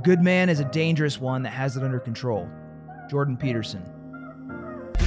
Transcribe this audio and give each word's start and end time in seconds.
A 0.00 0.02
good 0.02 0.22
man 0.22 0.48
is 0.48 0.60
a 0.60 0.64
dangerous 0.64 1.20
one 1.20 1.42
that 1.42 1.50
has 1.50 1.76
it 1.76 1.82
under 1.82 2.00
control. 2.00 2.48
Jordan 3.10 3.36
Peterson. 3.36 3.82
You 4.94 5.04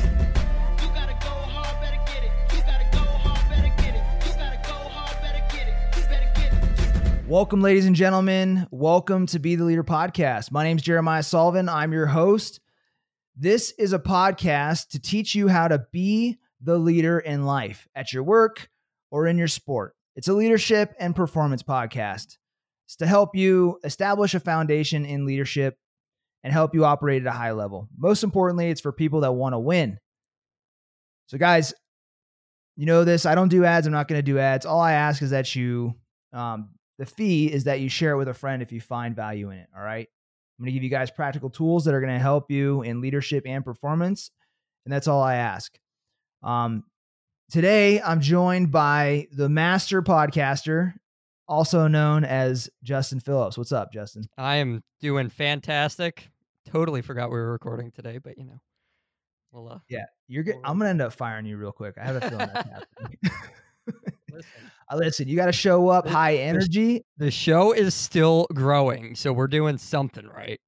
gotta 0.93 1.17
go 1.19 1.29
hard, 1.29 1.81
better 1.81 1.99
get 2.05 2.23
it. 2.23 2.31
You 2.53 2.61
gotta 2.61 2.87
go 2.91 2.99
hard, 2.99 3.49
better 3.49 3.73
get 3.81 3.95
it. 3.95 4.03
You 4.23 4.33
gotta 4.37 4.59
go 4.61 4.73
hard, 4.73 5.19
better 5.19 5.43
get 5.49 5.67
it. 5.67 5.97
You 5.97 6.03
better 6.03 6.31
get 6.35 6.53
it. 6.53 7.27
Welcome, 7.27 7.61
ladies 7.61 7.87
and 7.87 7.95
gentlemen. 7.95 8.67
Welcome 8.69 9.25
to 9.25 9.39
Be 9.39 9.55
the 9.55 9.63
Leader 9.63 9.83
podcast. 9.83 10.51
My 10.51 10.63
name 10.63 10.77
is 10.77 10.83
Jeremiah 10.83 11.23
Sullivan. 11.23 11.69
I'm 11.69 11.91
your 11.91 12.05
host. 12.05 12.59
This 13.35 13.71
is 13.79 13.93
a 13.93 13.99
podcast 13.99 14.89
to 14.89 14.99
teach 14.99 15.33
you 15.33 15.47
how 15.47 15.69
to 15.69 15.87
be 15.91 16.37
the 16.61 16.77
leader 16.77 17.17
in 17.17 17.45
life 17.45 17.87
at 17.95 18.13
your 18.13 18.21
work 18.21 18.69
or 19.09 19.25
in 19.25 19.39
your 19.39 19.47
sport. 19.47 19.95
It's 20.15 20.27
a 20.27 20.33
leadership 20.33 20.93
and 20.99 21.15
performance 21.15 21.63
podcast. 21.63 22.37
It's 22.85 22.97
to 22.97 23.07
help 23.07 23.35
you 23.35 23.79
establish 23.83 24.33
a 24.33 24.39
foundation 24.39 25.05
in 25.05 25.25
leadership 25.25 25.77
and 26.43 26.51
help 26.51 26.75
you 26.75 26.85
operate 26.85 27.21
at 27.21 27.27
a 27.27 27.37
high 27.37 27.51
level. 27.51 27.87
Most 27.97 28.23
importantly, 28.23 28.69
it's 28.69 28.81
for 28.81 28.91
people 28.91 29.21
that 29.21 29.31
want 29.31 29.53
to 29.53 29.59
win. 29.59 29.97
So, 31.27 31.37
guys, 31.37 31.73
you 32.75 32.85
know 32.85 33.03
this. 33.03 33.25
I 33.25 33.35
don't 33.35 33.49
do 33.49 33.65
ads. 33.65 33.87
I'm 33.87 33.93
not 33.93 34.07
going 34.07 34.19
to 34.19 34.23
do 34.23 34.39
ads. 34.39 34.65
All 34.65 34.81
I 34.81 34.93
ask 34.93 35.21
is 35.21 35.29
that 35.29 35.55
you, 35.55 35.95
um, 36.33 36.69
the 36.97 37.05
fee 37.05 37.51
is 37.51 37.63
that 37.65 37.79
you 37.79 37.89
share 37.89 38.11
it 38.11 38.17
with 38.17 38.27
a 38.27 38.33
friend 38.33 38.61
if 38.61 38.71
you 38.71 38.81
find 38.81 39.15
value 39.15 39.49
in 39.51 39.57
it. 39.57 39.67
All 39.75 39.83
right. 39.83 40.07
I'm 40.59 40.63
going 40.63 40.67
to 40.67 40.73
give 40.73 40.83
you 40.83 40.89
guys 40.89 41.09
practical 41.09 41.49
tools 41.49 41.85
that 41.85 41.93
are 41.93 42.01
going 42.01 42.13
to 42.13 42.19
help 42.19 42.51
you 42.51 42.81
in 42.83 43.01
leadership 43.01 43.43
and 43.47 43.63
performance. 43.63 44.29
And 44.85 44.93
that's 44.93 45.07
all 45.07 45.21
I 45.21 45.35
ask. 45.35 45.73
Um, 46.43 46.83
today, 47.49 48.01
I'm 48.01 48.21
joined 48.21 48.71
by 48.71 49.27
the 49.31 49.49
master 49.49 50.01
podcaster, 50.01 50.93
also 51.53 51.87
known 51.87 52.23
as 52.25 52.67
Justin 52.83 53.19
Phillips. 53.19 53.57
What's 53.57 53.71
up, 53.71 53.93
Justin? 53.93 54.23
I 54.37 54.55
am 54.55 54.83
doing 54.99 55.29
fantastic. 55.29 56.29
Totally 56.65 57.01
forgot 57.01 57.29
we 57.29 57.37
were 57.37 57.51
recording 57.51 57.91
today, 57.91 58.17
but 58.17 58.37
you 58.37 58.45
know, 58.45 58.59
well, 59.51 59.69
uh, 59.73 59.79
Yeah, 59.87 60.05
you're 60.27 60.43
good. 60.43 60.55
Well, 60.55 60.63
I'm 60.71 60.79
gonna 60.79 60.89
end 60.89 61.01
up 61.01 61.13
firing 61.13 61.45
you 61.45 61.57
real 61.57 61.71
quick. 61.71 61.95
I 62.01 62.05
have 62.05 62.15
a 62.15 62.21
feeling 62.21 62.49
that's 62.53 62.69
happening. 62.69 63.17
listen, 64.31 64.51
Uh, 64.91 64.95
Listen, 64.97 65.27
you 65.29 65.35
got 65.37 65.45
to 65.45 65.51
show 65.53 65.87
up 65.87 66.05
high 66.07 66.35
energy. 66.35 67.05
the 67.17 67.31
show 67.31 67.71
is 67.71 67.93
still 67.95 68.45
growing, 68.53 69.15
so 69.15 69.31
we're 69.31 69.47
doing 69.47 69.77
something 69.77 70.27
right. 70.27 70.59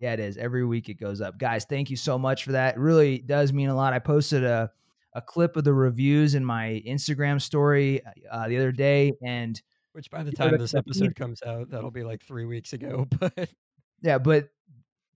Yeah, 0.00 0.14
it 0.14 0.20
is. 0.20 0.38
Every 0.38 0.64
week 0.64 0.88
it 0.88 0.94
goes 0.94 1.20
up. 1.20 1.38
Guys, 1.38 1.66
thank 1.68 1.90
you 1.90 1.96
so 1.96 2.18
much 2.18 2.44
for 2.44 2.52
that. 2.52 2.76
It 2.76 2.80
really 2.80 3.18
does 3.18 3.52
mean 3.52 3.68
a 3.68 3.74
lot. 3.74 3.92
I 3.92 3.98
posted 3.98 4.42
a, 4.42 4.70
a 5.14 5.20
clip 5.20 5.56
of 5.56 5.64
the 5.64 5.74
reviews 5.74 6.34
in 6.34 6.44
my 6.44 6.82
Instagram 6.86 7.42
story 7.42 8.00
uh, 8.30 8.48
the 8.48 8.56
other 8.56 8.72
day. 8.72 9.12
And 9.22 9.60
Which 9.98 10.12
by 10.12 10.22
the 10.22 10.30
time 10.30 10.56
this 10.58 10.74
episode 10.76 11.16
comes 11.16 11.42
out, 11.42 11.70
that'll 11.70 11.90
be 11.90 12.04
like 12.04 12.22
three 12.22 12.44
weeks 12.44 12.72
ago. 12.72 13.08
But 13.18 13.50
yeah, 14.00 14.18
but 14.18 14.48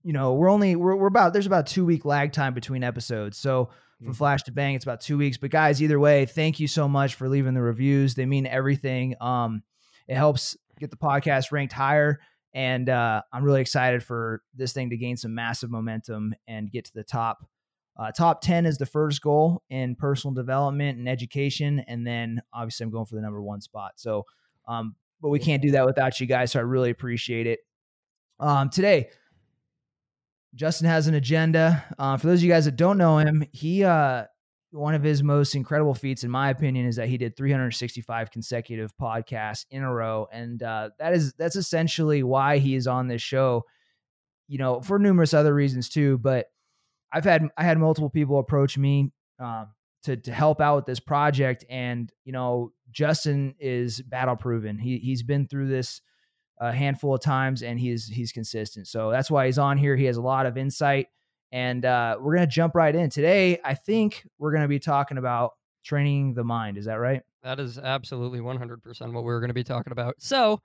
you 0.03 0.11
know, 0.11 0.33
we're 0.33 0.49
only, 0.49 0.75
we're, 0.75 0.97
we're 0.97 1.07
about, 1.07 1.31
there's 1.31 1.45
about 1.45 1.67
two 1.67 1.85
week 1.85 2.03
lag 2.03 2.33
time 2.33 2.53
between 2.53 2.83
episodes. 2.83 3.37
So 3.37 3.69
from 4.03 4.11
Mhm. 4.11 4.17
flash 4.17 4.43
to 4.43 4.51
bang, 4.51 4.75
it's 4.75 4.83
about 4.83 4.99
two 4.99 5.17
weeks. 5.17 5.37
But 5.37 5.51
guys, 5.51 5.81
either 5.81 6.01
way, 6.01 6.25
thank 6.25 6.59
you 6.59 6.67
so 6.67 6.89
much 6.89 7.15
for 7.15 7.29
leaving 7.29 7.53
the 7.53 7.61
reviews. 7.61 8.13
They 8.15 8.25
mean 8.25 8.45
everything. 8.45 9.15
Um, 9.21 9.63
it 10.09 10.17
helps 10.17 10.57
get 10.81 10.91
the 10.91 10.97
podcast 10.97 11.53
ranked 11.53 11.71
higher. 11.71 12.19
And 12.53 12.89
uh, 12.89 13.21
I'm 13.31 13.45
really 13.45 13.61
excited 13.61 14.03
for 14.03 14.41
this 14.53 14.73
thing 14.73 14.89
to 14.89 14.97
gain 14.97 15.15
some 15.15 15.33
massive 15.33 15.71
momentum 15.71 16.35
and 16.45 16.69
get 16.69 16.83
to 16.87 16.93
the 16.93 17.05
top. 17.05 17.37
Uh, 17.97 18.11
top 18.11 18.41
10 18.41 18.65
is 18.65 18.77
the 18.77 18.85
first 18.85 19.21
goal 19.21 19.63
in 19.69 19.95
personal 19.95 20.33
development 20.33 20.97
and 20.97 21.07
education. 21.07 21.79
And 21.87 22.05
then 22.05 22.41
obviously 22.53 22.83
I'm 22.83 22.91
going 22.91 23.05
for 23.05 23.15
the 23.15 23.21
number 23.21 23.41
one 23.41 23.61
spot. 23.61 23.93
So, 23.95 24.25
um, 24.67 24.95
but 25.21 25.29
we 25.29 25.39
can't 25.39 25.61
do 25.61 25.71
that 25.71 25.85
without 25.85 26.19
you 26.19 26.27
guys. 26.27 26.51
So 26.51 26.59
I 26.59 26.63
really 26.63 26.89
appreciate 26.89 27.47
it. 27.47 27.59
Um, 28.39 28.69
today, 28.69 29.09
Justin 30.55 30.87
has 30.87 31.07
an 31.07 31.15
agenda. 31.15 31.83
Uh, 31.97 32.17
for 32.17 32.27
those 32.27 32.39
of 32.39 32.43
you 32.43 32.51
guys 32.51 32.65
that 32.65 32.75
don't 32.75 32.97
know 32.97 33.17
him, 33.17 33.43
he 33.51 33.83
uh, 33.83 34.25
one 34.71 34.95
of 34.95 35.03
his 35.03 35.21
most 35.21 35.55
incredible 35.55 35.93
feats, 35.93 36.23
in 36.23 36.31
my 36.31 36.49
opinion, 36.49 36.87
is 36.87 36.95
that 36.95 37.07
he 37.07 37.17
did 37.17 37.37
365 37.37 38.31
consecutive 38.31 38.91
podcasts 38.99 39.65
in 39.69 39.83
a 39.83 39.93
row, 39.93 40.27
and 40.31 40.61
uh, 40.61 40.89
that 40.99 41.13
is 41.13 41.33
that's 41.33 41.55
essentially 41.55 42.23
why 42.23 42.57
he 42.57 42.75
is 42.75 42.87
on 42.87 43.07
this 43.07 43.21
show. 43.21 43.63
You 44.47 44.57
know, 44.57 44.81
for 44.81 44.99
numerous 44.99 45.33
other 45.33 45.53
reasons 45.53 45.89
too. 45.89 46.17
But 46.17 46.47
I've 47.11 47.23
had 47.23 47.47
I 47.57 47.63
had 47.63 47.77
multiple 47.77 48.09
people 48.09 48.39
approach 48.39 48.77
me 48.77 49.11
um, 49.39 49.67
to 50.03 50.17
to 50.17 50.31
help 50.31 50.59
out 50.59 50.77
with 50.77 50.85
this 50.85 50.99
project, 50.99 51.65
and 51.69 52.11
you 52.25 52.33
know, 52.33 52.71
Justin 52.93 53.55
is 53.59 54.01
battle 54.01 54.35
proven. 54.35 54.77
He 54.77 54.97
he's 54.99 55.23
been 55.23 55.47
through 55.47 55.67
this 55.67 56.01
a 56.59 56.71
handful 56.71 57.15
of 57.15 57.21
times 57.21 57.63
and 57.63 57.79
he's 57.79 58.07
he's 58.07 58.31
consistent. 58.31 58.87
So 58.87 59.11
that's 59.11 59.29
why 59.29 59.47
he's 59.47 59.57
on 59.57 59.77
here. 59.77 59.95
He 59.95 60.05
has 60.05 60.17
a 60.17 60.21
lot 60.21 60.45
of 60.45 60.57
insight 60.57 61.07
and 61.51 61.83
uh, 61.83 62.17
we're 62.19 62.35
going 62.35 62.47
to 62.47 62.53
jump 62.53 62.75
right 62.75 62.95
in. 62.95 63.09
Today, 63.09 63.59
I 63.63 63.73
think 63.73 64.25
we're 64.39 64.51
going 64.51 64.63
to 64.63 64.67
be 64.67 64.79
talking 64.79 65.17
about 65.17 65.51
training 65.83 66.33
the 66.33 66.43
mind. 66.43 66.77
Is 66.77 66.85
that 66.85 66.95
right? 66.95 67.21
that 67.43 67.59
is 67.59 67.77
absolutely 67.77 68.39
100% 68.39 69.13
what 69.13 69.23
we're 69.23 69.39
going 69.39 69.49
to 69.49 69.53
be 69.53 69.63
talking 69.63 69.91
about. 69.91 70.15
So 70.17 70.59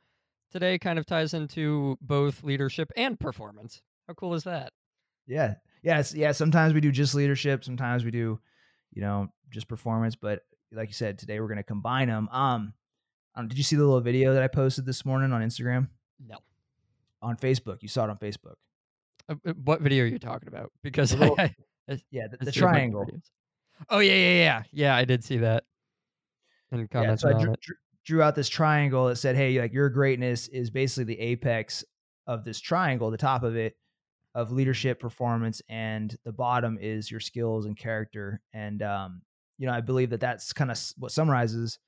today 0.53 0.79
kind 0.79 0.99
of 0.99 1.07
ties 1.07 1.35
into 1.35 1.99
both 2.01 2.43
leadership 2.43 2.91
and 2.97 3.19
performance. 3.19 3.83
How 4.07 4.15
cool 4.15 4.35
is 4.35 4.45
that? 4.45 4.73
Yeah. 5.27 5.55
Yes, 5.83 6.15
yeah, 6.15 6.33
sometimes 6.33 6.75
we 6.75 6.81
do 6.81 6.91
just 6.91 7.15
leadership, 7.15 7.63
sometimes 7.63 8.05
we 8.05 8.11
do, 8.11 8.41
you 8.93 9.01
know, 9.01 9.29
just 9.51 9.69
performance, 9.69 10.17
but 10.17 10.41
like 10.73 10.89
you 10.89 10.95
said, 10.95 11.19
today 11.19 11.41
we're 11.41 11.49
going 11.49 11.57
to 11.59 11.63
combine 11.63 12.09
them. 12.09 12.29
Um, 12.31 12.73
um 13.35 13.49
did 13.49 13.57
you 13.59 13.65
see 13.65 13.77
the 13.77 13.85
little 13.85 14.01
video 14.01 14.35
that 14.35 14.43
I 14.43 14.49
posted 14.49 14.85
this 14.87 15.05
morning 15.05 15.33
on 15.33 15.43
Instagram? 15.43 15.89
No. 16.27 16.37
On 17.23 17.37
Facebook. 17.37 17.79
You 17.83 17.89
saw 17.89 18.05
it 18.05 18.11
on 18.11 18.19
Facebook. 18.19 18.55
Uh, 19.29 19.35
uh, 19.47 19.53
What 19.65 19.81
video 19.81 20.05
are 20.05 20.09
you 20.09 20.19
talking 20.19 20.49
about? 20.49 20.73
Because 20.83 21.15
little- 21.15 21.37
I, 21.39 21.55
Yeah, 22.11 22.27
the, 22.29 22.37
the 22.45 22.53
see 22.53 22.61
a 22.61 22.65
bunch 22.65 22.73
of 22.73 22.73
triangle. 22.73 23.07
Oh 23.89 24.01
yeah, 24.01 24.13
yeah, 24.13 24.33
yeah, 24.35 24.63
yeah. 24.73 24.97
I 24.97 25.05
did 25.05 25.23
see 25.25 25.39
that. 25.39 25.65
And 26.71 26.81
Yeah, 26.83 26.87
comments 26.89 27.23
so 27.23 27.31
I 27.31 27.33
on 27.33 27.41
drew, 27.43 27.53
it. 27.53 27.61
drew, 27.61 27.77
drew 28.05 28.23
out 28.23 28.35
this 28.35 28.49
triangle 28.49 29.07
that 29.07 29.17
said, 29.17 29.37
"Hey, 29.37 29.59
like 29.61 29.73
your 29.73 29.89
greatness 29.89 30.49
is 30.49 30.69
basically 30.71 31.05
the 31.15 31.21
apex 31.21 31.85
of 32.27 32.45
this 32.45 32.61
triangle. 32.61 33.11
The 33.11 33.17
top 33.17 33.43
of 33.43 33.57
it 33.57 33.77
of 34.35 34.53
leadership, 34.53 35.01
performance, 35.01 35.63
and 35.69 36.15
the 36.25 36.33
bottom 36.33 36.77
is 36.81 37.11
your 37.11 37.21
skills 37.21 37.65
and 37.67 37.77
character." 37.77 38.41
And 38.53 38.83
um, 38.83 39.23
you 39.59 39.67
know, 39.67 39.73
I 39.73 39.81
believe 39.81 40.11
that 40.11 40.21
that's 40.21 40.53
kind 40.53 40.71
of 40.71 40.79
what 40.97 41.13
summarizes 41.13 41.79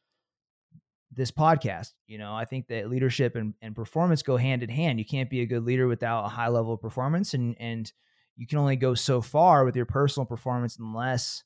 this 1.12 1.30
podcast. 1.30 1.92
You 2.06 2.18
know, 2.18 2.34
I 2.34 2.44
think 2.44 2.68
that 2.68 2.88
leadership 2.90 3.36
and, 3.36 3.54
and 3.62 3.74
performance 3.74 4.22
go 4.22 4.36
hand 4.36 4.62
in 4.62 4.68
hand. 4.68 4.98
You 4.98 5.04
can't 5.04 5.30
be 5.30 5.40
a 5.40 5.46
good 5.46 5.64
leader 5.64 5.86
without 5.88 6.24
a 6.24 6.28
high 6.28 6.48
level 6.48 6.74
of 6.74 6.80
performance, 6.80 7.34
and 7.34 7.56
and 7.58 7.90
you 8.36 8.46
can 8.46 8.58
only 8.58 8.76
go 8.76 8.94
so 8.94 9.20
far 9.20 9.64
with 9.64 9.76
your 9.76 9.86
personal 9.86 10.24
performance 10.26 10.78
unless 10.78 11.44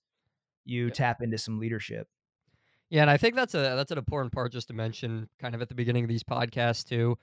you 0.65 0.87
Yep. 0.87 0.95
tap 0.95 1.23
into 1.23 1.39
some 1.39 1.59
leadership. 1.59 2.09
Yeah, 2.91 3.03
and 3.03 3.11
I 3.11 3.17
think 3.17 3.35
that's 3.35 3.55
a 3.55 3.59
that's 3.77 3.91
an 3.91 3.99
important 3.99 4.33
part 4.33 4.53
just 4.53 4.69
to 4.69 4.75
mention, 4.75 5.29
kind 5.41 5.55
of 5.55 5.63
at 5.63 5.69
the 5.69 5.75
beginning 5.75 6.05
of 6.05 6.09
these 6.09 6.23
podcasts 6.23 6.85
too, 6.87 7.19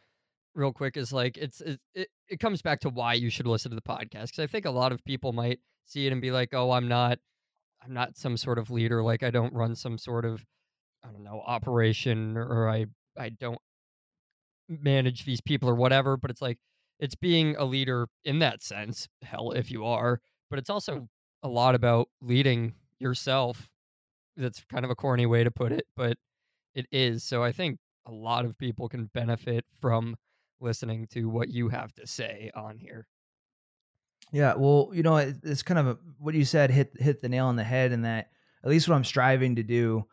real 0.56 0.74
quick. 0.74 0.98
Is 0.98 1.14
like 1.14 1.38
it's 1.38 1.62
it 1.62 1.80
it, 1.94 2.08
it 2.28 2.40
comes 2.40 2.62
back 2.62 2.82
to 2.82 2.90
why 2.90 3.14
you 3.14 3.30
should 3.30 3.48
listen 3.48 3.72
to 3.72 3.76
the 3.76 3.82
podcast 3.82 4.28
because 4.28 4.40
I 4.40 4.48
think 4.48 4.66
a 4.66 4.72
lot 4.72 4.92
of 4.92 5.04
people 5.06 5.32
might 5.34 5.60
see 5.86 6.08
it 6.08 6.12
and 6.12 6.22
be 6.22 6.32
like, 6.32 6.54
oh, 6.54 6.72
I'm 6.72 6.88
not 6.88 7.20
I'm 7.84 7.94
not 7.94 8.18
some 8.18 8.38
sort 8.38 8.60
of 8.60 8.70
leader, 8.72 9.04
like 9.04 9.24
I 9.24 9.32
don't 9.32 9.54
run 9.54 9.76
some 9.76 9.98
sort 9.98 10.26
of 10.26 10.46
I 11.04 11.12
don't 11.12 11.24
know 11.24 11.42
operation 11.46 12.38
or 12.38 12.70
I 12.70 12.86
I 13.18 13.30
don't 13.30 13.60
manage 14.68 15.26
these 15.26 15.42
people 15.42 15.70
or 15.70 15.76
whatever. 15.76 16.18
But 16.18 16.32
it's 16.32 16.42
like 16.42 16.58
it's 17.00 17.16
being 17.16 17.56
a 17.58 17.66
leader 17.66 18.08
in 18.26 18.40
that 18.40 18.64
sense. 18.64 19.08
Hell, 19.24 19.52
if 19.52 19.72
you 19.72 19.86
are, 19.86 20.20
but 20.50 20.60
it's 20.60 20.70
also 20.70 21.08
a 21.44 21.48
lot 21.50 21.76
about 21.76 22.10
leading 22.22 22.74
yourself 23.00 23.68
that's 24.38 24.64
kind 24.72 24.86
of 24.86 24.92
a 24.92 24.96
corny 24.96 25.26
way 25.26 25.44
to 25.44 25.52
put 25.52 25.72
it, 25.72 25.86
but 25.96 26.18
it 26.76 26.88
is. 26.92 27.24
So 27.24 27.44
I 27.44 27.52
think 27.52 27.80
a 28.08 28.12
lot 28.12 28.46
of 28.46 28.58
people 28.58 28.90
can 28.90 29.06
benefit 29.14 29.66
from 29.82 30.16
listening 30.62 31.08
to 31.12 31.26
what 31.30 31.50
you 31.50 31.70
have 31.70 31.94
to 31.96 32.08
say 32.08 32.52
on 32.56 32.78
here. 32.78 33.08
Yeah, 34.32 34.56
well, 34.56 34.92
you 34.94 35.04
know, 35.04 35.18
it, 35.18 35.38
it's 35.44 35.64
kind 35.64 35.80
of 35.80 35.88
a, 35.88 35.98
what 36.18 36.34
you 36.36 36.46
said 36.46 36.72
hit 36.72 36.94
hit 37.00 37.22
the 37.22 37.30
nail 37.30 37.48
on 37.48 37.56
the 37.56 37.64
head, 37.64 37.92
in 37.92 38.04
that 38.04 38.30
at 38.64 38.70
least 38.70 38.88
what 38.88 38.96
I'm 38.96 39.04
striving 39.04 39.56
to 39.58 39.64
do. 39.64 40.06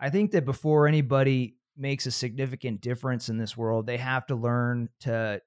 I 0.00 0.10
think 0.10 0.32
that 0.32 0.44
before 0.44 0.88
anybody 0.88 1.56
makes 1.76 2.06
a 2.06 2.10
significant 2.10 2.80
difference 2.80 3.28
in 3.28 3.38
this 3.38 3.56
world, 3.56 3.86
they 3.86 3.98
have 3.98 4.26
to 4.26 4.34
learn 4.34 4.88
to 5.00 5.40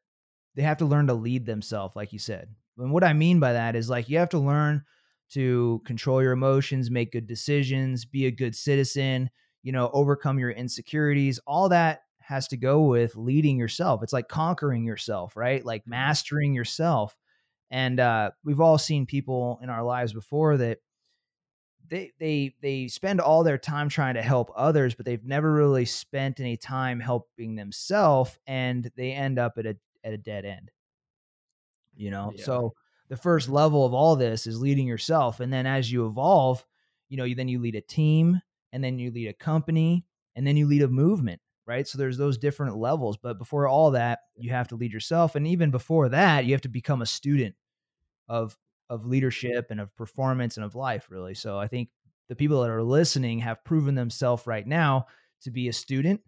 they 0.56 0.62
have 0.62 0.78
to 0.78 0.86
learn 0.86 1.08
to 1.08 1.14
lead 1.14 1.46
themselves, 1.46 1.96
like 1.96 2.14
you 2.14 2.20
said. 2.20 2.48
And 2.78 2.92
what 2.92 3.04
I 3.04 3.14
mean 3.14 3.40
by 3.40 3.54
that 3.54 3.76
is 3.76 3.90
like 3.90 4.10
you 4.10 4.18
have 4.18 4.30
to 4.30 4.40
learn 4.40 4.84
to 5.32 5.82
control 5.86 6.22
your 6.22 6.32
emotions, 6.32 6.92
make 6.92 7.12
good 7.12 7.28
decisions, 7.28 8.06
be 8.06 8.28
a 8.28 8.32
good 8.32 8.56
citizen, 8.56 9.30
you 9.64 9.72
know, 9.72 9.90
overcome 9.94 10.40
your 10.40 10.52
insecurities. 10.52 11.40
All 11.48 11.70
that 11.70 12.02
has 12.20 12.48
to 12.50 12.58
go 12.58 12.84
with 12.84 13.16
leading 13.16 13.58
yourself. 13.58 14.04
It's 14.04 14.14
like 14.14 14.28
conquering 14.28 14.86
yourself, 14.86 15.36
right? 15.36 15.66
Like 15.66 15.82
mm-hmm. 15.82 15.92
mastering 15.92 16.54
yourself. 16.54 17.16
And 17.72 18.00
uh, 18.00 18.32
we've 18.44 18.62
all 18.62 18.78
seen 18.78 19.06
people 19.06 19.60
in 19.62 19.70
our 19.70 19.84
lives 19.84 20.14
before 20.14 20.58
that 20.58 20.80
they 21.88 22.12
they 22.20 22.56
they 22.62 22.88
spend 22.88 23.22
all 23.22 23.44
their 23.44 23.58
time 23.58 23.90
trying 23.90 24.16
to 24.16 24.22
help 24.22 24.52
others, 24.56 24.96
but 24.96 25.06
they've 25.06 25.24
never 25.24 25.52
really 25.54 25.86
spent 25.86 26.40
any 26.40 26.58
time 26.58 27.00
helping 27.00 27.56
themselves, 27.56 28.38
and 28.48 28.90
they 28.96 29.12
end 29.12 29.38
up 29.40 29.58
at 29.58 29.66
a 29.66 29.78
at 30.04 30.14
a 30.14 30.18
dead 30.18 30.46
end. 30.46 30.72
you 31.96 32.12
know 32.12 32.32
Yeah. 32.36 32.44
so 32.44 32.74
the 33.10 33.18
first 33.18 33.50
level 33.50 33.86
of 33.86 33.94
all 33.94 34.16
this 34.16 34.48
is 34.48 34.60
leading 34.62 34.88
yourself 34.88 35.40
and 35.40 35.52
then 35.54 35.66
as 35.66 35.92
you 35.92 36.06
evolve 36.08 36.66
you 37.10 37.18
know 37.18 37.24
you 37.24 37.36
then 37.36 37.48
you 37.48 37.60
lead 37.60 37.76
a 37.76 37.82
team 37.82 38.42
and 38.74 38.84
then 38.84 39.00
you 39.00 39.12
lead 39.12 39.28
a 39.28 39.34
company 39.34 40.06
and 40.36 40.46
then 40.46 40.58
you 40.58 40.66
lead 40.68 40.82
a 40.82 40.88
movement 40.88 41.40
right? 41.68 41.88
So 41.88 41.98
there's 41.98 42.18
those 42.18 42.38
different 42.38 42.78
levels 42.78 43.18
but 43.18 43.38
before 43.38 43.68
all 43.68 43.92
that 43.92 44.20
you 44.36 44.52
have 44.52 44.68
to 44.70 44.76
lead 44.76 44.94
yourself 44.94 45.36
and 45.36 45.48
even 45.48 45.72
before 45.72 46.10
that 46.10 46.46
you 46.46 46.54
have 46.54 46.62
to 46.62 46.70
become 46.70 47.02
a 47.02 47.06
student 47.06 47.56
of 48.28 48.58
of 48.90 49.06
leadership 49.06 49.68
and 49.72 49.82
of 49.82 49.96
performance 49.96 50.58
and 50.58 50.66
of 50.66 50.76
life 50.76 51.08
really. 51.10 51.34
So 51.34 51.58
i 51.58 51.68
think 51.68 51.90
the 52.30 52.36
people 52.36 52.62
that 52.62 52.70
are 52.70 52.84
listening 52.84 53.40
have 53.40 53.64
proven 53.64 53.96
themselves 53.96 54.48
right 54.48 54.66
now 54.66 55.08
to 55.42 55.52
be 55.52 55.68
a 55.68 55.74
student 55.74 56.22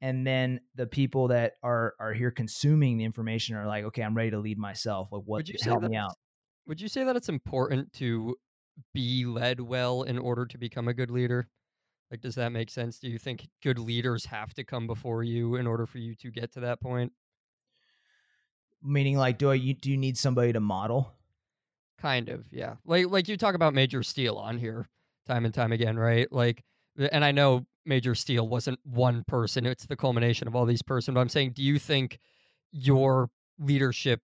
and 0.00 0.26
then 0.26 0.60
the 0.74 0.86
people 0.86 1.28
that 1.28 1.54
are 1.62 1.94
are 1.98 2.12
here 2.12 2.30
consuming 2.30 2.98
the 2.98 3.04
information 3.04 3.56
are 3.56 3.66
like 3.66 3.84
okay 3.84 4.02
i'm 4.02 4.16
ready 4.16 4.30
to 4.30 4.38
lead 4.38 4.58
myself. 4.58 5.08
Like 5.10 5.22
what 5.24 5.38
Would 5.38 5.48
you 5.48 5.58
help 5.62 5.82
me 5.82 5.96
out. 5.96 6.14
Would 6.66 6.80
you 6.80 6.88
say 6.88 7.04
that 7.04 7.16
it's 7.16 7.28
important 7.28 7.92
to 7.94 8.36
be 8.92 9.24
led 9.24 9.60
well 9.60 10.02
in 10.02 10.18
order 10.18 10.44
to 10.46 10.58
become 10.58 10.88
a 10.88 10.94
good 10.94 11.10
leader? 11.10 11.48
Like, 12.10 12.20
does 12.20 12.36
that 12.36 12.52
make 12.52 12.70
sense? 12.70 12.98
Do 12.98 13.08
you 13.08 13.18
think 13.18 13.48
good 13.62 13.78
leaders 13.78 14.24
have 14.26 14.54
to 14.54 14.64
come 14.64 14.86
before 14.86 15.24
you 15.24 15.56
in 15.56 15.66
order 15.66 15.86
for 15.86 15.98
you 15.98 16.14
to 16.16 16.30
get 16.30 16.52
to 16.52 16.60
that 16.60 16.80
point? 16.80 17.12
meaning 18.82 19.16
like 19.16 19.38
do 19.38 19.50
i 19.50 19.54
you, 19.54 19.74
do 19.74 19.90
you 19.90 19.96
need 19.96 20.16
somebody 20.16 20.52
to 20.52 20.60
model 20.60 21.16
Kind 21.98 22.28
of, 22.28 22.46
yeah. 22.52 22.74
Like, 22.84 23.06
like 23.10 23.28
you 23.28 23.36
talk 23.36 23.54
about 23.54 23.72
Major 23.72 24.02
Steel 24.02 24.36
on 24.36 24.58
here 24.58 24.86
time 25.26 25.44
and 25.44 25.54
time 25.54 25.72
again, 25.72 25.98
right? 25.98 26.30
Like, 26.30 26.62
and 27.10 27.24
I 27.24 27.32
know 27.32 27.66
Major 27.86 28.14
Steel 28.14 28.46
wasn't 28.46 28.78
one 28.84 29.24
person; 29.26 29.64
it's 29.64 29.86
the 29.86 29.96
culmination 29.96 30.46
of 30.46 30.54
all 30.54 30.66
these 30.66 30.82
person. 30.82 31.14
But 31.14 31.20
I'm 31.20 31.28
saying, 31.28 31.52
do 31.52 31.62
you 31.62 31.78
think 31.78 32.18
your 32.70 33.30
leadership 33.58 34.20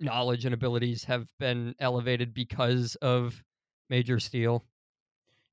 knowledge 0.00 0.44
and 0.44 0.52
abilities 0.52 1.04
have 1.04 1.28
been 1.38 1.74
elevated 1.78 2.34
because 2.34 2.96
of 2.96 3.42
Major 3.88 4.18
Steel? 4.18 4.64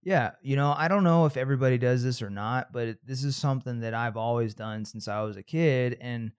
Yeah, 0.04 0.32
you 0.42 0.56
know, 0.56 0.74
I 0.76 0.88
don't 0.88 1.04
know 1.04 1.26
if 1.26 1.36
everybody 1.36 1.78
does 1.78 2.04
this 2.04 2.22
or 2.22 2.30
not, 2.30 2.72
but 2.72 2.88
it- 2.90 3.06
this 3.06 3.24
is 3.24 3.36
something 3.36 3.82
that 3.82 3.94
I've 3.94 4.16
always 4.18 4.54
done 4.54 4.86
since 4.86 5.08
I 5.08 5.22
was 5.22 5.38
a 5.38 5.44
kid 5.44 5.98
and 6.02 6.32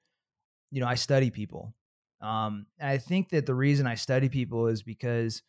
you 0.72 0.80
know, 0.80 0.88
I 0.88 0.96
study 0.96 1.30
people. 1.30 1.74
Um 2.20 2.66
and 2.78 2.90
I 2.90 2.98
think 2.98 3.30
that 3.30 3.46
the 3.46 3.54
reason 3.54 3.86
I 3.86 3.94
study 3.96 4.28
people 4.28 4.68
is 4.68 4.82
because 4.84 5.42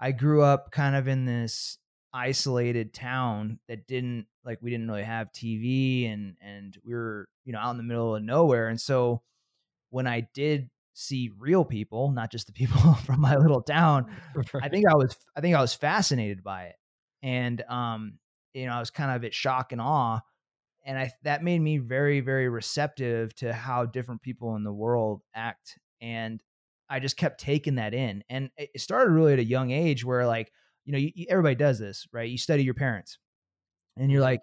I 0.00 0.12
grew 0.12 0.42
up 0.42 0.72
kind 0.72 0.96
of 0.96 1.08
in 1.08 1.26
this 1.26 1.78
isolated 2.14 2.94
town 2.94 3.60
that 3.68 3.86
didn't 3.88 4.26
like 4.44 4.60
we 4.62 4.70
didn't 4.70 4.88
really 4.88 5.04
have 5.04 5.32
TV 5.32 6.06
and 6.08 6.36
and 6.42 6.78
we 6.84 6.94
were, 6.94 7.28
you 7.44 7.52
know, 7.54 7.60
out 7.60 7.72
in 7.72 7.78
the 7.78 7.82
middle 7.84 8.16
of 8.16 8.22
nowhere 8.24 8.68
and 8.68 8.80
so 8.80 9.22
when 9.90 10.06
I 10.06 10.22
did 10.34 10.70
see 10.94 11.30
real 11.38 11.64
people, 11.64 12.10
not 12.12 12.30
just 12.32 12.46
the 12.48 12.52
people 12.54 12.94
from 12.96 13.20
my 13.20 13.36
little 13.36 13.62
town, 13.62 14.06
I 14.60 14.68
think 14.68 14.86
I 14.88 14.94
was 14.96 15.16
I 15.36 15.40
think 15.40 15.56
I 15.56 15.60
was 15.60 15.74
fascinated 15.74 16.42
by 16.44 16.64
it, 16.66 16.76
and 17.24 17.60
um, 17.68 18.20
you 18.54 18.66
know, 18.66 18.74
I 18.74 18.80
was 18.80 18.90
kind 18.92 19.10
of 19.10 19.24
at 19.24 19.34
shock 19.34 19.72
and 19.72 19.80
awe, 19.80 20.20
and 20.86 20.98
I 20.98 21.12
that 21.24 21.42
made 21.42 21.60
me 21.60 21.78
very 21.78 22.20
very 22.20 22.48
receptive 22.48 23.34
to 23.36 23.52
how 23.52 23.86
different 23.86 24.22
people 24.22 24.56
in 24.56 24.64
the 24.64 24.72
world 24.72 25.22
act, 25.34 25.78
and 26.00 26.42
I 26.88 27.00
just 27.00 27.16
kept 27.16 27.40
taking 27.40 27.76
that 27.76 27.94
in, 27.94 28.22
and 28.28 28.50
it 28.56 28.80
started 28.80 29.12
really 29.12 29.32
at 29.32 29.40
a 29.40 29.44
young 29.44 29.72
age 29.72 30.04
where 30.04 30.26
like 30.26 30.52
you 30.84 30.92
know 30.92 30.98
you, 30.98 31.10
you- 31.14 31.26
everybody 31.30 31.56
does 31.56 31.78
this 31.80 32.06
right, 32.12 32.30
you 32.30 32.38
study 32.38 32.62
your 32.64 32.74
parents, 32.74 33.18
and 33.96 34.10
you're 34.12 34.20
Mhm. 34.22 34.24
like. 34.24 34.40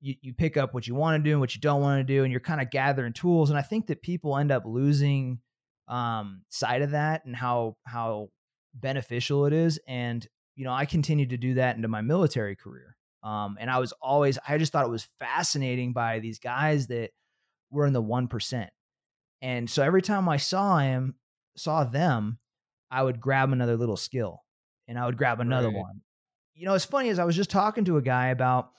You, 0.00 0.16
you 0.20 0.34
pick 0.34 0.58
up 0.58 0.74
what 0.74 0.86
you 0.86 0.94
want 0.94 1.18
to 1.18 1.24
do 1.26 1.32
and 1.32 1.40
what 1.40 1.54
you 1.54 1.62
don't 1.62 1.80
want 1.80 2.00
to 2.00 2.04
do 2.04 2.24
and 2.24 2.30
you're 2.30 2.40
kind 2.40 2.60
of 2.60 2.68
gathering 2.70 3.14
tools 3.14 3.48
and 3.48 3.58
i 3.58 3.62
think 3.62 3.86
that 3.86 4.02
people 4.02 4.36
end 4.36 4.52
up 4.52 4.64
losing 4.66 5.40
um 5.88 6.42
sight 6.50 6.82
of 6.82 6.90
that 6.90 7.24
and 7.24 7.34
how 7.34 7.78
how 7.86 8.28
beneficial 8.74 9.46
it 9.46 9.54
is 9.54 9.80
and 9.88 10.28
you 10.56 10.64
know 10.64 10.72
i 10.72 10.84
continued 10.84 11.30
to 11.30 11.36
do 11.36 11.54
that 11.54 11.76
into 11.76 11.88
my 11.88 12.00
military 12.00 12.56
career 12.56 12.96
um 13.22 13.56
and 13.60 13.70
i 13.70 13.78
was 13.78 13.92
always 14.00 14.38
i 14.48 14.56
just 14.58 14.72
thought 14.72 14.84
it 14.84 14.90
was 14.90 15.08
fascinating 15.18 15.92
by 15.92 16.20
these 16.20 16.38
guys 16.38 16.86
that 16.88 17.10
were 17.70 17.86
in 17.86 17.92
the 17.92 18.02
1% 18.02 18.68
and 19.42 19.68
so 19.68 19.82
every 19.82 20.02
time 20.02 20.28
i 20.28 20.36
saw 20.36 20.78
him 20.78 21.14
saw 21.56 21.84
them 21.84 22.38
i 22.90 23.02
would 23.02 23.20
grab 23.20 23.52
another 23.52 23.76
little 23.76 23.96
skill 23.96 24.42
and 24.88 24.98
i 24.98 25.06
would 25.06 25.16
grab 25.16 25.40
another 25.40 25.68
Right. 25.68 25.76
one 25.76 26.00
you 26.54 26.66
know 26.66 26.74
it's 26.74 26.84
funny 26.84 27.08
as 27.08 27.18
i 27.18 27.24
was 27.24 27.34
just 27.36 27.50
talking 27.50 27.84
to 27.86 27.96
a 27.96 28.02
guy 28.02 28.28
about 28.28 28.70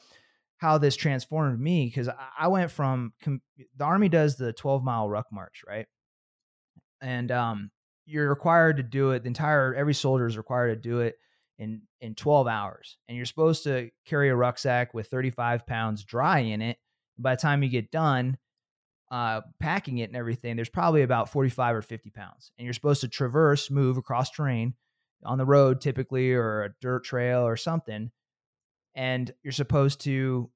how 0.57 0.77
this 0.77 0.95
transformed 0.95 1.59
me 1.59 1.85
because 1.85 2.09
I, 2.39 2.47
went 2.47 2.71
from 2.71 3.11
the 3.25 3.83
army 3.83 4.07
does 4.07 4.37
the 4.37 4.53
12 4.53 4.83
mile 4.83 5.09
ruck 5.09 5.25
march 5.31 5.63
right 5.67 5.85
and 7.01 7.31
um 7.31 7.71
you're 8.05 8.29
required 8.29 8.77
to 8.77 8.83
do 8.83 9.11
it 9.11 9.23
the 9.23 9.27
entire 9.27 9.73
every 9.73 9.93
soldier 9.93 10.27
is 10.27 10.37
required 10.37 10.81
to 10.81 10.89
do 10.89 10.99
it 11.01 11.15
in 11.57 11.81
in 12.01 12.15
12 12.15 12.47
hours 12.47 12.97
and 13.07 13.15
you're 13.15 13.25
supposed 13.25 13.63
to 13.63 13.89
carry 14.05 14.29
a 14.29 14.35
rucksack 14.35 14.93
with 14.93 15.07
35 15.07 15.65
pounds 15.65 16.03
dry 16.03 16.39
in 16.39 16.61
it 16.61 16.77
by 17.17 17.35
the 17.35 17.41
time 17.41 17.63
you 17.63 17.69
get 17.69 17.91
done 17.91 18.37
uh, 19.11 19.41
packing 19.59 19.99
it 19.99 20.09
and 20.09 20.15
everything 20.17 20.55
there's 20.55 20.67
probably 20.67 21.03
about 21.03 21.29
45 21.29 21.75
or 21.75 21.81
50 21.81 22.09
pounds 22.09 22.51
and 22.57 22.65
you're 22.65 22.73
supposed 22.73 23.01
to 23.01 23.07
traverse 23.07 23.69
move 23.71 23.97
across 23.97 24.31
terrain 24.31 24.73
on 25.23 25.37
the 25.37 25.45
road 25.45 25.79
typically 25.79 26.33
or 26.33 26.63
a 26.63 26.69
dirt 26.81 27.03
trail 27.05 27.41
or 27.41 27.55
something 27.55 28.11
and 28.95 29.31
you're 29.43 29.51
supposed 29.53 30.01
to 30.01 30.49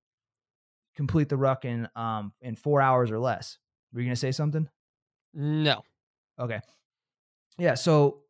complete 0.96 1.30
the 1.30 1.38
ruck 1.38 1.64
in 1.64 1.88
um 1.96 2.34
in 2.42 2.56
four 2.56 2.82
hours 2.82 3.12
or 3.12 3.20
less 3.20 3.58
were 3.94 4.02
you 4.02 4.08
gonna 4.08 4.16
say 4.16 4.32
something 4.32 4.68
No. 5.34 5.84
Okay. 6.40 6.60
Yeah. 7.58 7.76
So 7.76 8.24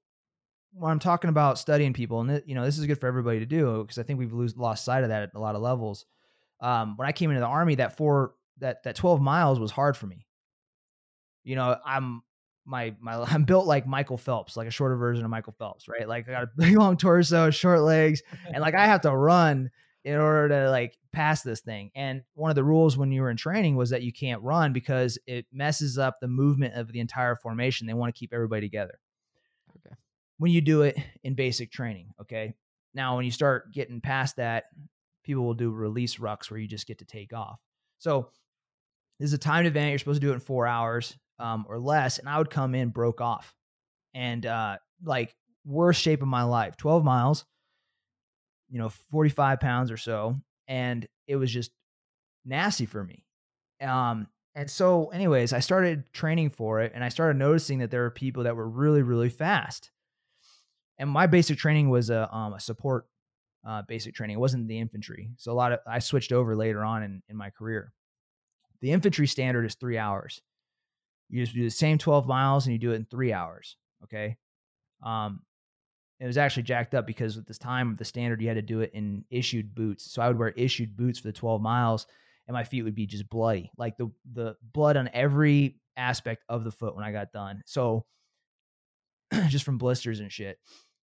when 0.74 0.92
I'm 0.92 1.00
talking 1.00 1.30
about 1.30 1.58
studying 1.58 1.94
people, 1.94 2.22
and 2.22 2.44
you 2.46 2.56
know, 2.56 2.64
this 2.64 2.78
is 2.78 2.86
good 2.86 3.00
for 3.00 3.08
everybody 3.08 3.40
to 3.40 3.46
do 3.46 3.82
because 3.82 3.98
I 3.98 4.04
think 4.04 4.20
we've 4.20 4.34
lose, 4.34 4.56
lost 4.58 4.86
sight 4.86 5.04
of 5.04 5.10
that 5.10 5.24
at 5.24 5.30
a 5.36 5.40
lot 5.40 5.56
of 5.56 5.62
levels. 5.62 6.06
Um, 6.62 6.98
when 6.98 7.08
I 7.08 7.12
came 7.12 7.30
into 7.30 7.40
the 7.40 7.48
army, 7.48 7.76
that 7.76 7.98
four 7.98 8.34
that 8.60 8.84
that 8.84 8.96
12 8.96 9.22
miles 9.22 9.60
was 9.60 9.72
hard 9.72 9.98
for 9.98 10.08
me. 10.08 10.26
You 11.44 11.56
know, 11.56 11.78
I'm 11.86 12.22
my 12.66 12.96
my 13.00 13.16
I'm 13.28 13.44
built 13.44 13.66
like 13.66 13.88
Michael 13.88 14.18
Phelps, 14.18 14.56
like 14.56 14.68
a 14.68 14.72
shorter 14.72 14.96
version 14.96 15.26
of 15.26 15.32
Michael 15.32 15.56
Phelps, 15.58 15.88
right? 15.88 16.08
Like 16.08 16.28
I 16.30 16.32
got 16.32 16.44
a 16.44 16.50
big 16.58 16.78
long 16.78 16.98
torso, 16.98 17.50
short 17.50 17.82
legs, 17.82 18.22
and 18.54 18.62
like 18.62 18.76
I 18.76 18.86
have 18.86 19.02
to 19.02 19.16
run 19.16 19.72
in 20.06 20.16
order 20.16 20.50
to 20.50 20.70
like 20.70 20.98
pass 21.12 21.42
this 21.42 21.60
thing. 21.62 21.92
And 21.96 22.22
one 22.34 22.50
of 22.50 22.56
the 22.56 22.64
rules 22.64 22.98
when 22.98 23.12
you 23.12 23.22
were 23.22 23.30
in 23.30 23.38
training 23.38 23.76
was 23.76 23.90
that 23.90 24.02
you 24.02 24.14
can't 24.14 24.42
run 24.42 24.72
because 24.72 25.18
it 25.28 25.46
messes 25.52 25.98
up 25.98 26.20
the 26.22 26.28
movement 26.28 26.76
of 26.76 26.92
the 26.92 27.00
entire 27.00 27.36
formation. 27.36 27.86
They 27.86 27.94
want 27.94 28.14
to 28.14 28.18
keep 28.18 28.34
everybody 28.34 28.66
together. 28.66 29.00
When 30.40 30.52
you 30.52 30.62
do 30.62 30.82
it 30.82 30.98
in 31.24 31.36
basic 31.36 31.72
training, 31.72 32.14
okay? 32.22 32.56
Now 32.94 33.16
when 33.16 33.26
you 33.26 33.32
start 33.32 33.72
getting 33.72 34.02
past 34.02 34.38
that, 34.38 34.66
people 35.24 35.44
will 35.44 35.54
do 35.54 35.70
release 35.70 36.16
rucks 36.16 36.50
where 36.50 36.60
you 36.60 36.68
just 36.68 36.88
get 36.88 37.00
to 37.00 37.06
take 37.06 37.34
off. 37.34 37.60
So 38.00 38.30
this 39.20 39.28
is 39.28 39.34
a 39.34 39.38
timed 39.38 39.68
event. 39.68 39.92
You're 39.92 40.00
supposed 40.00 40.22
to 40.22 40.28
do 40.28 40.32
it 40.32 40.36
in 40.36 40.40
four 40.40 40.66
hours 40.66 41.16
um, 41.40 41.66
or 41.70 41.78
less. 41.78 42.18
And 42.18 42.28
I 42.28 42.38
would 42.38 42.50
come 42.50 42.74
in 42.74 42.90
broke 42.90 43.22
off 43.22 43.54
and 44.14 44.46
uh, 44.46 44.78
like 45.04 45.36
worst 45.66 46.02
shape 46.02 46.22
of 46.22 46.28
my 46.28 46.44
life, 46.44 46.78
12 46.78 47.04
miles, 47.04 47.46
you 48.70 48.80
know, 48.80 48.90
45 49.12 49.60
pounds 49.60 49.92
or 49.92 49.98
so. 49.98 50.36
And 50.68 51.08
it 51.28 51.36
was 51.36 51.52
just 51.52 51.72
nasty 52.46 52.86
for 52.86 53.04
me. 53.04 53.24
Um, 53.82 54.28
and 54.56 54.70
so, 54.70 55.08
anyways, 55.08 55.54
I 55.54 55.60
started 55.60 56.12
training 56.12 56.50
for 56.50 56.82
it 56.82 56.92
and 56.96 57.04
I 57.04 57.10
started 57.10 57.38
noticing 57.38 57.80
that 57.80 57.92
there 57.92 58.02
were 58.02 58.10
people 58.10 58.44
that 58.44 58.56
were 58.56 58.68
really, 58.68 59.02
really 59.02 59.30
fast. 59.30 59.92
And 61.00 61.10
my 61.10 61.28
basic 61.28 61.58
training 61.58 61.90
was 61.90 62.10
a, 62.10 62.34
um, 62.36 62.54
a 62.54 62.60
support 62.60 63.06
uh, 63.66 63.82
basic 63.84 64.14
training. 64.14 64.36
It 64.36 64.40
wasn't 64.40 64.68
the 64.68 64.80
infantry. 64.80 65.32
So 65.38 65.52
a 65.52 65.54
lot 65.54 65.72
of 65.72 65.80
I 65.88 66.00
switched 66.00 66.32
over 66.32 66.56
later 66.56 66.84
on 66.84 67.04
in, 67.04 67.24
in 67.30 67.36
my 67.36 67.50
career. 67.50 67.94
The 68.82 68.92
infantry 68.92 69.28
standard 69.28 69.66
is 69.66 69.76
three 69.76 69.98
hours. 69.98 70.42
You 71.30 71.44
just 71.44 71.56
do 71.56 71.64
the 71.64 71.70
same 71.70 71.98
12 71.98 72.28
miles 72.28 72.66
and 72.66 72.74
you 72.74 72.80
do 72.80 72.92
it 72.92 72.96
in 72.96 73.06
three 73.06 73.34
hours. 73.34 73.78
Okay. 74.04 74.38
Um, 75.04 75.42
it 76.20 76.26
was 76.26 76.38
actually 76.38 76.64
jacked 76.64 76.96
up 76.96 77.08
because 77.08 77.38
at 77.38 77.48
this 77.48 77.58
time 77.58 77.92
of 77.92 77.98
the 77.98 78.06
standard, 78.06 78.42
you 78.42 78.48
had 78.48 78.56
to 78.56 78.62
do 78.62 78.82
it 78.82 78.92
in 78.94 79.24
issued 79.30 79.74
boots. 79.74 80.12
So 80.12 80.22
I 80.22 80.28
would 80.28 80.38
wear 80.38 80.50
issued 80.50 80.98
boots 80.98 81.20
for 81.20 81.28
the 81.28 81.34
12 81.34 81.62
miles 81.62 82.08
and 82.48 82.54
my 82.54 82.64
feet 82.64 82.82
would 82.82 82.96
be 82.96 83.06
just 83.06 83.30
bloody, 83.30 83.72
like 83.78 83.98
the, 83.98 84.12
the 84.34 84.56
blood 84.74 84.98
on 84.98 85.10
every 85.14 85.78
aspect 85.96 86.44
of 86.50 86.64
the 86.64 86.72
foot 86.72 86.96
when 86.96 87.06
I 87.06 87.12
got 87.12 87.32
done. 87.32 87.62
So 87.66 88.06
just 89.48 89.66
from 89.66 89.78
blisters 89.78 90.20
and 90.20 90.32
shit. 90.32 90.58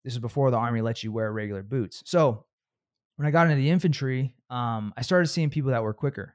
This 0.09 0.15
is 0.15 0.21
before 0.21 0.51
the 0.51 0.57
army 0.57 0.81
lets 0.81 1.05
you 1.05 1.13
wear 1.13 1.31
regular 1.31 1.63
boots. 1.63 2.03
So 2.07 2.47
when 3.17 3.29
I 3.29 3.31
got 3.31 3.47
into 3.47 3.57
the 3.57 3.69
infantry, 3.69 4.35
um, 4.49 4.95
I 4.97 5.03
started 5.03 5.27
seeing 5.27 5.51
people 5.51 5.73
that 5.73 5.83
were 5.83 5.93
quicker 5.93 6.35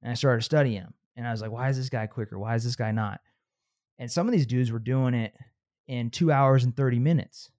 and 0.00 0.10
I 0.10 0.14
started 0.14 0.40
studying 0.40 0.80
them. 0.80 0.94
And 1.14 1.26
I 1.26 1.32
was 1.32 1.42
like, 1.42 1.50
why 1.50 1.68
is 1.68 1.76
this 1.76 1.90
guy 1.90 2.06
quicker? 2.06 2.38
Why 2.38 2.54
is 2.54 2.64
this 2.64 2.74
guy 2.74 2.90
not? 2.90 3.20
And 3.98 4.10
some 4.10 4.26
of 4.26 4.32
these 4.32 4.46
dudes 4.46 4.72
were 4.72 4.78
doing 4.78 5.12
it 5.12 5.34
in 5.86 6.08
two 6.08 6.32
hours 6.32 6.64
and 6.64 6.74
30 6.74 6.98
minutes. 6.98 7.50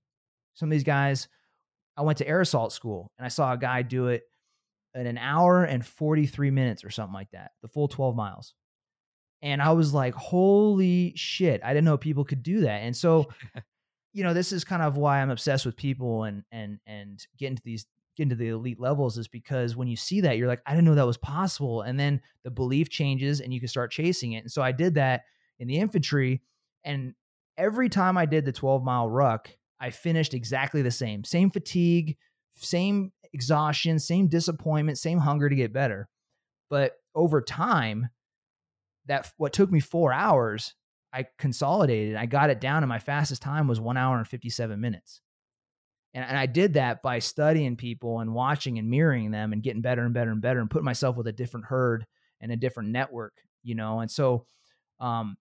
Some 0.55 0.69
of 0.69 0.71
these 0.71 0.83
guys, 0.83 1.27
I 1.95 2.01
went 2.01 2.17
to 2.17 2.27
air 2.27 2.41
assault 2.41 2.73
school 2.73 3.11
and 3.19 3.23
I 3.23 3.29
saw 3.29 3.53
a 3.53 3.57
guy 3.57 3.83
do 3.83 4.07
it 4.07 4.23
in 4.95 5.05
an 5.05 5.19
hour 5.19 5.63
and 5.63 5.85
43 5.85 6.49
minutes 6.49 6.83
or 6.83 6.89
something 6.89 7.13
like 7.13 7.29
that, 7.33 7.51
the 7.61 7.67
full 7.67 7.87
12 7.87 8.15
miles. 8.15 8.55
And 9.43 9.61
I 9.61 9.73
was 9.73 9.93
like, 9.93 10.15
holy 10.15 11.13
shit, 11.15 11.61
I 11.63 11.71
didn't 11.71 11.85
know 11.85 11.99
people 11.99 12.25
could 12.25 12.41
do 12.41 12.61
that. 12.61 12.81
And 12.81 12.97
so, 12.97 13.27
you 14.13 14.23
know, 14.23 14.33
this 14.33 14.51
is 14.51 14.63
kind 14.63 14.81
of 14.81 14.95
why 14.95 15.21
I'm 15.21 15.31
obsessed 15.31 15.65
with 15.65 15.75
people 15.75 16.23
and 16.23 16.43
and 16.51 16.79
and 16.85 17.25
getting 17.37 17.57
to 17.57 17.63
these 17.63 17.85
getting 18.15 18.29
to 18.29 18.35
the 18.35 18.49
elite 18.49 18.79
levels 18.79 19.17
is 19.17 19.27
because 19.27 19.75
when 19.75 19.87
you 19.87 19.95
see 19.95 20.21
that, 20.21 20.37
you're 20.37 20.47
like, 20.47 20.61
I 20.65 20.71
didn't 20.71 20.85
know 20.85 20.95
that 20.95 21.05
was 21.05 21.17
possible. 21.17 21.81
And 21.81 21.99
then 21.99 22.21
the 22.43 22.51
belief 22.51 22.89
changes 22.89 23.41
and 23.41 23.53
you 23.53 23.59
can 23.59 23.69
start 23.69 23.91
chasing 23.91 24.33
it. 24.33 24.43
And 24.43 24.51
so 24.51 24.61
I 24.61 24.71
did 24.71 24.95
that 24.95 25.23
in 25.59 25.67
the 25.67 25.77
infantry. 25.77 26.41
And 26.83 27.15
every 27.57 27.89
time 27.89 28.17
I 28.17 28.25
did 28.25 28.45
the 28.45 28.51
12 28.51 28.83
mile 28.83 29.09
ruck, 29.09 29.49
I 29.79 29.89
finished 29.89 30.33
exactly 30.33 30.81
the 30.81 30.91
same. 30.91 31.23
Same 31.23 31.49
fatigue, 31.49 32.17
same 32.55 33.11
exhaustion, 33.33 33.99
same 33.99 34.27
disappointment, 34.27 34.99
same 34.99 35.17
hunger 35.17 35.49
to 35.49 35.55
get 35.55 35.73
better. 35.73 36.07
But 36.69 36.93
over 37.15 37.41
time, 37.41 38.09
that 39.07 39.31
what 39.37 39.53
took 39.53 39.71
me 39.71 39.79
four 39.79 40.13
hours, 40.13 40.75
I 41.13 41.27
consolidated. 41.37 42.15
I 42.15 42.25
got 42.25 42.49
it 42.49 42.59
down, 42.59 42.81
and 42.83 42.89
my 42.89 42.99
fastest 42.99 43.41
time 43.41 43.67
was 43.67 43.79
one 43.79 43.97
hour 43.97 44.17
and 44.17 44.27
57 44.27 44.79
minutes. 44.81 45.21
And, 46.13 46.25
and 46.25 46.37
I 46.37 46.47
did 46.47 46.73
that 46.73 47.01
by 47.03 47.19
studying 47.19 47.75
people 47.75 48.19
and 48.19 48.33
watching 48.33 48.79
and 48.79 48.89
mirroring 48.89 49.31
them 49.31 49.53
and 49.53 49.61
getting 49.61 49.81
better 49.81 50.03
and 50.03 50.13
better 50.13 50.31
and 50.31 50.41
better 50.41 50.59
and 50.59 50.69
putting 50.69 50.85
myself 50.85 51.15
with 51.15 51.27
a 51.27 51.31
different 51.31 51.67
herd 51.67 52.05
and 52.41 52.51
a 52.51 52.55
different 52.55 52.89
network, 52.89 53.33
you 53.61 53.75
know. 53.75 53.99
And 53.99 54.09
so, 54.09 54.45
um, 54.99 55.35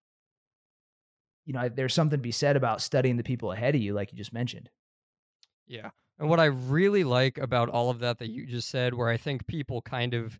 you 1.46 1.54
know, 1.54 1.68
there's 1.68 1.94
something 1.94 2.18
to 2.18 2.22
be 2.22 2.32
said 2.32 2.56
about 2.56 2.82
studying 2.82 3.16
the 3.16 3.22
people 3.22 3.52
ahead 3.52 3.74
of 3.74 3.80
you, 3.80 3.94
like 3.94 4.12
you 4.12 4.18
just 4.18 4.32
mentioned. 4.32 4.70
Yeah. 5.66 5.90
And 6.18 6.28
what 6.28 6.40
I 6.40 6.46
really 6.46 7.04
like 7.04 7.38
about 7.38 7.68
all 7.68 7.90
of 7.90 8.00
that 8.00 8.18
that 8.18 8.30
you 8.30 8.46
just 8.46 8.68
said, 8.68 8.94
where 8.94 9.08
I 9.08 9.16
think 9.16 9.46
people 9.46 9.82
kind 9.82 10.14
of 10.14 10.38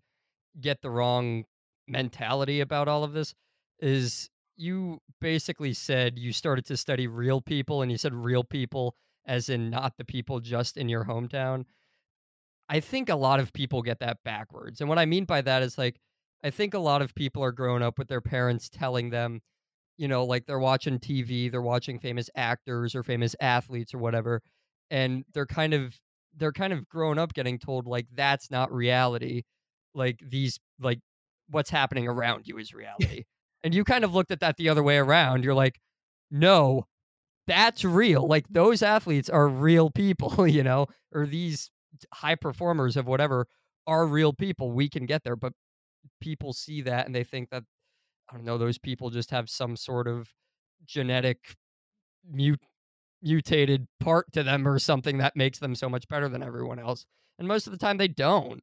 get 0.61 0.83
the 0.83 0.91
wrong 0.91 1.45
mentality 1.89 2.61
about 2.61 2.87
all 2.87 3.03
of 3.03 3.13
this, 3.13 3.35
is 3.81 4.31
you 4.57 5.01
basically 5.21 5.73
said 5.73 6.19
you 6.19 6.33
started 6.33 6.67
to 6.67 6.77
study 6.77 7.07
real 7.07 7.41
people 7.41 7.83
and 7.83 7.91
you 7.91 7.99
said 7.99 8.15
real 8.15 8.45
people 8.45 8.95
as 9.27 9.49
in 9.49 9.71
not 9.71 9.97
the 9.97 10.05
people 10.05 10.41
just 10.41 10.77
in 10.77 10.89
your 10.89 11.05
hometown. 11.05 11.65
I 12.69 12.81
think 12.81 13.09
a 13.09 13.17
lot 13.17 13.41
of 13.41 13.53
people 13.53 13.83
get 13.83 14.01
that 14.01 14.19
backwards. 14.25 14.81
And 14.81 14.89
what 14.89 14.99
I 14.99 15.07
mean 15.07 15.25
by 15.25 15.41
that 15.43 15.63
is 15.63 15.79
like, 15.79 16.01
I 16.45 16.51
think 16.51 16.75
a 16.75 16.79
lot 16.79 17.03
of 17.03 17.15
people 17.15 17.43
are 17.43 17.53
growing 17.53 17.83
up 17.83 17.99
with 17.99 18.09
their 18.09 18.21
parents 18.21 18.69
telling 18.69 19.11
them, 19.11 19.41
you 19.97 20.09
know, 20.09 20.25
like 20.25 20.47
they're 20.47 20.59
watching 20.59 20.99
TV, 20.99 21.51
they're 21.51 21.63
watching 21.63 21.99
famous 21.99 22.29
actors 22.35 22.95
or 22.95 23.03
famous 23.03 23.37
athletes 23.41 23.95
or 23.95 23.99
whatever, 23.99 24.43
and 24.91 25.25
they're 25.35 25.47
kind 25.47 25.75
of 25.75 25.99
they're 26.37 26.53
kind 26.53 26.73
of 26.73 26.89
grown 26.89 27.19
up 27.19 27.35
getting 27.35 27.59
told 27.59 27.87
like 27.87 28.07
that's 28.15 28.51
not 28.51 28.73
reality. 28.73 29.43
Like 29.95 30.19
these 30.27 30.59
like 30.81 31.01
what's 31.49 31.71
happening 31.71 32.09
around 32.09 32.49
you 32.49 32.59
is 32.59 32.75
reality. 32.75 33.25
And 33.65 33.75
you 33.75 33.85
kind 33.85 34.05
of 34.05 34.15
looked 34.15 34.31
at 34.31 34.41
that 34.41 34.57
the 34.57 34.69
other 34.69 34.83
way 34.83 34.97
around. 34.97 35.45
You're 35.45 35.55
like, 35.55 35.81
no, 36.31 36.87
that's 37.47 37.85
real. 37.85 38.27
Like 38.27 38.47
those 38.49 38.83
athletes 38.83 39.29
are 39.29 39.49
real 39.49 39.91
people, 39.91 40.47
you 40.47 40.63
know, 40.63 40.87
or 41.13 41.27
these 41.27 41.71
high 42.13 42.35
performers 42.35 42.97
of 42.97 43.07
whatever 43.07 43.47
are 43.87 44.07
real 44.07 44.33
people. 44.33 44.73
We 44.73 44.89
can 44.89 45.07
get 45.07 45.25
there, 45.25 45.37
but 45.37 45.53
people 46.21 46.53
see 46.53 46.83
that 46.83 47.07
and 47.07 47.15
they 47.15 47.25
think 47.25 47.51
that 47.51 47.65
I 48.31 48.37
don't 48.37 48.45
know, 48.45 48.59
those 48.59 48.79
people 48.79 49.11
just 49.11 49.31
have 49.31 49.51
some 49.51 49.77
sort 49.77 50.09
of 50.09 50.29
genetic 50.87 51.39
mut- 52.29 52.61
mutated 53.23 53.87
part 54.01 54.33
to 54.33 54.43
them 54.43 54.67
or 54.67 54.79
something 54.79 55.19
that 55.19 55.37
makes 55.37 55.59
them 55.59 55.75
so 55.75 55.89
much 55.89 56.09
better 56.09 56.29
than 56.29 56.43
everyone 56.43 56.79
else. 56.79 57.05
And 57.39 57.47
most 57.47 57.67
of 57.67 57.73
the 57.73 57.79
time 57.79 57.99
they 57.99 58.09
don't. 58.09 58.63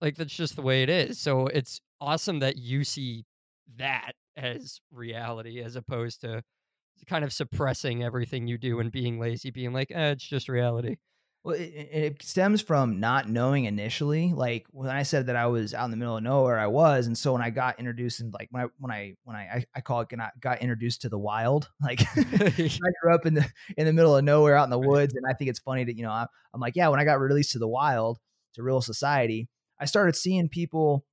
Like 0.00 0.16
that's 0.16 0.34
just 0.34 0.54
the 0.54 0.62
way 0.62 0.84
it 0.84 0.88
is. 0.88 1.18
So 1.18 1.48
it's 1.48 1.80
awesome 2.00 2.38
that 2.38 2.56
you 2.56 2.84
see 2.84 3.24
that 3.76 4.12
as 4.36 4.80
reality 4.92 5.62
as 5.62 5.76
opposed 5.76 6.22
to 6.22 6.42
kind 7.06 7.24
of 7.24 7.32
suppressing 7.32 8.02
everything 8.02 8.46
you 8.46 8.58
do 8.58 8.80
and 8.80 8.90
being 8.90 9.18
lazy, 9.20 9.50
being 9.50 9.72
like, 9.72 9.90
eh, 9.94 10.10
it's 10.10 10.24
just 10.24 10.48
reality. 10.48 10.96
Well, 11.44 11.54
it, 11.54 11.88
it 11.92 12.22
stems 12.22 12.60
from 12.60 12.98
not 12.98 13.28
knowing 13.28 13.64
initially. 13.64 14.32
Like 14.34 14.66
when 14.70 14.90
I 14.90 15.04
said 15.04 15.26
that 15.26 15.36
I 15.36 15.46
was 15.46 15.72
out 15.72 15.84
in 15.84 15.92
the 15.92 15.96
middle 15.96 16.16
of 16.16 16.22
nowhere, 16.22 16.58
I 16.58 16.66
was, 16.66 17.06
and 17.06 17.16
so 17.16 17.32
when 17.32 17.42
I 17.42 17.50
got 17.50 17.78
introduced 17.78 18.20
and 18.20 18.32
like 18.32 18.48
when 18.50 18.64
I 18.64 18.68
when 18.78 18.90
I 18.90 19.14
when 19.24 19.36
I 19.36 19.40
I, 19.40 19.64
I 19.76 19.80
call 19.80 20.00
it 20.00 20.08
got, 20.08 20.32
got 20.40 20.60
introduced 20.60 21.02
to 21.02 21.08
the 21.08 21.18
wild. 21.18 21.70
Like 21.80 22.02
I 22.16 22.90
grew 23.02 23.14
up 23.14 23.24
in 23.24 23.34
the 23.34 23.48
in 23.76 23.86
the 23.86 23.92
middle 23.92 24.16
of 24.16 24.24
nowhere, 24.24 24.56
out 24.56 24.64
in 24.64 24.70
the 24.70 24.78
woods, 24.78 25.14
and 25.14 25.24
I 25.28 25.32
think 25.32 25.48
it's 25.48 25.60
funny 25.60 25.84
that 25.84 25.96
you 25.96 26.02
know 26.02 26.10
I, 26.10 26.26
I'm 26.52 26.60
like, 26.60 26.74
yeah, 26.76 26.88
when 26.88 27.00
I 27.00 27.04
got 27.04 27.20
released 27.20 27.52
to 27.52 27.58
the 27.58 27.68
wild, 27.68 28.18
to 28.54 28.62
real 28.62 28.82
society, 28.82 29.48
I 29.78 29.84
started 29.84 30.16
seeing 30.16 30.48
people, 30.48 31.04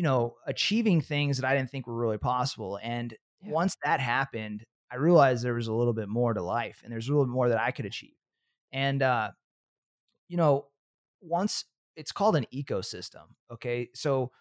you 0.00 0.04
know, 0.04 0.36
achieving 0.46 1.00
things 1.02 1.38
that 1.38 1.46
I 1.50 1.54
didn't 1.56 1.70
think 1.70 1.86
were 1.86 1.96
really 1.96 2.18
possible, 2.18 2.78
and 2.82 3.14
Yeah. 3.42 3.52
once 3.52 3.76
that 3.84 4.00
happened, 4.00 4.64
I 4.90 4.96
realized 4.96 5.44
there 5.44 5.54
was 5.54 5.68
a 5.68 5.74
little 5.74 5.92
bit 5.94 6.08
more 6.08 6.34
to 6.34 6.42
life, 6.42 6.80
and 6.84 6.92
there's 6.92 7.08
a 7.08 7.12
little 7.12 7.26
bit 7.26 7.32
more 7.32 7.50
that 7.50 7.60
I 7.60 7.70
could 7.72 7.86
achieve, 7.86 8.16
and 8.72 9.02
uh 9.02 9.32
you 10.28 10.36
know, 10.36 10.68
once 11.20 11.64
it's 11.96 12.12
called 12.12 12.36
an 12.36 12.46
ecosystem. 12.54 13.26
Okay. 13.52 13.90
So 13.94 14.32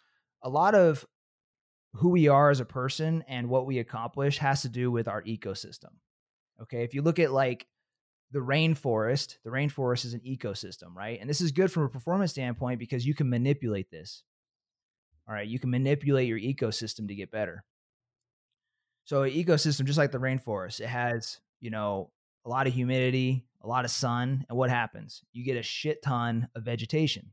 a 0.43 0.49
lot 0.49 0.75
of 0.75 1.05
who 1.93 2.09
we 2.09 2.27
are 2.27 2.49
as 2.51 2.59
a 2.59 2.65
person 2.65 3.23
and 3.27 3.49
what 3.49 3.65
we 3.67 3.79
accomplish 3.79 4.37
has 4.39 4.61
to 4.63 4.69
do 4.69 4.91
with 4.91 5.07
our 5.07 5.23
ecosystem. 5.23 5.91
Okay. 6.61 6.83
If 6.83 6.93
you 6.93 7.01
look 7.03 7.19
at 7.19 7.31
like 7.31 7.67
the 8.31 8.39
rainforest, 8.39 9.37
the 9.43 9.51
rainforest 9.51 10.05
is 10.05 10.13
an 10.15 10.21
ecosystem, 10.21 10.95
right? 10.95 11.19
And 11.21 11.29
this 11.29 11.41
is 11.41 11.51
good 11.53 11.71
from 11.71 11.83
a 11.83 11.89
performance 11.89 12.31
standpoint 12.31 12.79
because 12.79 13.05
you 13.07 13.15
can 13.15 13.29
manipulate 13.29 13.91
this. 13.91 14.23
All 15.29 15.36
right. 15.36 15.48
You 15.48 15.59
can 15.59 15.69
manipulate 15.69 16.27
your 16.27 16.39
ecosystem 16.39 17.07
to 17.07 17.13
get 17.13 17.29
better. 17.29 17.63
So, 19.05 19.24
an 19.24 19.31
ecosystem, 19.31 19.86
just 19.86 19.98
like 19.98 20.12
the 20.12 20.17
rainforest, 20.17 20.81
it 20.81 20.88
has, 20.88 21.39
you 21.59 21.69
know, 21.69 22.09
a 22.45 22.50
lot 22.50 22.65
of 22.65 22.74
humidity, 22.74 23.45
a 23.62 23.67
lot 23.67 23.86
of 23.86 23.91
sun, 23.91 24.45
and 24.50 24.57
what 24.57 24.71
happens? 24.71 25.21
You 25.31 25.43
get 25.43 25.57
a 25.57 25.63
shit 25.63 26.01
ton 26.01 26.48
of 26.55 26.63
vegetation. 26.63 27.31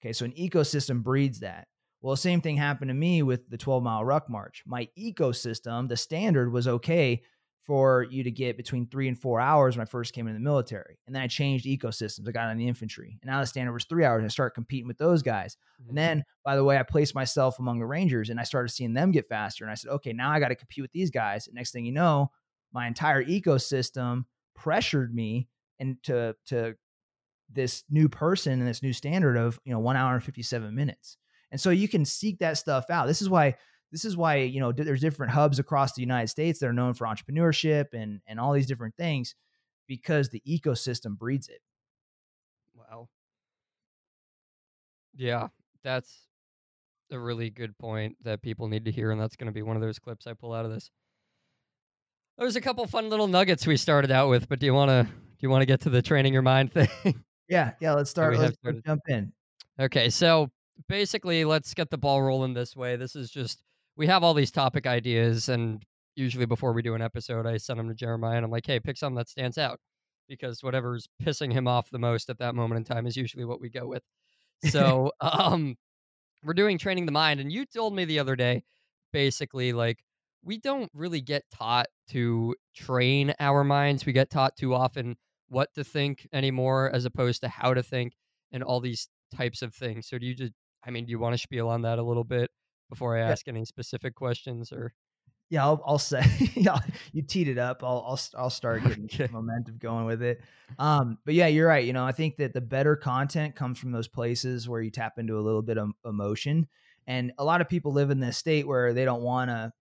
Okay, 0.00 0.12
so 0.12 0.26
an 0.26 0.32
ecosystem 0.32 1.02
breeds 1.02 1.40
that. 1.40 1.68
Well, 2.02 2.16
same 2.16 2.42
thing 2.42 2.58
happened 2.58 2.90
to 2.90 2.94
me 2.94 3.22
with 3.22 3.48
the 3.48 3.56
12 3.56 3.82
mile 3.82 4.04
ruck 4.04 4.28
march. 4.28 4.62
My 4.66 4.88
ecosystem, 4.98 5.88
the 5.88 5.96
standard 5.96 6.52
was 6.52 6.68
okay 6.68 7.22
for 7.64 8.02
you 8.10 8.22
to 8.24 8.30
get 8.30 8.56
between 8.56 8.86
three 8.86 9.08
and 9.08 9.18
four 9.18 9.40
hours 9.40 9.76
when 9.76 9.82
I 9.82 9.90
first 9.90 10.12
came 10.12 10.26
into 10.26 10.38
the 10.38 10.44
military. 10.44 10.98
And 11.06 11.14
then 11.14 11.22
I 11.22 11.26
changed 11.26 11.64
ecosystems. 11.64 12.28
I 12.28 12.32
got 12.32 12.48
on 12.48 12.58
the 12.58 12.68
infantry. 12.68 13.18
And 13.22 13.30
now 13.30 13.40
the 13.40 13.46
standard 13.46 13.72
was 13.72 13.84
three 13.84 14.04
hours. 14.04 14.18
And 14.18 14.26
I 14.26 14.28
started 14.28 14.54
competing 14.54 14.86
with 14.86 14.98
those 14.98 15.22
guys. 15.22 15.56
And 15.78 15.88
mm-hmm. 15.88 15.96
then, 15.96 16.24
by 16.44 16.56
the 16.56 16.64
way, 16.64 16.76
I 16.76 16.82
placed 16.82 17.14
myself 17.14 17.58
among 17.58 17.78
the 17.78 17.86
Rangers 17.86 18.28
and 18.28 18.38
I 18.38 18.44
started 18.44 18.68
seeing 18.68 18.92
them 18.92 19.12
get 19.12 19.28
faster. 19.28 19.64
And 19.64 19.70
I 19.70 19.74
said, 19.74 19.90
okay, 19.92 20.12
now 20.12 20.30
I 20.30 20.40
got 20.40 20.48
to 20.48 20.56
compete 20.56 20.82
with 20.82 20.92
these 20.92 21.10
guys. 21.10 21.46
And 21.46 21.54
next 21.54 21.72
thing 21.72 21.86
you 21.86 21.92
know, 21.92 22.30
my 22.72 22.86
entire 22.86 23.24
ecosystem 23.24 24.24
pressured 24.54 25.14
me 25.14 25.48
into 25.78 26.34
to 26.46 26.74
this 27.52 27.84
new 27.90 28.08
person 28.08 28.52
and 28.54 28.66
this 28.66 28.82
new 28.82 28.92
standard 28.92 29.36
of 29.36 29.60
you 29.64 29.72
know 29.72 29.78
one 29.78 29.96
hour 29.96 30.14
and 30.14 30.22
57 30.22 30.74
minutes 30.74 31.16
and 31.50 31.60
so 31.60 31.70
you 31.70 31.88
can 31.88 32.04
seek 32.04 32.38
that 32.38 32.56
stuff 32.56 32.90
out 32.90 33.06
this 33.06 33.20
is 33.20 33.28
why 33.28 33.54
this 33.92 34.04
is 34.04 34.16
why 34.16 34.36
you 34.36 34.60
know 34.60 34.72
there's 34.72 35.00
different 35.00 35.32
hubs 35.32 35.58
across 35.58 35.92
the 35.94 36.02
united 36.02 36.28
states 36.28 36.58
that 36.58 36.66
are 36.66 36.72
known 36.72 36.94
for 36.94 37.06
entrepreneurship 37.06 37.86
and 37.92 38.20
and 38.26 38.40
all 38.40 38.52
these 38.52 38.66
different 38.66 38.96
things 38.96 39.34
because 39.86 40.30
the 40.30 40.42
ecosystem 40.46 41.16
breeds 41.16 41.48
it 41.48 41.60
Wow. 42.90 43.08
Yeah, 45.16 45.48
that's 45.82 46.26
a 47.10 47.18
really 47.18 47.50
good 47.50 47.76
point 47.78 48.16
that 48.24 48.42
people 48.42 48.68
need 48.68 48.84
to 48.86 48.90
hear, 48.90 49.10
and 49.10 49.20
that's 49.20 49.36
going 49.36 49.46
to 49.46 49.52
be 49.52 49.62
one 49.62 49.76
of 49.76 49.82
those 49.82 49.98
clips 49.98 50.26
I 50.26 50.32
pull 50.32 50.52
out 50.52 50.64
of 50.64 50.72
this. 50.72 50.90
There's 52.36 52.56
a 52.56 52.60
couple 52.60 52.84
fun 52.86 53.10
little 53.10 53.28
nuggets 53.28 53.66
we 53.66 53.76
started 53.76 54.10
out 54.10 54.28
with, 54.28 54.48
but 54.48 54.58
do 54.58 54.66
you 54.66 54.74
want 54.74 54.90
to 54.90 55.04
do 55.04 55.38
you 55.40 55.50
want 55.50 55.62
to 55.62 55.66
get 55.66 55.82
to 55.82 55.90
the 55.90 56.02
training 56.02 56.32
your 56.32 56.42
mind 56.42 56.72
thing? 57.02 57.22
yeah 57.48 57.72
yeah 57.80 57.92
let's 57.92 58.10
start 58.10 58.36
let's, 58.38 58.56
jump 58.84 59.02
in 59.08 59.32
Okay, 59.78 60.08
so 60.08 60.50
basically, 60.88 61.44
let's 61.44 61.74
get 61.74 61.90
the 61.90 61.98
ball 61.98 62.22
rolling 62.22 62.54
this 62.54 62.76
way. 62.76 62.96
This 62.96 63.16
is 63.16 63.30
just 63.30 63.62
we 63.96 64.06
have 64.06 64.22
all 64.24 64.34
these 64.34 64.50
topic 64.50 64.86
ideas, 64.86 65.48
and 65.48 65.84
usually 66.16 66.46
before 66.46 66.72
we 66.72 66.82
do 66.82 66.94
an 66.94 67.02
episode, 67.02 67.46
I 67.46 67.56
send 67.58 67.78
them 67.78 67.88
to 67.88 67.94
Jeremiah, 67.94 68.36
and 68.36 68.44
I'm 68.44 68.50
like, 68.50 68.66
"Hey, 68.66 68.80
pick 68.80 68.96
something 68.96 69.16
that 69.16 69.28
stands 69.28 69.58
out," 69.58 69.80
because 70.28 70.62
whatever's 70.62 71.08
pissing 71.22 71.52
him 71.52 71.68
off 71.68 71.90
the 71.90 71.98
most 71.98 72.30
at 72.30 72.38
that 72.38 72.54
moment 72.54 72.78
in 72.78 72.84
time 72.84 73.06
is 73.06 73.16
usually 73.16 73.44
what 73.44 73.60
we 73.60 73.70
go 73.70 73.86
with. 73.86 74.02
So, 74.70 75.12
um, 75.20 75.76
we're 76.44 76.54
doing 76.54 76.78
training 76.78 77.06
the 77.06 77.12
mind, 77.12 77.40
and 77.40 77.52
you 77.52 77.66
told 77.66 77.94
me 77.94 78.04
the 78.04 78.18
other 78.18 78.36
day, 78.36 78.62
basically, 79.12 79.72
like 79.72 79.98
we 80.42 80.58
don't 80.58 80.90
really 80.94 81.20
get 81.20 81.44
taught 81.50 81.86
to 82.10 82.54
train 82.74 83.34
our 83.40 83.64
minds. 83.64 84.04
We 84.06 84.12
get 84.12 84.30
taught 84.30 84.56
too 84.56 84.74
often 84.74 85.16
what 85.48 85.72
to 85.74 85.84
think 85.84 86.26
anymore, 86.32 86.90
as 86.92 87.04
opposed 87.04 87.42
to 87.42 87.48
how 87.48 87.74
to 87.74 87.82
think 87.82 88.14
and 88.52 88.62
all 88.62 88.80
these 88.80 89.08
types 89.34 89.62
of 89.62 89.74
things. 89.74 90.08
So 90.08 90.18
do 90.18 90.26
you 90.26 90.34
just 90.34 90.52
I 90.86 90.90
mean, 90.90 91.06
do 91.06 91.10
you 91.10 91.18
want 91.18 91.34
to 91.34 91.38
spiel 91.38 91.68
on 91.68 91.82
that 91.82 91.98
a 91.98 92.02
little 92.02 92.24
bit 92.24 92.50
before 92.94 93.16
I 93.16 93.20
Yeah. 93.26 93.32
ask 93.32 93.48
any 93.48 93.64
specific 93.64 94.14
questions 94.14 94.72
or 94.72 94.94
yeah 95.50 95.64
i'll, 95.64 95.82
I'll 95.86 95.98
say 95.98 96.22
yeah, 96.54 96.78
you 97.12 97.22
teed 97.22 97.48
it 97.48 97.58
up 97.58 97.82
i'll 97.82 98.04
i'll, 98.08 98.20
I'll 98.36 98.50
start 98.50 98.82
getting 98.88 99.10
Okay. 99.12 99.28
momentum 99.28 99.76
going 99.78 100.06
with 100.06 100.22
it 100.22 100.40
um 100.78 101.18
but 101.24 101.34
yeah 101.34 101.46
you're 101.46 101.68
right 101.68 101.84
you 101.84 101.92
know 101.92 102.04
i 102.04 102.12
think 102.12 102.36
that 102.38 102.54
the 102.54 102.60
better 102.60 102.96
content 102.96 103.54
comes 103.54 103.78
from 103.78 103.92
those 103.92 104.08
places 104.08 104.68
where 104.68 104.80
you 104.80 104.90
tap 104.90 105.18
into 105.18 105.38
a 105.38 105.42
little 105.42 105.62
bit 105.62 105.78
of 105.78 105.90
emotion 106.04 106.66
And 107.06 107.32
a 107.38 107.44
lot 107.44 107.60
of 107.60 107.68
people 107.68 107.92
live 107.92 108.10
in 108.10 108.20
this 108.20 108.38
state 108.38 108.66
where 108.66 108.94
they 108.94 109.04
don't 109.04 109.22
want 109.22 109.50
to 109.50 109.72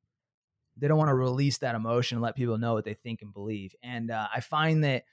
they 0.78 0.88
don't 0.88 0.98
want 0.98 1.10
to 1.10 1.16
release 1.16 1.60
that 1.60 1.76
emotion 1.76 2.18
and 2.18 2.24
let 2.24 2.36
people 2.36 2.58
know 2.58 2.74
what 2.74 2.84
they 2.84 2.96
think 2.96 3.22
and 3.22 3.32
believe. 3.34 3.76
And 3.84 4.12
uh, 4.12 4.28
I 4.36 4.40
find 4.42 4.84
that 4.84 5.04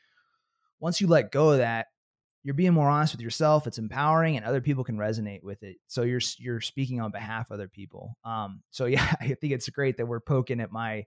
once 0.80 1.00
you 1.00 1.06
let 1.06 1.30
go 1.30 1.50
of 1.50 1.58
that, 1.58 1.88
you're 2.42 2.54
being 2.54 2.72
more 2.72 2.88
honest 2.88 3.12
with 3.12 3.20
yourself. 3.20 3.66
It's 3.66 3.78
empowering, 3.78 4.36
and 4.36 4.46
other 4.46 4.60
people 4.60 4.84
can 4.84 4.96
resonate 4.96 5.42
with 5.42 5.62
it. 5.62 5.76
So 5.88 6.02
you're 6.02 6.20
you're 6.38 6.60
speaking 6.60 7.00
on 7.00 7.10
behalf 7.10 7.50
of 7.50 7.54
other 7.54 7.68
people. 7.68 8.16
Um, 8.24 8.62
so 8.70 8.84
yeah, 8.86 9.14
I 9.20 9.34
think 9.34 9.52
it's 9.52 9.68
great 9.68 9.96
that 9.98 10.06
we're 10.06 10.20
poking 10.20 10.60
at 10.60 10.72
my 10.72 11.04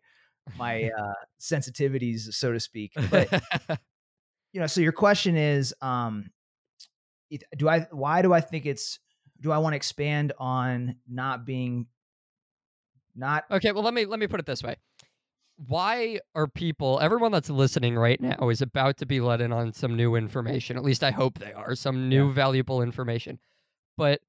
my 0.57 0.89
uh, 0.99 1.13
sensitivities, 1.39 2.33
so 2.33 2.51
to 2.51 2.59
speak. 2.59 2.93
But 3.09 3.31
you 4.53 4.59
know, 4.59 4.67
so 4.67 4.81
your 4.81 4.91
question 4.91 5.35
is, 5.35 5.73
um, 5.81 6.29
do 7.57 7.67
I? 7.67 7.87
Why 7.91 8.21
do 8.21 8.33
I 8.33 8.41
think 8.41 8.65
it's? 8.65 8.99
Do 9.41 9.51
I 9.51 9.57
want 9.57 9.73
to 9.73 9.77
expand 9.77 10.31
on 10.37 10.95
not 11.09 11.45
being, 11.45 11.87
not 13.15 13.43
okay, 13.51 13.71
well 13.71 13.83
let 13.83 13.93
me 13.93 14.05
let 14.05 14.19
me 14.19 14.27
put 14.27 14.39
it 14.39 14.45
this 14.45 14.63
way. 14.63 14.77
Why 15.67 16.19
are 16.35 16.47
people 16.47 16.99
everyone 17.01 17.31
that's 17.31 17.49
listening 17.49 17.95
right 17.95 18.19
now 18.19 18.49
is 18.49 18.61
about 18.61 18.97
to 18.97 19.05
be 19.05 19.21
let 19.21 19.41
in 19.41 19.53
on 19.53 19.73
some 19.73 19.95
new 19.95 20.15
information. 20.15 20.77
At 20.77 20.83
least 20.83 21.03
I 21.03 21.11
hope 21.11 21.39
they 21.39 21.53
are, 21.53 21.75
some 21.75 22.09
new 22.09 22.31
valuable 22.31 22.81
information. 22.81 23.39
But 23.97 24.21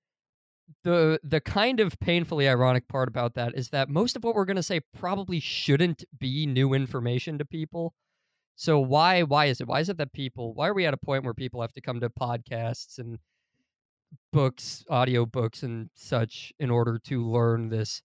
the 0.82 1.18
the 1.22 1.40
kind 1.40 1.80
of 1.80 1.98
painfully 2.00 2.48
ironic 2.48 2.88
part 2.88 3.08
about 3.08 3.34
that 3.34 3.54
is 3.54 3.68
that 3.70 3.88
most 3.88 4.16
of 4.16 4.24
what 4.24 4.34
we're 4.34 4.44
going 4.44 4.56
to 4.56 4.62
say 4.62 4.80
probably 4.96 5.40
shouldn't 5.40 6.04
be 6.18 6.46
new 6.46 6.74
information 6.74 7.38
to 7.38 7.44
people. 7.44 7.94
So 8.56 8.78
why 8.78 9.22
why 9.22 9.46
is 9.46 9.60
it? 9.60 9.66
Why 9.66 9.80
is 9.80 9.88
it 9.88 9.98
that 9.98 10.12
people 10.12 10.54
why 10.54 10.68
are 10.68 10.74
we 10.74 10.86
at 10.86 10.94
a 10.94 10.98
point 10.98 11.24
where 11.24 11.34
people 11.34 11.60
have 11.60 11.72
to 11.72 11.80
come 11.80 12.00
to 12.00 12.10
podcasts 12.10 12.98
and 12.98 13.18
books, 14.32 14.84
audio 14.90 15.26
books 15.26 15.62
and 15.62 15.90
such 15.94 16.52
in 16.58 16.70
order 16.70 16.98
to 17.04 17.26
learn 17.28 17.68
this 17.68 18.02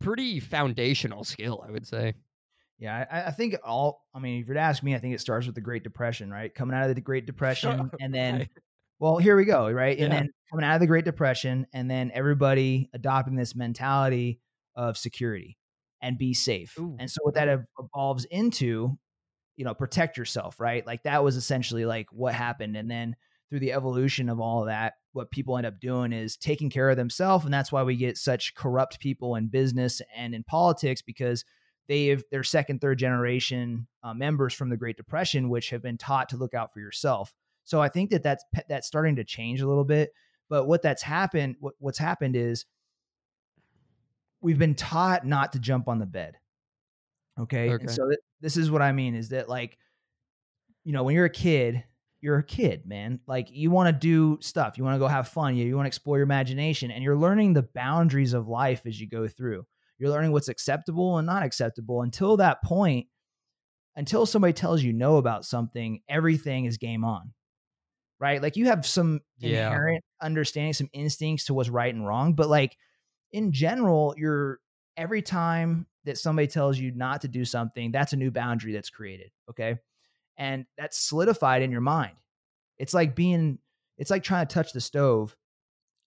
pretty 0.00 0.40
foundational 0.40 1.24
skill, 1.24 1.64
I 1.66 1.70
would 1.70 1.86
say. 1.86 2.14
Yeah, 2.82 3.06
I, 3.12 3.28
I 3.28 3.30
think 3.30 3.54
all. 3.64 4.04
I 4.12 4.18
mean, 4.18 4.40
if 4.40 4.48
you're 4.48 4.54
to 4.54 4.60
ask 4.60 4.82
me, 4.82 4.96
I 4.96 4.98
think 4.98 5.14
it 5.14 5.20
starts 5.20 5.46
with 5.46 5.54
the 5.54 5.60
Great 5.60 5.84
Depression, 5.84 6.32
right? 6.32 6.52
Coming 6.52 6.76
out 6.76 6.90
of 6.90 6.96
the 6.96 7.00
Great 7.00 7.26
Depression, 7.26 7.88
and 8.00 8.12
then, 8.12 8.48
well, 8.98 9.18
here 9.18 9.36
we 9.36 9.44
go, 9.44 9.70
right? 9.70 9.96
And 9.96 10.12
Yeah. 10.12 10.18
then 10.18 10.30
coming 10.50 10.64
out 10.64 10.74
of 10.74 10.80
the 10.80 10.88
Great 10.88 11.04
Depression, 11.04 11.68
and 11.72 11.88
then 11.88 12.10
everybody 12.12 12.90
adopting 12.92 13.36
this 13.36 13.54
mentality 13.54 14.40
of 14.74 14.96
security 14.98 15.58
and 16.00 16.18
be 16.18 16.34
safe. 16.34 16.76
Ooh, 16.80 16.96
And 16.98 17.08
so 17.08 17.18
what 17.22 17.34
that 17.34 17.64
evolves 17.78 18.24
into, 18.24 18.98
you 19.54 19.64
know, 19.64 19.74
protect 19.74 20.16
yourself, 20.16 20.58
right? 20.58 20.84
Like 20.84 21.04
that 21.04 21.22
was 21.22 21.36
essentially 21.36 21.84
like 21.84 22.08
what 22.10 22.34
happened, 22.34 22.76
and 22.76 22.90
then 22.90 23.14
through 23.48 23.60
the 23.60 23.74
evolution 23.74 24.28
of 24.28 24.40
all 24.40 24.62
of 24.62 24.66
that, 24.66 24.94
what 25.12 25.30
people 25.30 25.56
end 25.56 25.66
up 25.68 25.78
doing 25.78 26.12
is 26.12 26.36
taking 26.36 26.68
care 26.68 26.90
of 26.90 26.96
themselves, 26.96 27.44
and 27.44 27.54
that's 27.54 27.70
why 27.70 27.84
we 27.84 27.94
get 27.94 28.18
such 28.18 28.56
corrupt 28.56 28.98
people 28.98 29.36
in 29.36 29.46
business 29.46 30.02
and 30.16 30.34
in 30.34 30.42
politics 30.42 31.00
because 31.00 31.44
they've 31.92 32.24
they're 32.30 32.42
second 32.42 32.80
third 32.80 32.98
generation 32.98 33.86
uh, 34.02 34.14
members 34.14 34.54
from 34.54 34.70
the 34.70 34.76
great 34.76 34.96
depression 34.96 35.48
which 35.48 35.70
have 35.70 35.82
been 35.82 35.98
taught 35.98 36.28
to 36.30 36.36
look 36.36 36.54
out 36.54 36.72
for 36.72 36.80
yourself. 36.80 37.34
So 37.64 37.80
i 37.80 37.88
think 37.88 38.10
that 38.10 38.22
that's 38.22 38.44
that's 38.68 38.86
starting 38.86 39.16
to 39.16 39.24
change 39.24 39.60
a 39.60 39.68
little 39.68 39.84
bit. 39.84 40.12
But 40.48 40.66
what 40.66 40.82
that's 40.82 41.02
happened 41.02 41.56
what, 41.60 41.74
what's 41.78 41.98
happened 41.98 42.36
is 42.36 42.64
we've 44.40 44.58
been 44.58 44.74
taught 44.74 45.26
not 45.26 45.52
to 45.52 45.58
jump 45.58 45.88
on 45.88 45.98
the 45.98 46.06
bed 46.06 46.36
okay, 47.38 47.70
Okay. 47.70 47.82
and 47.82 47.90
so 47.90 48.08
th- 48.08 48.18
this 48.40 48.56
is 48.56 48.70
what 48.70 48.82
i 48.82 48.90
mean 48.90 49.14
is 49.14 49.28
that 49.28 49.48
like 49.48 49.78
you 50.84 50.92
know 50.92 51.04
when 51.04 51.14
you're 51.14 51.26
a 51.26 51.30
kid 51.30 51.84
you're 52.22 52.38
a 52.38 52.42
kid 52.42 52.86
man. 52.86 53.18
Like 53.26 53.48
you 53.50 53.70
want 53.70 53.88
to 53.88 53.92
do 53.92 54.38
stuff. 54.40 54.78
You 54.78 54.84
want 54.84 54.94
to 54.94 54.98
go 55.00 55.08
have 55.08 55.28
fun. 55.28 55.56
You, 55.56 55.66
you 55.66 55.76
want 55.76 55.86
to 55.86 55.88
explore 55.88 56.16
your 56.16 56.22
imagination. 56.22 56.90
And 56.90 57.02
you're 57.02 57.16
learning 57.16 57.52
the 57.52 57.64
boundaries 57.74 58.32
of 58.32 58.48
life 58.48 58.82
as 58.86 58.98
you 58.98 59.08
go 59.08 59.26
through 59.28 59.66
you're 60.02 60.10
learning 60.10 60.32
what's 60.32 60.48
acceptable 60.48 61.16
and 61.18 61.26
not 61.26 61.44
acceptable. 61.44 62.02
Until 62.02 62.36
that 62.38 62.60
point 62.62 63.06
until 63.96 64.26
somebody 64.26 64.52
tells 64.52 64.82
you 64.82 64.92
no 64.92 65.16
about 65.18 65.44
something 65.44 66.00
everything 66.08 66.64
is 66.64 66.78
game 66.78 67.04
on 67.04 67.32
right? 68.20 68.40
Like 68.42 68.56
you 68.56 68.66
have 68.66 68.86
some 68.86 69.20
Yeah. 69.38 69.68
inherent 69.68 70.04
understanding 70.20 70.72
some 70.72 70.90
instincts 70.92 71.46
to 71.46 71.54
what's 71.54 71.68
right 71.68 71.94
and 71.94 72.06
wrong 72.06 72.34
but 72.34 72.48
like 72.48 72.76
in 73.32 73.52
general 73.52 74.14
you're 74.16 74.60
every 74.96 75.22
time 75.22 75.86
that 76.04 76.18
somebody 76.18 76.46
tells 76.48 76.78
you 76.78 76.92
not 76.92 77.22
to 77.22 77.28
do 77.28 77.44
something 77.44 77.92
that's 77.92 78.12
a 78.12 78.16
new 78.16 78.30
boundary 78.30 78.72
that's 78.72 78.90
created 78.90 79.30
okay? 79.50 79.76
And 80.38 80.66
that's 80.78 80.98
solidified 80.98 81.62
in 81.62 81.70
your 81.70 81.80
mind. 81.82 82.16
It's 82.78 82.94
like 82.94 83.14
being 83.14 83.58
it's 83.98 84.10
like 84.10 84.22
trying 84.24 84.46
to 84.46 84.54
touch 84.54 84.72
the 84.72 84.80
stove. 84.80 85.36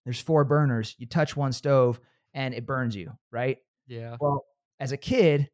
There's 0.04 0.20
four 0.20 0.44
burners. 0.44 0.94
You 0.98 1.06
touch 1.06 1.36
one 1.36 1.52
stove 1.52 2.00
and 2.34 2.54
it 2.54 2.66
burns 2.66 2.94
you 2.96 3.12
right 3.30 3.58
Yeah. 3.86 4.16
well, 4.20 4.44
as 4.80 4.92
a 4.92 4.96
kid, 4.96 5.48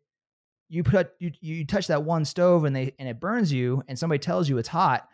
you 0.68 0.82
put 0.82 1.10
you 1.18 1.32
you 1.40 1.66
touch 1.66 1.86
that 1.88 2.02
one 2.04 2.24
stove 2.24 2.64
and 2.64 2.74
they 2.74 2.94
and 2.98 3.08
it 3.08 3.20
burns 3.20 3.52
you, 3.52 3.82
and 3.88 3.98
somebody 3.98 4.18
tells 4.18 4.48
you 4.48 4.58
it's 4.58 4.68
hot. 4.68 5.06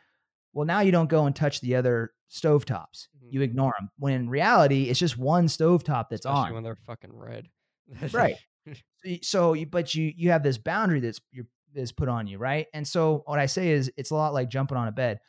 Well, 0.52 0.64
now 0.66 0.80
you 0.80 0.92
don't 0.92 1.08
go 1.10 1.26
and 1.26 1.34
touch 1.36 1.60
the 1.60 1.74
other 1.76 2.12
stove 2.28 2.64
tops. 2.64 3.08
Mhm. 3.22 3.32
You 3.32 3.42
ignore 3.42 3.74
them. 3.78 3.90
When 3.98 4.12
in 4.14 4.28
reality, 4.30 4.84
it's 4.88 4.98
just 4.98 5.18
one 5.18 5.46
stovetop 5.46 6.08
that's 6.10 6.24
Especially 6.24 6.48
on. 6.48 6.54
when 6.54 6.62
they're 6.62 6.76
fucking 6.86 7.12
red. 7.12 7.48
Right. 8.12 8.36
So 9.02 9.08
you- 9.08 9.18
So, 9.22 9.52
you, 9.54 9.66
but 9.66 9.94
you 9.94 10.12
you 10.16 10.30
have 10.30 10.42
this 10.42 10.58
boundary 10.58 11.00
that's 11.00 11.20
you 11.30 11.46
is 11.74 11.92
put 11.92 12.08
on 12.08 12.26
you, 12.26 12.38
right? 12.38 12.66
And 12.74 12.86
so 12.86 13.22
what 13.26 13.38
I 13.38 13.46
say 13.46 13.70
is, 13.70 13.90
it's 13.96 14.10
a 14.10 14.14
lot 14.14 14.32
like 14.34 14.48
jumping 14.50 14.76
on 14.76 14.88
a 14.88 14.92
bed. 14.92 15.20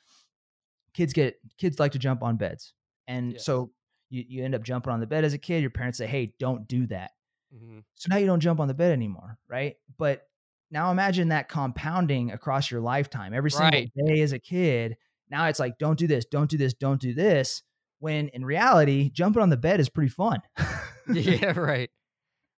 Kids 0.93 1.13
get 1.13 1.35
kids 1.57 1.79
like 1.79 1.91
to 1.93 1.99
jump 1.99 2.23
on 2.23 2.35
beds, 2.37 2.73
and 3.07 3.33
Yes. 3.33 3.45
so 3.45 3.71
you 4.09 4.25
you 4.27 4.43
end 4.43 4.55
up 4.55 4.63
jumping 4.63 4.91
on 4.91 4.99
the 4.99 5.05
bed 5.07 5.23
as 5.23 5.33
a 5.33 5.37
kid. 5.37 5.61
Your 5.61 5.69
parents 5.69 5.97
say, 5.99 6.07
"Hey, 6.07 6.33
don't 6.39 6.67
do 6.67 6.87
that." 6.87 7.11
Mhm. 7.53 7.83
So 7.95 8.07
now 8.09 8.17
you 8.17 8.25
don't 8.25 8.39
jump 8.39 8.59
on 8.59 8.67
the 8.67 8.73
bed 8.73 8.91
anymore, 8.91 9.37
right? 9.47 9.75
But 9.97 10.27
now 10.71 10.91
imagine 10.91 11.29
that 11.29 11.49
compounding 11.49 12.31
across 12.31 12.69
your 12.69 12.81
lifetime. 12.81 13.33
Every 13.33 13.51
single 13.51 13.69
Right. 13.71 13.91
day 13.95 14.21
as 14.21 14.33
a 14.33 14.39
kid, 14.39 14.97
now 15.29 15.45
it's 15.47 15.59
like, 15.59 15.77
don't 15.79 15.97
do 15.97 16.07
this, 16.07 16.25
don't 16.25 16.49
do 16.49 16.57
this, 16.57 16.73
don't 16.73 17.01
do 17.01 17.13
this. 17.13 17.63
When 17.99 18.29
in 18.29 18.45
reality, 18.45 19.09
jumping 19.09 19.41
on 19.41 19.49
the 19.49 19.57
bed 19.57 19.79
is 19.79 19.89
pretty 19.89 20.09
fun. 20.09 20.41
yeah, 21.09 21.51
right. 21.59 21.89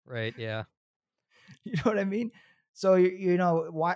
Right, 0.06 0.34
yeah. 0.38 0.64
you 1.64 1.74
know 1.74 1.82
what 1.84 2.00
I 2.00 2.04
mean? 2.06 2.32
So 2.74 2.96
you, 2.96 3.10
you 3.10 3.38
know 3.38 3.68
why 3.72 3.96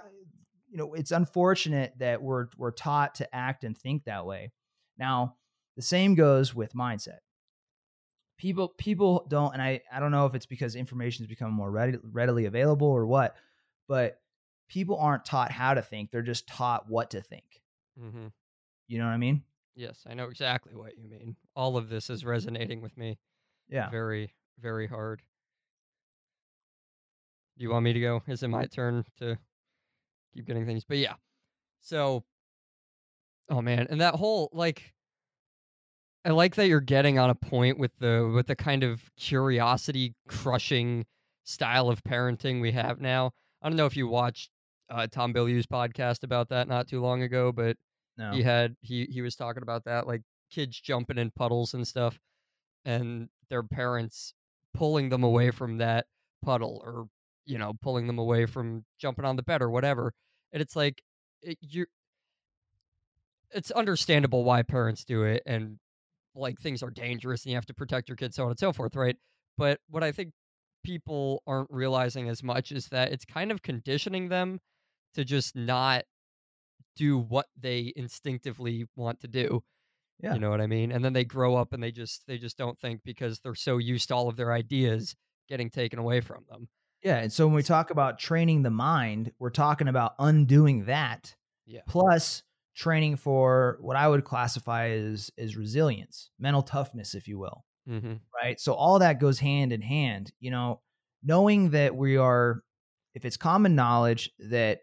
you 0.70 0.78
know 0.78 0.94
it's 0.94 1.12
unfortunate 1.12 1.94
that 2.00 2.22
we're 2.22 2.48
we're 2.58 2.72
taught 2.72 3.16
to 3.16 3.36
act 3.36 3.64
and 3.64 3.78
think 3.78 4.06
that 4.06 4.26
way. 4.26 4.52
Now, 4.98 5.38
the 5.76 5.82
same 5.82 6.16
goes 6.16 6.54
with 6.56 6.74
mindset. 6.74 7.20
People 8.38 8.70
people 8.70 9.26
don't 9.30 9.54
and 9.54 9.62
I 9.62 9.82
I 9.92 10.00
don't 10.00 10.12
know 10.12 10.26
if 10.26 10.36
it's 10.36 10.46
because 10.46 10.76
information 10.76 11.24
has 11.24 11.30
become 11.30 11.52
more 11.52 11.72
ready, 11.72 11.98
readily 12.04 12.46
available 12.46 12.88
or 12.88 13.06
what, 13.06 13.36
but 13.88 14.20
people 14.68 14.98
aren't 14.98 15.24
taught 15.26 15.52
how 15.52 15.74
to 15.74 15.82
think. 15.82 16.12
They're 16.12 16.22
just 16.22 16.48
taught 16.48 16.90
what 16.90 17.12
to 17.12 17.22
think. 17.22 17.62
Mm-hmm. 18.02 18.28
You 18.88 18.98
know 18.98 19.06
what 19.06 19.12
I 19.12 19.18
mean? 19.18 19.44
Yes, 19.76 20.04
I 20.10 20.14
know 20.14 20.26
exactly 20.26 20.74
what 20.76 20.98
you 20.98 21.08
mean. 21.08 21.36
All 21.56 21.78
of 21.78 21.90
this 21.90 22.10
is 22.10 22.24
resonating 22.26 22.82
with 22.82 22.98
me 22.98 23.18
Yeah. 23.70 23.90
very, 23.90 24.34
very 24.60 24.88
hard. 24.88 25.22
Do 27.58 27.64
you 27.64 27.70
want 27.70 27.84
me 27.84 27.94
to 27.94 28.00
go? 28.00 28.22
Is 28.28 28.44
it 28.44 28.50
my 28.50 28.66
turn 28.66 29.06
to 29.20 29.38
keep 30.34 30.46
getting 30.46 30.66
things? 30.66 30.84
But 30.84 30.98
yeah. 30.98 31.14
So 31.82 32.24
oh 33.50 33.62
man, 33.62 33.88
and 33.90 34.02
that 34.02 34.16
whole 34.16 34.50
like 34.52 34.94
I 36.26 36.32
like 36.32 36.56
that 36.56 36.68
you're 36.68 36.82
getting 36.82 37.20
on 37.20 37.30
a 37.30 37.36
point 37.36 37.78
with 37.78 37.92
the 38.00 38.32
with 38.34 38.48
the 38.48 38.56
kind 38.56 38.84
of 38.84 39.02
curiosity 39.16 40.16
crushing 40.28 41.06
style 41.44 41.88
of 41.90 42.04
parenting 42.04 42.62
we 42.62 42.72
have 42.72 43.00
now. 43.00 43.32
I 43.62 43.70
don't 43.70 43.78
know 43.78 43.86
if 43.86 43.96
you 43.96 44.08
watched 44.08 44.50
uh, 44.90 45.06
Tom 45.08 45.34
Bilyeu's 45.34 45.68
podcast 45.68 46.24
about 46.24 46.50
that 46.50 46.68
not 46.68 46.88
too 46.88 47.00
long 47.00 47.22
ago, 47.22 47.52
but 47.52 47.78
No. 48.18 48.32
he 48.32 48.42
had 48.42 48.76
he 48.82 49.06
he 49.06 49.22
was 49.22 49.36
talking 49.36 49.62
about 49.62 49.86
that 49.86 50.08
like 50.08 50.24
kids 50.52 50.80
jumping 50.82 51.20
in 51.20 51.30
puddles 51.32 51.76
and 51.76 51.88
stuff 51.88 52.20
and 52.86 53.30
their 53.50 53.64
parents 53.64 54.34
pulling 54.74 55.10
them 55.10 55.24
away 55.24 55.52
from 55.52 55.78
that 55.78 56.06
puddle 56.44 56.82
or 56.84 57.08
you 57.46 57.58
know 57.58 57.74
pulling 57.82 58.08
them 58.08 58.20
away 58.20 58.46
from 58.46 58.84
jumping 59.00 59.26
on 59.26 59.36
the 59.36 59.44
bed 59.44 59.62
or 59.62 59.70
whatever 59.70 60.14
and 60.54 60.62
it's 60.62 60.76
like 60.76 61.02
it, 61.42 61.58
you 61.62 61.86
it's 63.52 63.72
understandable 63.72 64.44
why 64.44 64.62
parents 64.62 65.04
do 65.04 65.24
it 65.24 65.42
and 65.46 65.78
like 66.36 66.60
things 66.60 66.84
are 66.84 66.90
dangerous 66.92 67.44
and 67.44 67.52
you 67.52 67.56
have 67.58 67.66
to 67.66 67.74
protect 67.74 68.10
your 68.10 68.16
kids 68.16 68.36
so 68.36 68.44
on 68.44 68.50
and 68.50 68.60
so 68.60 68.72
forth 68.74 68.96
right 68.96 69.16
but 69.58 69.80
what 69.90 70.04
i 70.04 70.12
think 70.12 70.32
people 70.84 71.42
aren't 71.48 71.70
realizing 71.72 72.30
as 72.30 72.44
much 72.44 72.72
is 72.72 72.88
that 72.90 73.12
it's 73.12 73.26
kind 73.26 73.52
of 73.52 73.62
conditioning 73.62 74.30
them 74.30 74.60
to 75.16 75.24
just 75.26 75.56
not 75.56 76.04
do 76.96 77.18
what 77.18 77.48
they 77.60 77.92
instinctively 77.96 78.86
want 78.96 79.20
to 79.22 79.28
do 79.28 79.62
Yeah. 80.22 80.34
you 80.34 80.40
know 80.40 80.50
what 80.50 80.62
i 80.62 80.68
mean 80.68 80.92
and 80.92 81.04
then 81.04 81.14
they 81.14 81.26
grow 81.26 81.56
up 81.56 81.74
and 81.74 81.82
they 81.82 81.92
just 81.92 82.24
they 82.28 82.38
just 82.38 82.58
don't 82.58 82.78
think 82.80 83.02
because 83.04 83.40
they're 83.40 83.56
so 83.56 83.78
used 83.78 84.08
to 84.10 84.16
all 84.16 84.30
of 84.30 84.36
their 84.36 84.54
ideas 84.54 85.16
getting 85.50 85.70
taken 85.70 86.00
away 86.00 86.22
from 86.22 86.44
them 86.50 86.68
Yeah. 87.04 87.18
And 87.18 87.32
so 87.32 87.46
when 87.46 87.56
we 87.56 87.62
talk 87.62 87.92
about 87.92 88.18
training 88.18 88.64
the 88.64 88.72
mind, 88.72 89.32
we're 89.38 89.52
talking 89.52 89.88
about 89.88 90.14
undoing 90.20 90.86
that 90.86 91.36
yeah 91.68 91.82
plus 91.88 92.42
training 92.76 93.16
for 93.16 93.78
what 93.82 93.96
I 93.96 94.08
would 94.08 94.24
classify 94.24 94.90
as 94.90 95.32
as 95.38 95.56
resilience, 95.56 96.30
mental 96.40 96.62
toughness, 96.62 97.16
if 97.16 97.28
you 97.28 97.40
will. 97.40 97.66
Mm-hmm. 97.90 98.14
right? 98.34 98.60
So 98.60 98.74
all 98.74 99.00
that 99.00 99.20
goes 99.20 99.38
hand 99.38 99.72
in 99.72 99.82
hand, 99.82 100.32
you 100.40 100.50
know, 100.50 100.82
knowing 101.24 101.70
that 101.72 101.96
we 101.96 102.18
are, 102.18 102.64
if 103.14 103.26
it's 103.26 103.38
common 103.38 103.76
knowledge 103.76 104.32
that 104.40 104.80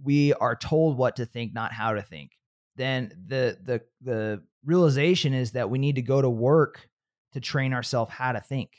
we 0.00 0.32
are 0.34 0.54
told 0.54 0.96
what 0.96 1.16
to 1.16 1.26
think, 1.26 1.52
not 1.52 1.72
how 1.72 1.94
to 1.94 2.02
think, 2.02 2.32
then 2.76 3.12
the 3.26 3.58
the 3.62 3.80
the 4.00 4.42
realization 4.64 5.34
is 5.34 5.52
that 5.52 5.70
we 5.70 5.78
need 5.78 5.96
to 5.96 6.02
go 6.02 6.22
to 6.22 6.30
work 6.30 6.88
to 7.32 7.40
train 7.40 7.72
ourselves 7.72 8.12
how 8.12 8.32
to 8.32 8.40
think. 8.40 8.70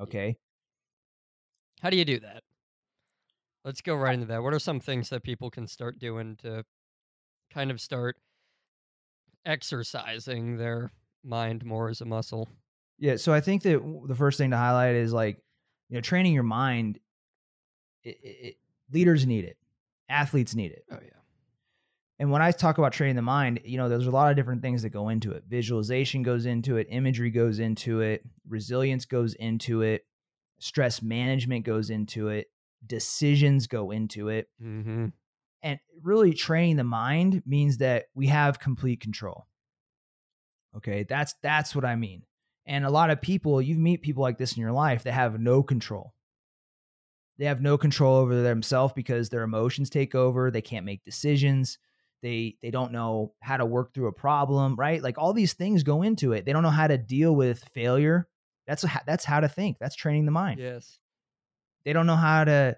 Okay. 0.00 0.36
How 1.82 1.90
do 1.90 1.96
you 1.96 2.04
do 2.04 2.20
that? 2.20 2.42
Let's 3.64 3.80
go 3.80 3.94
right 3.94 4.14
into 4.14 4.26
that. 4.26 4.42
What 4.42 4.54
are 4.54 4.58
some 4.58 4.80
things 4.80 5.10
that 5.10 5.22
people 5.22 5.50
can 5.50 5.66
start 5.66 5.98
doing 5.98 6.36
to 6.42 6.64
kind 7.52 7.70
of 7.70 7.80
start 7.80 8.16
exercising 9.46 10.56
their 10.56 10.90
mind 11.24 11.64
more 11.64 11.88
as 11.88 12.00
a 12.00 12.04
muscle? 12.04 12.48
Yeah, 12.98 13.16
so 13.16 13.32
I 13.32 13.40
think 13.40 13.62
that 13.62 13.80
the 14.06 14.14
first 14.14 14.38
thing 14.38 14.50
to 14.50 14.56
highlight 14.56 14.94
is 14.96 15.12
like, 15.12 15.38
you 15.88 15.96
know, 15.96 16.00
training 16.00 16.34
your 16.34 16.42
mind. 16.42 16.98
It, 18.04 18.18
it, 18.22 18.36
it- 18.46 18.56
leaders 18.90 19.26
need 19.26 19.44
it, 19.44 19.56
athletes 20.08 20.54
need 20.54 20.72
it. 20.72 20.84
Oh 20.90 20.98
yeah. 21.02 21.10
And 22.18 22.30
when 22.32 22.42
I 22.42 22.50
talk 22.50 22.78
about 22.78 22.92
training 22.92 23.16
the 23.16 23.22
mind, 23.22 23.60
you 23.64 23.76
know, 23.76 23.88
there's 23.88 24.06
a 24.08 24.10
lot 24.10 24.30
of 24.30 24.36
different 24.36 24.62
things 24.62 24.82
that 24.82 24.88
go 24.90 25.08
into 25.10 25.32
it. 25.32 25.44
Visualization 25.46 26.22
goes 26.22 26.46
into 26.46 26.78
it, 26.78 26.88
imagery 26.90 27.30
goes 27.30 27.58
into 27.60 28.00
it, 28.00 28.24
resilience 28.48 29.04
goes 29.04 29.34
into 29.34 29.82
it, 29.82 30.04
stress 30.58 31.00
management 31.02 31.64
goes 31.64 31.90
into 31.90 32.28
it, 32.28 32.46
decisions 32.86 33.66
go 33.68 33.90
into 33.92 34.30
it. 34.30 34.48
Mm-hmm. 34.60 35.06
And 35.62 35.78
really 36.02 36.34
training 36.34 36.76
the 36.76 36.84
mind 36.84 37.42
means 37.44 37.78
that 37.78 38.06
we 38.14 38.28
have 38.28 38.60
complete 38.60 39.00
control. 39.00 39.46
Okay, 40.76 41.04
that's 41.08 41.34
that's 41.42 41.74
what 41.74 41.84
I 41.84 41.96
mean. 41.96 42.22
And 42.66 42.84
a 42.84 42.90
lot 42.90 43.10
of 43.10 43.20
people, 43.22 43.62
you 43.62 43.76
meet 43.76 44.02
people 44.02 44.22
like 44.22 44.38
this 44.38 44.56
in 44.56 44.60
your 44.60 44.72
life 44.72 45.04
that 45.04 45.12
have 45.12 45.40
no 45.40 45.62
control. 45.62 46.14
They 47.38 47.46
have 47.46 47.60
no 47.62 47.78
control 47.78 48.16
over 48.16 48.42
themselves 48.42 48.92
because 48.94 49.28
their 49.28 49.42
emotions 49.42 49.90
take 49.90 50.14
over. 50.14 50.50
They 50.50 50.60
can't 50.60 50.84
make 50.84 51.04
decisions. 51.04 51.78
They 52.20 52.56
they 52.62 52.70
don't 52.70 52.92
know 52.92 53.32
how 53.40 53.56
to 53.56 53.64
work 53.64 53.94
through 53.94 54.08
a 54.08 54.12
problem, 54.12 54.74
right? 54.76 55.02
Like 55.02 55.18
all 55.18 55.32
these 55.32 55.54
things 55.54 55.82
go 55.84 56.02
into 56.02 56.32
it. 56.32 56.44
They 56.44 56.52
don't 56.52 56.64
know 56.64 56.70
how 56.70 56.88
to 56.88 56.98
deal 56.98 57.34
with 57.34 57.62
failure. 57.72 58.28
That's 58.66 58.84
a, 58.84 59.00
that's 59.06 59.24
how 59.24 59.40
to 59.40 59.48
think. 59.48 59.78
That's 59.80 59.94
training 59.96 60.26
the 60.26 60.32
mind 60.32 60.60
Yes. 60.60 60.98
they 61.84 61.92
don't 61.92 62.06
know 62.06 62.16
how 62.16 62.44
to 62.44 62.76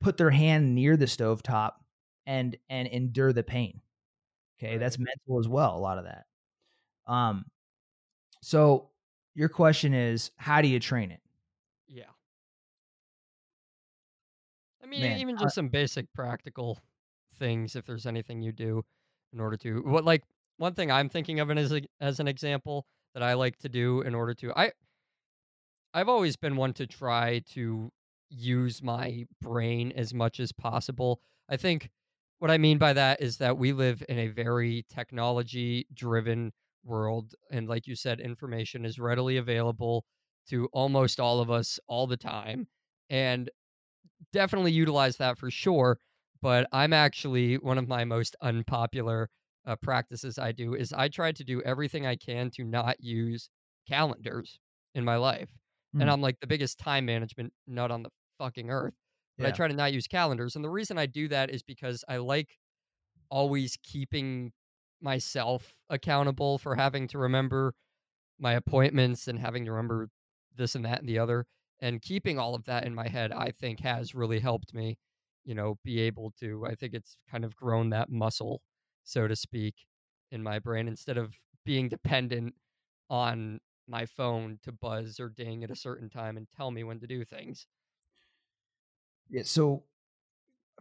put 0.00 0.16
their 0.16 0.30
hand 0.30 0.74
near 0.74 0.96
the 0.96 1.06
stovetop 1.06 1.72
and 2.26 2.56
and 2.68 2.88
endure 2.88 3.32
the 3.32 3.42
pain 3.44 3.80
okay? 4.58 4.78
That's 4.78 4.98
mental 4.98 5.40
as 5.40 5.48
well 5.48 5.76
a 5.76 5.80
lot 5.80 5.98
of 5.98 6.04
that. 6.04 6.26
Um 7.06 7.46
so 8.42 8.92
your 9.34 9.48
question 9.50 9.94
is 9.94 10.30
how 10.36 10.62
do 10.62 10.68
you 10.68 10.80
train 10.80 11.10
it? 11.10 11.20
Yeah. 11.88 12.10
I 14.82 14.86
mean, 14.86 15.02
Man, 15.02 15.16
even 15.16 15.36
I- 15.36 15.44
just 15.44 15.54
some 15.54 15.68
basic 15.68 16.12
practical 16.12 16.78
things, 17.34 17.76
if 17.76 17.86
there's 17.86 18.06
anything 18.06 18.40
you 18.42 18.52
do 18.52 18.84
in 19.32 19.40
order 19.40 19.56
to 19.58 19.82
what 19.82 20.04
like 20.04 20.22
one 20.56 20.74
thing 20.74 20.90
I'm 20.90 21.08
thinking 21.08 21.40
of 21.40 21.50
it 21.50 21.58
as 21.58 21.72
a, 21.72 21.82
as 22.00 22.20
an 22.20 22.28
example 22.28 22.86
that 23.14 23.22
I 23.22 23.34
like 23.34 23.58
to 23.58 23.68
do 23.68 24.02
in 24.02 24.14
order 24.14 24.34
to 24.34 24.52
I 24.56 24.72
I've 25.94 26.08
always 26.08 26.36
been 26.36 26.56
one 26.56 26.74
to 26.74 26.86
try 26.86 27.40
to 27.40 27.92
use 28.28 28.82
my 28.82 29.24
brain 29.40 29.92
as 29.96 30.12
much 30.12 30.40
as 30.40 30.52
possible. 30.52 31.20
I 31.48 31.56
think 31.56 31.90
what 32.38 32.50
I 32.50 32.58
mean 32.58 32.78
by 32.78 32.92
that 32.92 33.20
is 33.20 33.38
that 33.38 33.56
we 33.56 33.72
live 33.72 34.02
in 34.08 34.18
a 34.18 34.28
very 34.28 34.84
technology 34.90 35.86
driven 35.94 36.52
world 36.86 37.34
and 37.50 37.68
like 37.68 37.86
you 37.86 37.96
said 37.96 38.20
information 38.20 38.84
is 38.84 38.98
readily 38.98 39.36
available 39.36 40.04
to 40.48 40.68
almost 40.72 41.18
all 41.20 41.40
of 41.40 41.50
us 41.50 41.78
all 41.88 42.06
the 42.06 42.16
time 42.16 42.66
and 43.10 43.50
definitely 44.32 44.72
utilize 44.72 45.16
that 45.16 45.36
for 45.36 45.50
sure 45.50 45.98
but 46.40 46.66
i'm 46.72 46.92
actually 46.92 47.56
one 47.56 47.76
of 47.78 47.88
my 47.88 48.04
most 48.04 48.36
unpopular 48.40 49.28
uh, 49.66 49.74
practices 49.76 50.38
i 50.38 50.52
do 50.52 50.74
is 50.74 50.92
i 50.92 51.08
try 51.08 51.32
to 51.32 51.44
do 51.44 51.60
everything 51.62 52.06
i 52.06 52.14
can 52.14 52.50
to 52.50 52.64
not 52.64 52.96
use 53.00 53.50
calendars 53.88 54.60
in 54.94 55.04
my 55.04 55.16
life 55.16 55.50
and 55.98 56.08
Hmm. 56.08 56.10
i'm 56.10 56.20
like 56.20 56.38
the 56.40 56.46
biggest 56.46 56.78
time 56.78 57.06
management 57.06 57.52
nut 57.66 57.90
on 57.90 58.02
the 58.02 58.10
fucking 58.38 58.70
earth 58.70 58.94
but 59.38 59.46
i 59.46 59.52
try 59.52 59.68
to 59.68 59.74
not 59.74 59.92
use 59.92 60.06
calendars 60.06 60.56
and 60.56 60.64
the 60.64 60.70
reason 60.70 60.98
i 60.98 61.06
do 61.06 61.28
that 61.28 61.50
is 61.50 61.62
because 61.62 62.04
i 62.08 62.16
like 62.16 62.58
always 63.30 63.76
keeping 63.82 64.52
myself 65.00 65.76
accountable 65.90 66.58
for 66.58 66.74
having 66.74 67.06
to 67.08 67.18
remember 67.18 67.74
my 68.38 68.54
appointments 68.54 69.28
and 69.28 69.38
having 69.38 69.64
to 69.64 69.72
remember 69.72 70.08
this 70.54 70.74
and 70.74 70.84
that 70.84 71.00
and 71.00 71.08
the 71.08 71.18
other 71.18 71.46
and 71.80 72.02
keeping 72.02 72.38
all 72.38 72.54
of 72.54 72.64
that 72.64 72.84
in 72.84 72.94
my 72.94 73.08
head 73.08 73.32
i 73.32 73.50
think 73.50 73.80
has 73.80 74.14
really 74.14 74.40
helped 74.40 74.74
me 74.74 74.96
you 75.44 75.54
know 75.54 75.76
be 75.84 76.00
able 76.00 76.32
to 76.32 76.66
i 76.66 76.74
think 76.74 76.94
it's 76.94 77.16
kind 77.30 77.44
of 77.44 77.56
grown 77.56 77.90
that 77.90 78.10
muscle 78.10 78.62
so 79.04 79.28
to 79.28 79.36
speak 79.36 79.74
in 80.30 80.42
my 80.42 80.58
brain 80.58 80.88
instead 80.88 81.18
of 81.18 81.34
being 81.64 81.88
dependent 81.88 82.54
on 83.10 83.60
my 83.88 84.06
phone 84.06 84.58
to 84.62 84.72
buzz 84.72 85.20
or 85.20 85.28
ding 85.28 85.64
at 85.64 85.70
a 85.70 85.76
certain 85.76 86.08
time 86.10 86.36
and 86.36 86.48
tell 86.50 86.70
me 86.70 86.84
when 86.84 87.00
to 87.00 87.06
do 87.06 87.24
things 87.24 87.66
Yeah, 89.28 89.42
so 89.44 89.84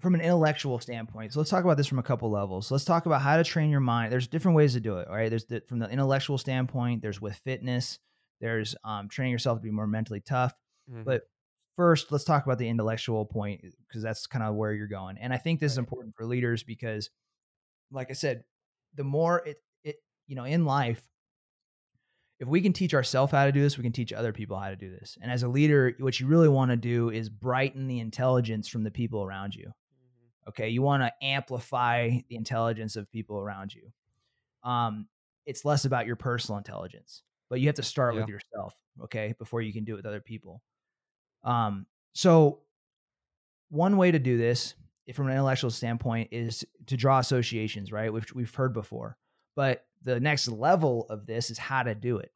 from 0.01 0.15
an 0.15 0.21
intellectual 0.21 0.79
standpoint, 0.79 1.33
so 1.33 1.39
let's 1.39 1.49
talk 1.49 1.63
about 1.63 1.77
this 1.77 1.87
from 1.87 1.99
a 1.99 2.03
couple 2.03 2.29
levels. 2.29 2.71
Let's 2.71 2.85
talk 2.85 3.05
about 3.05 3.21
how 3.21 3.37
to 3.37 3.43
train 3.43 3.69
your 3.69 3.79
mind. 3.79 4.11
There's 4.11 4.27
different 4.27 4.57
ways 4.57 4.73
to 4.73 4.79
do 4.79 4.97
it. 4.97 5.07
All 5.07 5.15
right, 5.15 5.29
there's 5.29 5.45
the, 5.45 5.61
from 5.67 5.79
the 5.79 5.89
intellectual 5.89 6.37
standpoint. 6.37 7.01
There's 7.01 7.21
with 7.21 7.37
fitness. 7.37 7.99
There's 8.41 8.75
um, 8.83 9.07
training 9.09 9.31
yourself 9.31 9.59
to 9.59 9.63
be 9.63 9.71
more 9.71 9.87
mentally 9.87 10.21
tough. 10.21 10.53
Mhm. 10.91 11.05
But 11.05 11.23
first, 11.77 12.11
let's 12.11 12.25
talk 12.25 12.45
about 12.45 12.57
the 12.57 12.67
intellectual 12.67 13.25
point 13.25 13.63
because 13.87 14.03
that's 14.03 14.27
kind 14.27 14.43
of 14.43 14.55
where 14.55 14.73
you're 14.73 14.87
going. 14.87 15.17
And 15.17 15.33
I 15.33 15.37
think 15.37 15.59
this 15.59 15.71
is 15.71 15.77
important 15.77 16.15
for 16.15 16.25
leaders 16.25 16.63
because, 16.63 17.09
like 17.91 18.09
I 18.09 18.13
said, 18.13 18.43
the 18.95 19.03
more 19.03 19.39
it 19.45 19.63
it 19.83 19.97
you 20.27 20.35
know 20.35 20.45
in 20.45 20.65
life, 20.65 21.01
if 22.39 22.47
we 22.47 22.61
can 22.61 22.73
teach 22.73 22.93
ourselves 22.93 23.31
how 23.31 23.45
to 23.45 23.51
do 23.51 23.61
this, 23.61 23.77
we 23.77 23.83
can 23.83 23.93
teach 23.93 24.11
other 24.11 24.33
people 24.33 24.59
how 24.59 24.69
to 24.69 24.75
do 24.75 24.91
this. 24.91 25.17
And 25.21 25.31
as 25.31 25.43
a 25.43 25.47
leader, 25.47 25.95
what 25.99 26.19
you 26.19 26.27
really 26.27 26.49
want 26.49 26.71
to 26.71 26.77
do 26.77 27.09
is 27.09 27.29
brighten 27.29 27.87
the 27.87 27.99
intelligence 27.99 28.67
from 28.67 28.83
the 28.83 28.91
people 28.91 29.23
around 29.23 29.55
you. 29.55 29.71
Okay, 30.47 30.69
you 30.69 30.81
want 30.81 31.01
to 31.01 31.25
amplify 31.25 32.09
the 32.29 32.35
intelligence 32.35 32.95
of 32.95 33.11
people 33.11 33.39
around 33.39 33.73
you. 33.73 33.89
Um, 34.69 35.07
it's 35.45 35.65
less 35.65 35.85
about 35.85 36.05
your 36.05 36.15
personal 36.15 36.57
intelligence, 36.57 37.23
but 37.49 37.59
you 37.59 37.67
have 37.67 37.75
to 37.75 37.83
start 37.83 38.15
with 38.15 38.27
yourself, 38.27 38.73
okay, 39.03 39.33
before 39.39 39.61
you 39.61 39.71
can 39.71 39.85
do 39.85 39.93
it 39.93 39.97
with 39.97 40.05
other 40.05 40.19
people. 40.19 40.61
Um, 41.43 41.85
so 42.13 42.59
one 43.69 43.97
way 43.97 44.11
to 44.11 44.19
do 44.19 44.37
this, 44.37 44.75
if 45.07 45.15
from 45.15 45.27
an 45.27 45.33
intellectual 45.33 45.71
standpoint, 45.71 46.29
is 46.31 46.65
to 46.87 46.97
draw 46.97 47.19
associations, 47.19 47.91
right? 47.91 48.11
Which 48.11 48.33
we've 48.33 48.53
heard 48.53 48.73
before. 48.73 49.17
But 49.55 49.85
the 50.05 50.19
next 50.19 50.47
level 50.47 51.07
of 51.09 51.25
this 51.25 51.49
is 51.49 51.57
how 51.57 51.83
to 51.83 51.95
do 51.95 52.17
it. 52.17 52.31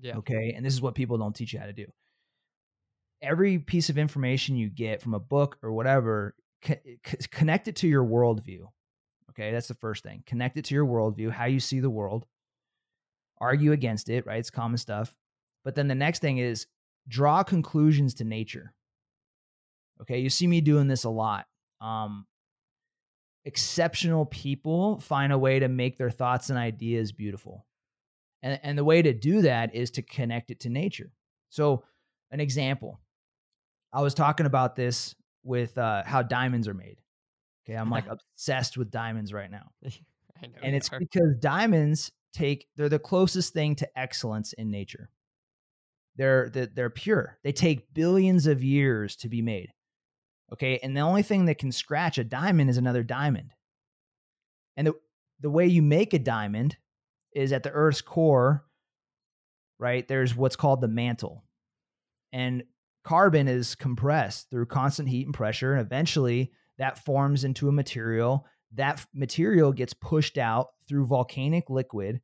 yeah 0.00 0.16
Okay. 0.18 0.52
And 0.54 0.64
this 0.64 0.74
is 0.74 0.82
what 0.82 0.94
people 0.94 1.18
don't 1.18 1.34
teach 1.34 1.52
you 1.52 1.58
how 1.58 1.66
to 1.66 1.72
do. 1.72 1.86
Every 3.20 3.58
piece 3.58 3.88
of 3.88 3.98
information 3.98 4.56
you 4.56 4.68
get 4.68 5.00
from 5.00 5.14
a 5.14 5.20
book 5.20 5.58
or 5.62 5.72
whatever, 5.72 6.34
co- 6.62 6.74
co- 7.02 7.16
connect 7.30 7.66
it 7.68 7.76
to 7.76 7.88
your 7.88 8.04
worldview. 8.04 8.66
Okay. 9.30 9.50
That's 9.52 9.68
the 9.68 9.74
first 9.74 10.02
thing. 10.04 10.22
Connect 10.26 10.56
it 10.58 10.66
to 10.66 10.74
your 10.74 10.86
worldview, 10.86 11.30
how 11.30 11.46
you 11.46 11.60
see 11.60 11.80
the 11.80 11.90
world, 11.90 12.26
argue 13.40 13.72
against 13.72 14.10
it, 14.10 14.26
right? 14.26 14.38
It's 14.38 14.50
common 14.50 14.76
stuff. 14.76 15.14
But 15.64 15.74
then 15.74 15.88
the 15.88 15.94
next 15.94 16.18
thing 16.18 16.38
is 16.38 16.66
draw 17.08 17.42
conclusions 17.42 18.14
to 18.14 18.24
nature. 18.24 18.74
Okay. 20.02 20.18
You 20.18 20.28
see 20.28 20.46
me 20.46 20.60
doing 20.60 20.88
this 20.88 21.04
a 21.04 21.10
lot. 21.10 21.46
Um, 21.80 22.26
exceptional 23.44 24.26
people 24.26 24.98
find 25.00 25.32
a 25.32 25.38
way 25.38 25.58
to 25.58 25.68
make 25.68 25.98
their 25.98 26.10
thoughts 26.10 26.50
and 26.50 26.58
ideas 26.58 27.12
beautiful. 27.12 27.66
And, 28.42 28.58
and 28.62 28.78
the 28.78 28.84
way 28.84 29.02
to 29.02 29.12
do 29.12 29.42
that 29.42 29.74
is 29.74 29.90
to 29.92 30.02
connect 30.02 30.50
it 30.50 30.60
to 30.60 30.68
nature. 30.68 31.12
So, 31.48 31.84
an 32.30 32.40
example 32.40 33.00
I 33.92 34.00
was 34.00 34.14
talking 34.14 34.46
about 34.46 34.74
this 34.74 35.14
with 35.44 35.76
uh, 35.76 36.02
how 36.04 36.22
diamonds 36.22 36.66
are 36.66 36.74
made. 36.74 36.96
Okay. 37.64 37.76
I'm 37.76 37.90
like 37.90 38.06
obsessed 38.10 38.76
with 38.76 38.90
diamonds 38.90 39.32
right 39.32 39.50
now. 39.50 39.70
And 40.60 40.74
it's 40.74 40.92
are. 40.92 40.98
because 40.98 41.36
diamonds 41.38 42.10
take, 42.32 42.66
they're 42.74 42.88
the 42.88 42.98
closest 42.98 43.52
thing 43.52 43.76
to 43.76 43.88
excellence 43.96 44.52
in 44.54 44.72
nature. 44.72 45.08
They're, 46.16 46.50
they're, 46.50 46.66
they're 46.66 46.90
pure. 46.90 47.38
They 47.44 47.52
take 47.52 47.94
billions 47.94 48.48
of 48.48 48.64
years 48.64 49.14
to 49.16 49.28
be 49.28 49.40
made. 49.40 49.68
Okay. 50.52 50.78
And 50.82 50.96
the 50.96 51.00
only 51.00 51.22
thing 51.22 51.46
that 51.46 51.58
can 51.58 51.72
scratch 51.72 52.18
a 52.18 52.24
diamond 52.24 52.68
is 52.68 52.76
another 52.76 53.02
diamond. 53.02 53.52
And 54.76 54.86
the, 54.86 54.94
the 55.40 55.50
way 55.50 55.66
you 55.66 55.82
make 55.82 56.12
a 56.14 56.18
diamond 56.18 56.76
is 57.34 57.52
at 57.52 57.62
the 57.62 57.70
Earth's 57.70 58.02
core, 58.02 58.64
right? 59.78 60.06
There's 60.06 60.36
what's 60.36 60.56
called 60.56 60.80
the 60.80 60.88
mantle. 60.88 61.44
And 62.32 62.64
carbon 63.04 63.48
is 63.48 63.74
compressed 63.74 64.50
through 64.50 64.66
constant 64.66 65.08
heat 65.08 65.26
and 65.26 65.34
pressure. 65.34 65.72
And 65.72 65.80
eventually 65.80 66.52
that 66.78 67.04
forms 67.04 67.44
into 67.44 67.68
a 67.68 67.72
material. 67.72 68.46
That 68.74 69.04
material 69.14 69.72
gets 69.72 69.94
pushed 69.94 70.38
out 70.38 70.68
through 70.88 71.06
volcanic 71.06 71.68
liquid 71.70 72.20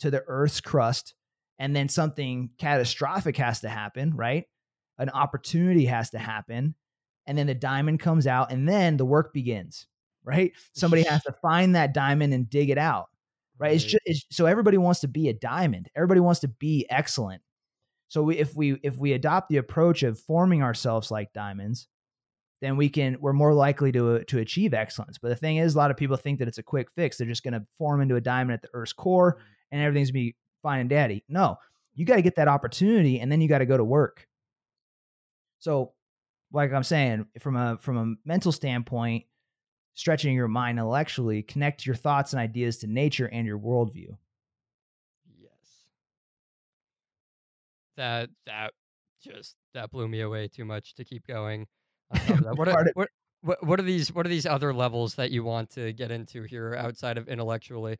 to 0.00 0.10
the 0.10 0.24
Earth's 0.26 0.60
crust. 0.60 1.14
and 1.58 1.74
then 1.74 1.88
something 1.88 2.50
catastrophic 2.58 3.36
has 3.36 3.60
to 3.60 3.68
happen, 3.68 4.14
right? 4.14 4.44
An 4.98 5.10
opportunity 5.10 5.86
has 5.86 6.10
to 6.10 6.18
happen, 6.18 6.74
and 7.28 7.38
then 7.38 7.46
the 7.46 7.54
diamond 7.54 8.00
comes 8.00 8.26
out, 8.26 8.50
and 8.50 8.68
then 8.68 8.96
the 8.96 9.04
work 9.04 9.32
begins, 9.32 9.86
right? 10.24 10.52
Somebody 10.74 11.02
has 11.02 11.22
to 11.24 11.32
find 11.40 11.76
that 11.76 11.94
diamond 11.94 12.34
and 12.34 12.50
dig 12.50 12.70
it 12.70 12.78
out, 12.78 13.08
right? 13.58 13.74
It's 13.74 13.84
just 13.84 14.02
it's, 14.04 14.24
so 14.30 14.46
everybody 14.46 14.78
wants 14.78 15.00
to 15.00 15.08
be 15.08 15.28
a 15.28 15.34
diamond. 15.34 15.88
Everybody 15.94 16.20
wants 16.20 16.40
to 16.40 16.48
be 16.48 16.86
excellent. 16.90 17.42
So 18.08 18.22
we, 18.22 18.38
if 18.38 18.56
we 18.56 18.80
if 18.82 18.96
we 18.96 19.12
adopt 19.12 19.50
the 19.50 19.58
approach 19.58 20.02
of 20.02 20.18
forming 20.18 20.62
ourselves 20.62 21.10
like 21.10 21.32
diamonds, 21.34 21.86
then 22.62 22.76
we 22.76 22.88
can 22.88 23.18
we're 23.20 23.34
more 23.34 23.52
likely 23.52 23.92
to 23.92 24.24
to 24.24 24.38
achieve 24.38 24.74
excellence. 24.74 25.18
But 25.18 25.28
the 25.28 25.36
thing 25.36 25.58
is, 25.58 25.74
a 25.74 25.78
lot 25.78 25.90
of 25.90 25.96
people 25.98 26.16
think 26.16 26.38
that 26.38 26.48
it's 26.48 26.58
a 26.58 26.62
quick 26.62 26.88
fix. 26.96 27.18
They're 27.18 27.28
just 27.28 27.44
going 27.44 27.52
to 27.52 27.66
form 27.76 28.00
into 28.00 28.16
a 28.16 28.20
diamond 28.20 28.54
at 28.54 28.62
the 28.62 28.70
Earth's 28.72 28.94
core, 28.94 29.36
mm. 29.36 29.42
and 29.70 29.82
everything's 29.82 30.10
gonna 30.10 30.24
be 30.24 30.36
fine 30.62 30.80
and 30.80 30.90
daddy. 30.90 31.22
No, 31.28 31.58
you 31.94 32.06
got 32.06 32.16
to 32.16 32.22
get 32.22 32.36
that 32.36 32.48
opportunity, 32.48 33.20
and 33.20 33.30
then 33.30 33.40
you 33.42 33.48
got 33.48 33.58
to 33.58 33.66
go 33.66 33.76
to 33.76 33.84
work. 33.84 34.26
So, 35.58 35.92
like 36.52 36.72
I'm 36.72 36.82
saying, 36.82 37.26
from 37.40 37.56
a 37.56 37.78
from 37.80 37.96
a 37.96 38.14
mental 38.24 38.52
standpoint, 38.52 39.24
stretching 39.94 40.34
your 40.34 40.48
mind 40.48 40.78
intellectually, 40.78 41.42
connect 41.42 41.84
your 41.84 41.96
thoughts 41.96 42.32
and 42.32 42.40
ideas 42.40 42.78
to 42.78 42.86
nature 42.86 43.26
and 43.26 43.46
your 43.46 43.58
worldview. 43.58 44.16
Yes. 45.38 45.50
That 47.96 48.30
that 48.46 48.72
just 49.22 49.56
that 49.74 49.90
blew 49.90 50.08
me 50.08 50.20
away 50.20 50.48
too 50.48 50.64
much 50.64 50.94
to 50.94 51.04
keep 51.04 51.26
going. 51.26 51.66
on 52.10 52.18
top 52.20 52.38
of 52.38 52.44
that. 52.44 52.58
What, 52.58 52.68
are, 52.68 52.86
what 52.94 53.08
what 53.42 53.64
what 53.66 53.80
are 53.80 53.84
these 53.84 54.12
what 54.12 54.26
are 54.26 54.30
these 54.30 54.46
other 54.46 54.72
levels 54.72 55.14
that 55.16 55.30
you 55.30 55.44
want 55.44 55.70
to 55.70 55.92
get 55.92 56.10
into 56.10 56.42
here 56.42 56.74
outside 56.74 57.18
of 57.18 57.28
intellectually? 57.28 57.96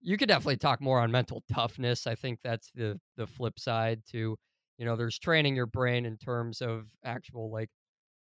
You 0.00 0.16
could 0.16 0.28
definitely 0.28 0.58
talk 0.58 0.80
more 0.80 1.00
on 1.00 1.10
mental 1.10 1.42
toughness. 1.52 2.06
I 2.06 2.14
think 2.14 2.40
that's 2.42 2.70
the 2.74 3.00
the 3.16 3.26
flip 3.26 3.58
side 3.58 4.02
to, 4.12 4.36
you 4.78 4.84
know, 4.84 4.96
there's 4.96 5.18
training 5.18 5.56
your 5.56 5.66
brain 5.66 6.06
in 6.06 6.16
terms 6.16 6.60
of 6.60 6.86
actual 7.04 7.50
like 7.50 7.68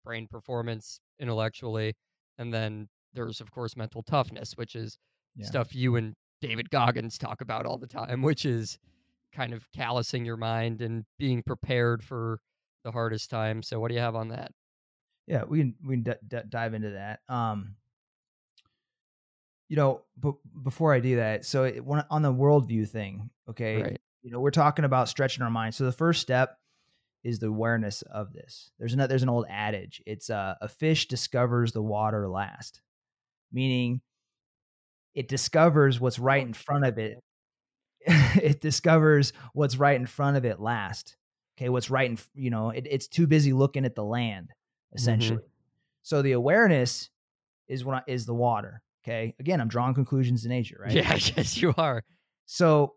brain 0.07 0.27
performance 0.29 1.01
intellectually, 1.19 1.93
and 2.39 2.55
then 2.55 2.89
there's 3.13 3.41
of 3.41 3.51
course 3.51 3.77
mental 3.77 4.03
toughness, 4.05 4.53
which 4.57 4.75
is 4.77 4.97
Yeah. 5.35 5.47
stuff 5.47 5.75
you 5.75 5.97
and 5.97 6.15
David 6.41 6.71
Goggins 6.71 7.19
talk 7.19 7.41
about 7.41 7.67
all 7.67 7.77
the 7.77 7.87
time, 7.89 8.23
which 8.23 8.47
is 8.47 8.79
kind 9.35 9.53
of 9.53 9.67
callousing 9.73 10.25
your 10.25 10.37
mind 10.37 10.81
and 10.81 11.05
being 11.19 11.43
prepared 11.43 12.03
for 12.05 12.39
the 12.85 12.93
hardest 12.93 13.29
time. 13.29 13.63
So, 13.63 13.81
what 13.81 13.89
do 13.89 13.95
you 13.95 14.01
have 14.01 14.15
on 14.15 14.29
that? 14.29 14.53
Yeah, 15.27 15.43
we 15.45 15.59
can 15.59 15.75
we 15.85 15.95
can 15.97 16.03
d- 16.05 16.13
d- 16.29 16.49
dive 16.49 16.73
into 16.75 16.91
that. 16.91 17.21
Um, 17.29 17.75
you 19.69 19.75
know, 19.77 20.03
but 20.17 20.37
before 20.63 20.95
I 20.95 21.01
do 21.01 21.17
that, 21.17 21.45
so 21.45 21.65
it, 21.65 21.83
on 22.11 22.23
the 22.23 22.33
worldview 22.33 22.89
thing, 22.89 23.29
okay, 23.51 23.83
Right. 23.83 24.01
you 24.23 24.31
know, 24.31 24.39
we're 24.39 24.53
talking 24.53 24.85
about 24.85 25.09
stretching 25.09 25.43
our 25.43 25.51
mind. 25.51 25.75
So 25.75 25.85
the 25.85 25.91
first 25.93 26.21
step 26.23 26.59
is 27.25 27.39
the 27.39 27.49
awareness 27.49 28.03
of 28.03 28.33
this. 28.33 28.71
There's 28.79 28.95
another, 28.95 29.09
there's 29.09 29.23
an 29.23 29.29
old 29.29 29.47
adage. 29.49 30.03
It's 30.07 30.31
uh, 30.31 30.55
a 30.61 30.69
fish 30.69 31.09
discovers 31.09 31.73
the 31.73 31.83
water 31.83 32.29
last, 32.29 32.83
meaning 33.53 34.01
it 35.15 35.29
discovers 35.29 36.01
what's 36.01 36.19
right 36.19 36.47
in 36.47 36.53
front 36.53 36.85
of 36.85 36.99
it. 36.99 37.19
it 38.07 38.61
discovers 38.61 39.33
what's 39.55 39.77
right 39.77 39.99
in 39.99 40.07
front 40.07 40.37
of 40.37 40.45
it 40.45 40.61
last. 40.61 41.17
Okay, 41.59 41.69
what's 41.69 41.91
right 41.91 42.11
in 42.11 42.19
you 42.35 42.51
know, 42.51 42.71
it, 42.71 42.87
it's 42.89 43.09
too 43.09 43.27
busy 43.27 43.53
looking 43.53 43.85
at 43.85 43.95
the 43.95 44.05
land 44.05 44.51
essentially. 44.95 45.43
So 46.03 46.23
the 46.23 46.33
awareness 46.33 47.11
is 47.69 47.85
what 47.85 47.97
I, 47.97 48.03
is 48.07 48.27
the 48.27 48.35
water. 48.35 48.83
Okay, 49.05 49.35
again, 49.39 49.61
I'm 49.61 49.69
drawing 49.69 49.95
conclusions 49.95 50.43
to 50.43 50.49
nature, 50.49 50.79
right? 50.81 50.93
Yeah, 50.93 51.11
I 51.13 51.19
guess 51.19 51.57
you 51.57 51.75
are. 51.77 52.05
So 52.47 52.95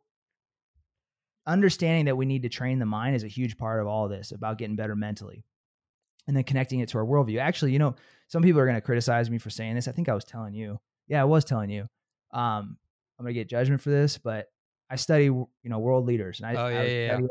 understanding 1.48 2.06
that 2.06 2.16
we 2.16 2.26
need 2.26 2.44
to 2.44 2.50
train 2.50 2.80
the 2.80 2.86
mind 2.86 3.16
is 3.16 3.24
a 3.24 3.28
huge 3.28 3.58
part 3.58 3.82
of 3.82 3.88
all 3.88 4.06
of 4.06 4.12
this 4.12 4.32
about 4.32 4.58
getting 4.58 4.76
better 4.76 4.96
mentally 4.96 5.44
and 6.28 6.36
then 6.36 6.44
connecting 6.44 6.80
it 6.80 6.90
to 6.90 6.98
our 6.98 7.06
worldview. 7.06 7.40
Actually, 7.40 7.74
you 7.74 7.80
know, 7.80 7.96
some 8.28 8.44
people 8.44 8.62
are 8.62 8.66
going 8.66 8.76
to 8.76 8.82
criticize 8.82 9.30
me 9.30 9.38
for 9.38 9.50
saying 9.50 9.76
this. 9.76 9.88
I 9.88 9.92
think 9.92 10.10
I 10.10 10.14
was 10.14 10.26
telling 10.26 10.54
you. 10.54 10.80
Yeah, 11.08 11.22
I 11.22 11.26
was 11.26 11.44
telling 11.44 11.70
you. 11.70 11.82
Um, 12.32 12.78
I'm 13.18 13.26
going 13.26 13.34
to 13.34 13.40
get 13.40 13.50
judgment 13.50 13.82
for 13.82 13.90
this, 13.90 14.18
but 14.18 14.48
I 14.90 14.96
study, 14.96 15.26
you 15.26 15.50
know, 15.64 15.80
world 15.80 16.06
leaders. 16.06 16.40
And 16.40 16.48
I, 16.48 16.54
Oh, 16.62 16.66
I 16.66 16.72
yeah, 16.72 16.82
was 16.82 16.92
yeah, 16.92 17.20
yeah. 17.20 17.28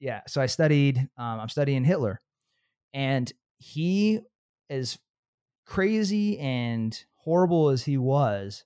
yeah. 0.00 0.20
So 0.26 0.40
I 0.40 0.46
studied, 0.46 0.98
um, 1.16 1.40
I'm 1.40 1.48
studying 1.48 1.84
Hitler 1.84 2.20
and 2.92 3.32
he 3.58 4.20
as 4.68 4.98
crazy 5.66 6.38
and 6.38 6.98
horrible 7.14 7.68
as 7.68 7.84
he 7.84 7.98
was, 7.98 8.64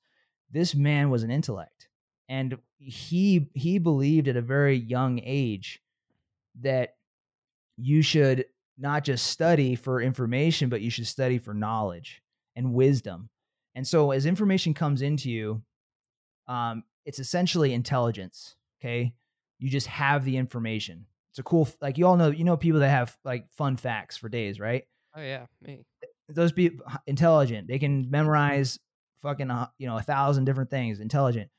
this 0.51 0.75
man 0.75 1.11
was 1.11 1.23
an 1.23 1.31
intellect. 1.31 1.89
And 2.29 2.57
he 2.85 3.49
he 3.55 3.79
believed 3.79 4.29
at 4.29 4.37
a 4.37 4.43
very 4.43 4.77
young 4.77 5.21
age 5.23 5.81
that 6.61 6.97
you 7.77 8.03
should 8.03 8.45
not 8.79 9.05
just 9.05 9.27
study 9.27 9.75
for 9.75 10.01
information, 10.01 10.69
but 10.69 10.81
you 10.81 10.91
should 10.91 11.07
study 11.07 11.39
for 11.39 11.55
knowledge 11.55 12.23
and 12.57 12.75
wisdom. 12.75 13.29
And 13.75 13.87
so 13.87 14.11
as 14.11 14.27
information 14.27 14.75
comes 14.75 15.03
into 15.03 15.31
you, 15.31 15.63
um, 16.47 16.85
it's 17.05 17.19
essentially 17.19 17.73
intelligence. 17.73 18.57
Okay. 18.81 19.15
You 19.59 19.71
just 19.71 19.87
have 19.87 20.25
the 20.25 20.37
information. 20.37 21.07
It's 21.31 21.39
a 21.39 21.43
cool, 21.43 21.69
like 21.81 21.99
you 21.99 22.07
all 22.07 22.17
know, 22.17 22.31
you 22.31 22.45
know, 22.45 22.57
people 22.57 22.81
that 22.81 22.91
have 22.91 23.17
like 23.25 23.47
fun 23.53 23.77
facts 23.77 24.17
for 24.17 24.29
days, 24.29 24.61
right? 24.61 24.85
Oh 25.17 25.21
yeah, 25.21 25.47
me. 25.63 25.85
those 26.29 26.53
people 26.53 26.87
intelligent. 27.07 27.69
They 27.69 27.79
can 27.79 28.11
memorize 28.11 28.79
fucking 29.19 29.51
uh, 29.51 29.69
you 29.79 29.87
know 29.87 29.97
a 29.97 30.03
thousand 30.03 30.45
different 30.45 30.71
things. 30.71 31.01
Intelligent, 31.01 31.51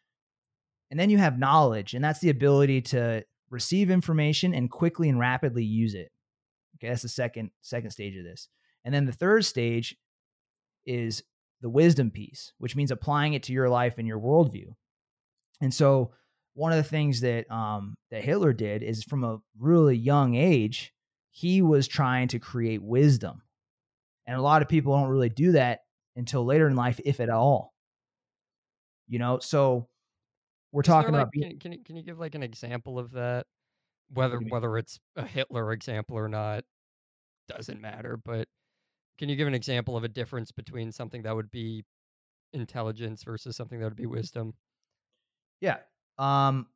and 0.95 0.99
then 1.01 1.09
you 1.09 1.17
have 1.17 1.37
knowledge, 1.37 1.93
and 1.93 2.01
that's 2.01 2.21
the 2.21 2.29
ability 2.29 2.79
to 2.79 3.21
receive 3.49 3.91
information 3.91 4.53
and 4.53 4.71
quickly 4.71 5.09
and 5.09 5.19
rapidly 5.19 5.65
use 5.65 5.93
it. 5.93 6.09
Okay, 6.77 6.87
that's 6.87 7.01
the 7.01 7.09
second 7.09 7.51
second 7.59 7.91
stage 7.91 8.15
of 8.15 8.23
this, 8.23 8.47
and 8.85 8.95
then 8.95 9.05
the 9.05 9.11
third 9.11 9.43
stage 9.43 9.97
is 10.85 11.21
the 11.59 11.67
wisdom 11.67 12.11
piece, 12.11 12.53
which 12.59 12.77
means 12.77 12.91
applying 12.91 13.33
it 13.33 13.43
to 13.43 13.51
your 13.51 13.67
life 13.67 13.97
and 13.97 14.07
your 14.07 14.21
worldview. 14.21 14.67
And 15.59 15.73
so, 15.73 16.13
one 16.53 16.71
of 16.71 16.77
the 16.77 16.89
things 16.89 17.19
that 17.19 17.51
um, 17.51 17.95
that 18.09 18.23
Hitler 18.23 18.53
did 18.53 18.81
is 18.81 19.03
from 19.03 19.25
a 19.25 19.41
really 19.59 19.97
young 19.97 20.35
age, 20.35 20.93
he 21.29 21.61
was 21.61 21.89
trying 21.89 22.29
to 22.29 22.39
create 22.39 22.81
wisdom. 22.81 23.41
And 24.25 24.37
a 24.37 24.41
lot 24.41 24.61
of 24.61 24.69
people 24.69 24.95
don't 24.95 25.09
really 25.09 25.27
do 25.27 25.51
that 25.51 25.81
until 26.15 26.45
later 26.45 26.69
in 26.69 26.77
life, 26.77 27.01
if 27.03 27.19
at 27.19 27.29
all. 27.29 27.73
You 29.09 29.19
know, 29.19 29.39
so 29.39 29.89
we're 30.75 30.81
talking 30.83 31.13
like, 31.13 31.21
about 31.21 31.33
Can, 31.33 31.57
can 31.59 31.71
you 31.71 31.79
can 31.83 31.95
you 31.95 32.03
give 32.03 32.19
like 32.19 32.35
an 32.35 32.43
example 32.43 32.99
of 32.99 33.11
that? 33.11 33.45
Whether 34.13 34.37
do 34.37 34.41
you 34.41 34.45
mean? 34.45 34.51
whether 34.51 34.77
it's 34.77 34.99
a 35.15 35.25
Hitler 35.25 35.71
example 35.71 36.17
or 36.17 36.27
not 36.27 36.63
doesn't 37.47 37.79
matter. 37.81 38.17
But 38.17 38.47
can 39.17 39.29
you 39.29 39.35
give 39.35 39.47
an 39.47 39.55
example 39.55 39.95
of 39.97 40.03
a 40.03 40.09
difference 40.09 40.51
between 40.51 40.91
something 40.91 41.23
that 41.23 41.35
would 41.35 41.49
be 41.49 41.85
intelligence 42.53 43.23
versus 43.23 43.55
something 43.55 43.79
that 43.79 43.85
would 43.85 43.95
be 43.95 44.05
wisdom? 44.05 44.53
yeah. 45.61 45.77
Um, 46.17 46.67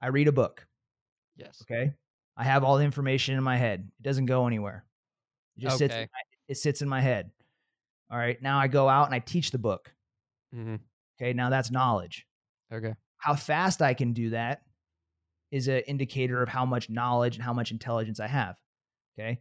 I 0.00 0.08
read 0.08 0.28
a 0.28 0.32
book. 0.32 0.66
Yes. 1.36 1.62
Okay, 1.62 1.92
I 2.36 2.44
have 2.44 2.64
all 2.64 2.78
the 2.78 2.84
information 2.84 3.36
in 3.36 3.42
my 3.42 3.56
head. 3.56 3.90
It 3.98 4.02
doesn't 4.02 4.26
go 4.26 4.46
anywhere. 4.46 4.84
It 5.56 5.62
just 5.62 5.78
sits. 5.78 5.94
In 5.94 6.02
Okay. 6.02 6.10
my, 6.12 6.20
it 6.48 6.56
sits 6.56 6.82
in 6.82 6.88
my 6.88 7.00
head. 7.00 7.30
All 8.10 8.18
right. 8.18 8.40
Now 8.40 8.58
I 8.58 8.68
go 8.68 8.88
out 8.88 9.06
and 9.06 9.14
I 9.14 9.18
teach 9.18 9.50
the 9.50 9.58
book. 9.58 9.92
hmm 10.52 10.76
Okay. 11.18 11.32
Now 11.32 11.50
that's 11.50 11.70
knowledge. 11.70 12.26
Okay. 12.72 12.94
How 13.18 13.34
fast 13.34 13.82
I 13.82 13.94
can 13.94 14.12
do 14.12 14.30
that 14.30 14.62
is 15.50 15.68
an 15.68 15.80
indicator 15.86 16.42
of 16.42 16.48
how 16.48 16.66
much 16.66 16.90
knowledge 16.90 17.36
and 17.36 17.44
how 17.44 17.52
much 17.52 17.70
intelligence 17.70 18.20
I 18.20 18.26
have. 18.26 18.56
Okay. 19.18 19.40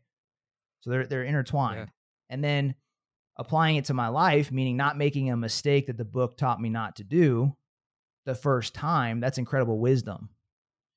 So 0.81 0.89
they're 0.91 1.07
they're 1.07 1.23
intertwined. 1.23 1.91
And 2.29 2.43
then 2.43 2.75
applying 3.37 3.75
it 3.75 3.85
to 3.85 3.93
my 3.93 4.07
life, 4.07 4.51
meaning 4.51 4.77
not 4.77 4.97
making 4.97 5.29
a 5.29 5.37
mistake 5.37 5.87
that 5.87 5.97
the 5.97 6.05
book 6.05 6.37
taught 6.37 6.61
me 6.61 6.69
not 6.69 6.95
to 6.97 7.03
do 7.03 7.55
the 8.25 8.35
first 8.35 8.73
time, 8.73 9.19
that's 9.19 9.37
incredible 9.37 9.79
wisdom. 9.79 10.29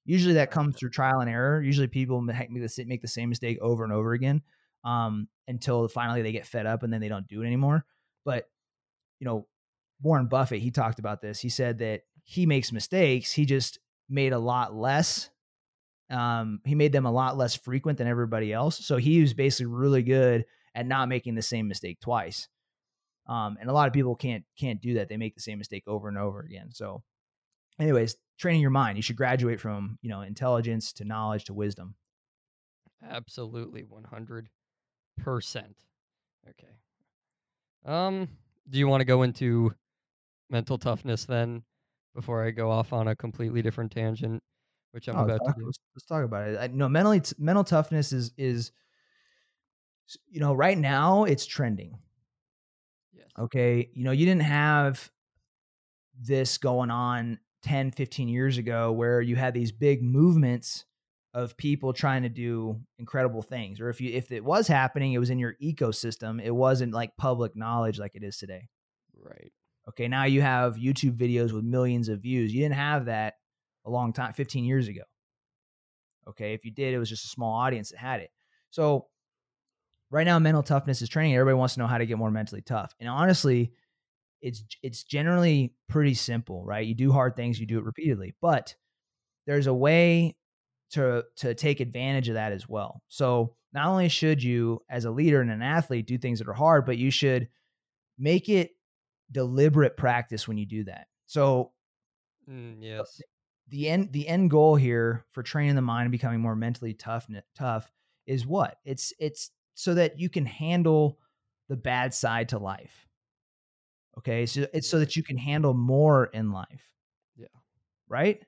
Usually 0.05 0.35
that 0.35 0.51
comes 0.51 0.77
through 0.77 0.91
trial 0.91 1.21
and 1.21 1.29
error. 1.29 1.61
Usually 1.61 1.87
people 1.87 2.23
make 2.23 2.49
the, 2.49 2.85
make 2.87 3.03
the 3.03 3.09
same 3.09 3.29
mistake 3.29 3.59
over 3.61 3.85
and 3.85 3.93
over 3.93 4.15
again 4.15 4.43
um, 4.85 5.29
until 5.47 5.87
finally 5.89 6.23
they 6.23 6.33
get 6.33 6.47
fed 6.47 6.65
up 6.65 6.83
and 6.83 6.93
then 6.93 7.01
they 7.01 7.09
don't 7.09 7.29
do 7.29 7.43
it 7.43 7.47
anymore. 7.47 7.85
But, 8.25 8.49
you 9.21 9.27
know, 9.27 9.47
Warren 10.01 10.27
Buffett, 10.27 10.63
he 10.63 10.71
talked 10.71 10.99
about 10.99 11.21
this. 11.21 11.41
He 11.41 11.51
said 11.51 11.79
that 11.79 12.03
he 12.31 12.45
makes 12.45 12.73
mistakes. 12.73 13.33
He 13.33 13.47
just 13.47 13.79
made 14.07 14.35
a 14.35 14.39
lot 14.39 14.75
less. 14.75 15.31
Um, 16.11 16.61
he 16.67 16.75
made 16.75 16.93
them 16.93 17.07
a 17.07 17.11
lot 17.11 17.39
less 17.39 17.55
frequent 17.55 17.97
than 17.97 18.07
everybody 18.07 18.53
else. 18.53 18.85
So 18.85 18.99
he 18.99 19.23
was 19.23 19.33
basically 19.33 19.73
really 19.73 20.03
good 20.03 20.45
at 20.75 20.87
not 20.87 21.09
making 21.09 21.37
the 21.37 21.43
same 21.43 21.69
mistake 21.69 22.01
twice. 22.01 22.47
Um, 23.27 23.57
and 23.59 23.71
a 23.71 23.73
lot 23.73 23.89
of 23.89 23.95
people 23.95 24.15
can't 24.15 24.45
can't 24.59 24.83
do 24.83 24.95
that. 24.95 25.09
They 25.09 25.17
make 25.17 25.37
the 25.37 25.41
same 25.41 25.57
mistake 25.57 25.85
over 25.87 26.07
and 26.07 26.19
over 26.19 26.41
again. 26.41 26.71
So, 26.71 27.03
anyways, 27.81 28.17
training 28.39 28.61
your 28.61 28.71
mind. 28.71 28.99
You 28.99 29.03
should 29.03 29.17
graduate 29.17 29.59
from 29.59 29.99
you 30.03 30.11
know 30.11 30.21
intelligence 30.21 30.93
to 30.95 31.07
knowledge 31.07 31.45
to 31.45 31.55
wisdom. 31.55 31.95
Absolutely, 33.09 33.85
one 33.85 34.05
hundred 34.05 34.51
percent. 35.19 35.77
Okay. 36.47 36.75
Um, 37.87 38.29
do 38.69 38.79
you 38.79 38.87
want 38.87 39.01
to 39.01 39.07
go 39.07 39.23
into 39.23 39.75
mental 40.51 40.77
toughness 40.77 41.25
then, 41.25 41.63
before 42.19 42.45
I 42.45 42.51
go 42.51 42.69
off 42.69 42.93
on 42.93 43.07
a 43.07 43.15
completely 43.15 43.63
different 43.63 43.93
tangent, 43.93 44.43
which 44.91 45.07
I'm 45.07 45.17
Oh, 45.17 45.23
about 45.25 45.45
to 45.45 45.53
do. 45.53 45.65
let's, 45.67 45.79
let's 45.95 46.07
talk 46.07 46.25
about 46.25 46.49
it. 46.49 46.59
I, 46.59 46.67
no, 46.67 46.89
mentally, 46.89 47.23
mental 47.39 47.63
toughness 47.63 48.13
is 48.13 48.33
is 48.37 48.73
you 50.27 50.41
know 50.41 50.53
right 50.53 50.77
now 50.77 51.25
it's 51.25 51.47
trending. 51.47 51.97
Yes. 53.13 53.27
Okay, 53.39 53.91
you 53.95 54.05
know 54.05 54.11
you 54.11 54.27
didn't 54.27 54.43
have 54.43 55.11
this 56.21 56.59
going 56.59 56.91
on 56.91 57.39
10, 57.63 57.93
15 57.93 58.29
years 58.29 58.59
ago 58.59 58.91
where 58.93 59.21
you 59.21 59.37
had 59.37 59.55
these 59.55 59.73
big 59.73 60.03
movements 60.03 60.85
of 61.35 61.57
people 61.57 61.93
trying 61.93 62.23
to 62.23 62.29
do 62.29 62.81
incredible 62.99 63.43
things, 63.43 63.81
or 63.81 63.91
if 63.91 64.01
you 64.01 64.13
if 64.13 64.33
it 64.33 64.45
was 64.45 64.67
happening, 64.67 65.13
it 65.13 65.19
was 65.19 65.31
in 65.31 65.39
your 65.39 65.55
ecosystem. 65.63 66.43
It 66.43 66.51
wasn't 66.51 66.93
like 66.93 67.17
public 67.17 67.55
knowledge 67.55 67.99
like 67.99 68.13
it 68.15 68.25
is 68.25 68.39
today. 68.39 68.69
Right. 69.15 69.53
Okay, 69.89 70.09
now 70.09 70.25
you 70.25 70.43
have 70.43 70.77
YouTube 70.77 71.17
videos 71.17 71.53
with 71.53 71.65
millions 71.65 72.09
of 72.09 72.21
views. 72.21 72.53
You 72.53 72.63
didn't 72.63 72.75
have 72.75 73.07
that 73.07 73.35
a 73.87 73.91
long 73.91 74.13
time, 74.13 74.35
15 74.35 74.65
years 74.65 74.89
ago. 74.89 75.03
Okay, 76.29 76.53
if 76.53 76.65
you 76.65 76.71
did, 76.71 76.93
it 76.93 76.99
was 76.99 77.09
just 77.09 77.25
a 77.25 77.29
small 77.29 77.55
audience 77.55 77.91
that 77.91 77.99
had 77.99 78.21
it. 78.21 78.31
So 78.71 79.07
right 80.11 80.27
now, 80.27 80.39
mental 80.39 80.63
toughness 80.63 81.01
is 81.01 81.09
training. 81.09 81.35
Everybody 81.35 81.57
wants 81.57 81.75
to 81.75 81.81
know 81.81 81.87
how 81.87 81.99
to 81.99 82.07
get 82.07 82.19
more 82.19 82.31
mentally 82.31 82.61
tough. 82.61 82.95
And 83.01 83.09
honestly, 83.09 83.73
it's 84.43 84.63
it's 84.83 85.05
generally 85.05 85.73
pretty 85.89 86.15
simple, 86.15 86.65
right? 86.65 86.87
You 86.87 86.95
do 86.95 87.11
hard 87.11 87.35
things, 87.35 87.59
you 87.59 87.67
do 87.67 87.79
it 87.79 87.85
repeatedly, 87.85 88.35
but 88.43 88.75
there's 89.47 89.67
a 89.67 89.75
way 89.75 90.37
to 90.91 91.25
to 91.37 91.55
take 91.55 91.81
advantage 91.81 92.29
of 92.29 92.35
that 92.35 92.53
as 92.53 92.69
well. 92.69 93.03
So 93.09 93.55
not 93.73 93.89
only 93.89 94.09
should 94.09 94.43
you, 94.43 94.83
as 94.89 95.05
a 95.05 95.11
leader 95.11 95.41
and 95.41 95.51
an 95.51 95.63
athlete, 95.63 96.07
do 96.07 96.19
things 96.19 96.39
that 96.39 96.49
are 96.49 96.55
hard, 96.55 96.87
but 96.87 96.99
you 96.99 97.11
should 97.11 97.49
make 98.19 98.49
it 98.49 98.71
deliberate 99.31 99.97
practice 99.97 100.49
when 100.49 100.59
you 100.59 100.67
do 100.67 100.85
that. 100.85 101.09
So 101.27 101.73
Mm, 102.49 102.83
yes. 102.83 103.23
the 103.69 103.89
end 103.89 104.13
the 104.13 104.27
end 104.27 104.51
goal 104.51 104.77
here 104.77 105.27
for 105.31 105.43
training 105.43 105.75
the 105.77 105.83
mind 105.83 106.07
and 106.07 106.13
becoming 106.13 106.41
more 106.41 106.57
mentally 106.57 106.95
tough 106.95 107.29
tough 107.55 107.93
is 108.27 108.47
what? 108.47 108.79
It's 108.85 109.13
it's 109.19 109.51
so 109.75 109.95
that 109.95 110.19
you 110.19 110.29
can 110.29 110.47
handle 110.47 111.19
the 111.69 111.77
bad 111.77 112.15
side 112.15 112.49
to 112.51 112.59
life. 112.59 113.07
Okay? 114.19 114.47
So 114.47 114.67
it's 114.73 114.89
so 114.89 114.99
that 114.99 115.17
you 115.17 115.23
can 115.23 115.37
handle 115.37 115.75
more 115.75 116.27
in 116.27 116.51
life. 116.53 116.93
Yeah. 117.37 117.47
Right? 118.09 118.45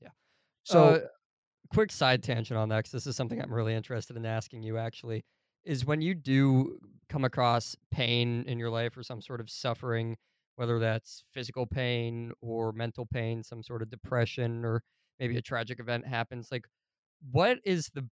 Yeah. 0.00 0.10
So 0.64 0.96
Uh, 0.96 1.08
quick 1.72 1.92
side 1.92 2.22
tangent 2.22 2.58
on 2.58 2.68
that 2.70 2.78
because 2.78 2.92
this 2.92 3.06
is 3.06 3.16
something 3.16 3.40
I'm 3.40 3.52
really 3.52 3.74
interested 3.74 4.16
in 4.16 4.26
asking 4.26 4.62
you. 4.62 4.78
Actually, 4.78 5.24
is 5.64 5.84
when 5.84 6.02
you 6.02 6.14
do 6.14 6.78
come 7.08 7.24
across 7.24 7.76
pain 7.90 8.44
in 8.46 8.58
your 8.58 8.70
life 8.70 8.96
or 8.96 9.02
some 9.02 9.20
sort 9.22 9.40
of 9.40 9.50
suffering, 9.50 10.16
whether 10.56 10.78
that's 10.78 11.24
physical 11.32 11.66
pain 11.66 12.32
or 12.40 12.72
mental 12.72 13.06
pain, 13.06 13.42
some 13.42 13.62
sort 13.62 13.82
of 13.82 13.90
depression, 13.90 14.64
or 14.64 14.82
maybe 15.18 15.36
a 15.36 15.42
tragic 15.42 15.80
event 15.80 16.06
happens. 16.06 16.48
Like, 16.50 16.66
what 17.30 17.58
is 17.64 17.90
the 17.94 18.08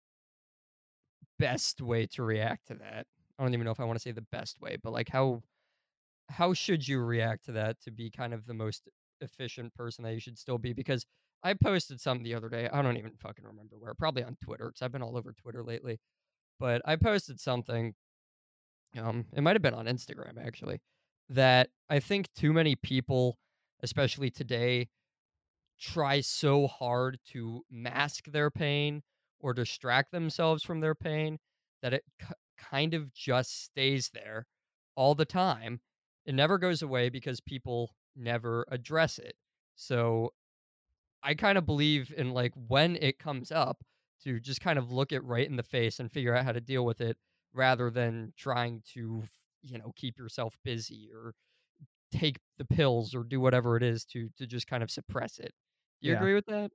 best 1.38 1.82
way 1.82 2.06
to 2.08 2.24
react 2.24 2.68
to 2.68 2.76
that? 2.76 3.06
I 3.38 3.44
don't 3.44 3.54
even 3.54 3.66
know 3.66 3.72
if 3.72 3.80
I 3.80 3.86
want 3.86 3.98
to 3.98 4.02
say 4.02 4.12
the 4.12 4.26
best 4.32 4.60
way, 4.62 4.78
but 4.82 4.92
like 4.94 5.10
how 5.10 5.42
how 6.30 6.54
should 6.54 6.88
you 6.88 7.02
react 7.02 7.46
to 7.46 7.54
that 7.54 7.82
to 7.82 7.92
be 7.92 8.12
kind 8.12 8.34
of 8.34 8.46
the 8.48 8.54
most 8.54 8.90
efficient 9.22 9.74
person 9.76 10.04
that 10.06 10.14
you 10.14 10.20
should 10.22 10.38
still 10.40 10.58
be? 10.60 10.74
Because 10.74 11.06
I 11.44 11.54
posted 11.56 12.02
something 12.02 12.24
the 12.24 12.36
other 12.36 12.50
day. 12.50 12.70
I 12.72 12.82
don't 12.82 12.98
even 12.98 13.14
fucking 13.18 13.46
remember 13.46 13.78
where. 13.80 13.94
Probably 13.96 14.24
on 14.24 14.38
Twitter 14.44 14.68
because 14.70 14.82
I've 14.84 14.92
been 14.94 15.04
all 15.04 15.18
over 15.18 15.34
Twitter 15.34 15.64
lately. 15.64 16.00
But 16.60 16.82
I 16.86 16.96
posted 16.96 17.40
something. 17.40 17.94
Um, 18.98 19.26
it 19.34 19.42
might 19.42 19.56
have 19.56 19.62
been 19.62 19.74
on 19.74 19.86
Instagram 19.86 20.44
actually. 20.46 20.82
That 21.30 21.70
I 21.90 22.00
think 22.00 22.28
too 22.36 22.54
many 22.54 22.76
people, 22.76 23.38
especially 23.84 24.32
today, 24.32 24.90
try 25.80 26.22
so 26.22 26.68
hard 26.68 27.20
to 27.32 27.64
mask 27.70 28.26
their 28.26 28.52
pain 28.52 29.02
or 29.40 29.54
distract 29.54 30.12
themselves 30.12 30.64
from 30.64 30.82
their 30.82 30.96
pain 30.96 31.38
that 31.82 31.94
it 31.94 32.04
k- 32.20 32.34
kind 32.58 32.94
of 32.94 33.14
just 33.14 33.64
stays 33.64 34.10
there 34.14 34.46
all 34.96 35.16
the 35.16 35.26
time. 35.26 35.80
It 36.26 36.36
never 36.36 36.58
goes 36.58 36.82
away 36.82 37.10
because 37.10 37.40
people 37.40 37.96
never 38.16 38.66
address 38.70 39.18
it. 39.18 39.36
So 39.76 40.34
I 41.24 41.34
kind 41.34 41.58
of 41.58 41.66
believe 41.66 42.14
in 42.16 42.32
like 42.32 42.54
when 42.68 42.98
it 42.98 43.20
comes 43.20 43.52
up 43.52 43.84
to 44.24 44.40
just 44.40 44.62
kind 44.62 44.80
of 44.80 44.92
look 44.92 45.12
it 45.12 45.24
right 45.24 45.48
in 45.48 45.56
the 45.56 45.64
face 45.64 46.00
and 46.00 46.12
figure 46.12 46.36
out 46.36 46.46
how 46.46 46.52
to 46.52 46.62
deal 46.62 46.86
with 46.86 47.02
it 47.02 47.18
rather 47.54 47.90
than 47.90 48.34
trying 48.38 48.82
to, 48.94 49.24
you 49.62 49.78
know, 49.78 49.92
keep 49.96 50.18
yourself 50.18 50.58
busy 50.64 51.10
or 51.14 51.34
take 52.12 52.40
the 52.58 52.66
pills 52.66 53.16
or 53.16 53.24
do 53.24 53.40
whatever 53.42 53.78
it 53.78 53.84
is 53.84 54.06
to 54.06 54.30
to 54.38 54.48
just 54.48 54.68
kind 54.68 54.84
of 54.84 54.92
suppress 54.92 55.40
it. 55.40 55.54
Do 56.02 56.10
you 56.10 56.14
Yeah. 56.14 56.16
agree 56.16 56.36
with 56.36 56.46
that? 56.48 56.72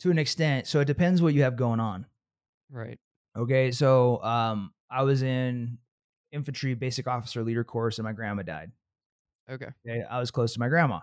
to 0.00 0.10
an 0.10 0.18
extent, 0.18 0.66
so 0.66 0.80
it 0.80 0.84
depends 0.86 1.20
what 1.22 1.34
you 1.34 1.42
have 1.42 1.56
going 1.56 1.80
on. 1.80 2.06
Right. 2.70 2.98
Okay, 3.36 3.70
so 3.70 4.22
um, 4.22 4.74
I 4.90 5.02
was 5.02 5.22
in 5.22 5.78
infantry 6.32 6.74
basic 6.74 7.06
officer 7.06 7.42
leader 7.42 7.64
course, 7.64 7.98
and 7.98 8.04
my 8.04 8.12
grandma 8.12 8.42
died. 8.42 8.72
Okay. 9.48 9.70
Okay, 9.86 10.02
I 10.02 10.18
was 10.18 10.30
close 10.30 10.54
to 10.54 10.60
my 10.60 10.68
grandma. 10.68 11.00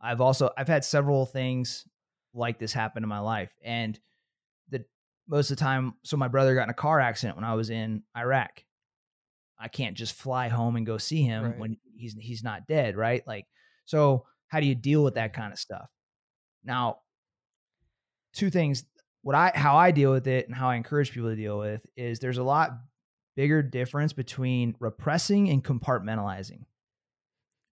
I've 0.00 0.20
also 0.20 0.50
I've 0.56 0.68
had 0.68 0.84
several 0.84 1.26
things 1.26 1.86
like 2.34 2.58
this 2.58 2.72
happen 2.72 3.02
in 3.02 3.08
my 3.08 3.18
life, 3.20 3.52
and 3.62 3.98
most 5.28 5.50
of 5.50 5.56
the 5.56 5.60
time, 5.62 5.94
so 6.02 6.16
my 6.16 6.28
brother 6.28 6.54
got 6.54 6.64
in 6.64 6.70
a 6.70 6.74
car 6.74 7.00
accident 7.00 7.36
when 7.36 7.44
I 7.44 7.54
was 7.54 7.70
in 7.70 8.02
Iraq. 8.16 8.64
I 9.58 9.68
can't 9.68 9.96
just 9.96 10.14
fly 10.14 10.48
home 10.48 10.76
and 10.76 10.84
go 10.84 10.98
see 10.98 11.22
him 11.22 11.44
Right. 11.44 11.58
when 11.58 11.76
he's 11.94 12.14
he's 12.18 12.42
not 12.42 12.66
dead, 12.66 12.96
right? 12.96 13.22
Like, 13.26 13.46
so 13.84 14.26
how 14.48 14.60
do 14.60 14.66
you 14.66 14.74
deal 14.74 15.04
with 15.04 15.14
that 15.14 15.32
kind 15.32 15.52
of 15.52 15.58
stuff? 15.58 15.88
Now, 16.64 16.98
two 18.34 18.50
things. 18.50 18.84
What 19.22 19.36
I 19.36 19.52
how 19.54 19.76
I 19.76 19.92
deal 19.92 20.10
with 20.10 20.26
it 20.26 20.46
and 20.46 20.54
how 20.54 20.68
I 20.68 20.74
encourage 20.74 21.12
people 21.12 21.30
to 21.30 21.36
deal 21.36 21.58
with 21.58 21.86
is 21.96 22.18
there's 22.18 22.38
a 22.38 22.42
lot 22.42 22.72
bigger 23.36 23.62
difference 23.62 24.12
between 24.12 24.74
repressing 24.80 25.48
and 25.48 25.62
compartmentalizing. 25.62 26.64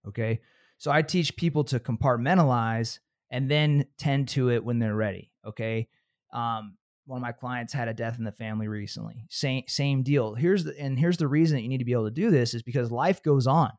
Okay. 0.07 0.39
So 0.77 0.91
I 0.91 1.01
teach 1.01 1.35
people 1.35 1.63
to 1.65 1.79
compartmentalize 1.79 2.99
and 3.29 3.51
then 3.51 3.85
tend 3.97 4.29
to 4.29 4.49
it 4.49 4.63
when 4.63 4.79
they're 4.79 4.95
ready. 4.95 5.29
Okay. 5.45 5.89
Um, 6.33 6.77
one 7.05 7.17
of 7.17 7.21
my 7.21 7.31
clients 7.31 7.73
had 7.73 7.87
a 7.87 7.93
death 7.93 8.17
in 8.17 8.23
the 8.23 8.31
family 8.31 8.67
recently. 8.67 9.25
Same 9.29 9.63
same 9.67 10.03
deal. 10.03 10.35
Here's 10.35 10.63
the 10.63 10.79
and 10.79 10.97
here's 10.97 11.17
the 11.17 11.27
reason 11.27 11.57
that 11.57 11.63
you 11.63 11.69
need 11.69 11.79
to 11.79 11.85
be 11.85 11.93
able 11.93 12.05
to 12.05 12.11
do 12.11 12.31
this 12.31 12.53
is 12.53 12.63
because 12.63 12.91
life 12.91 13.21
goes 13.23 13.47
on. 13.47 13.71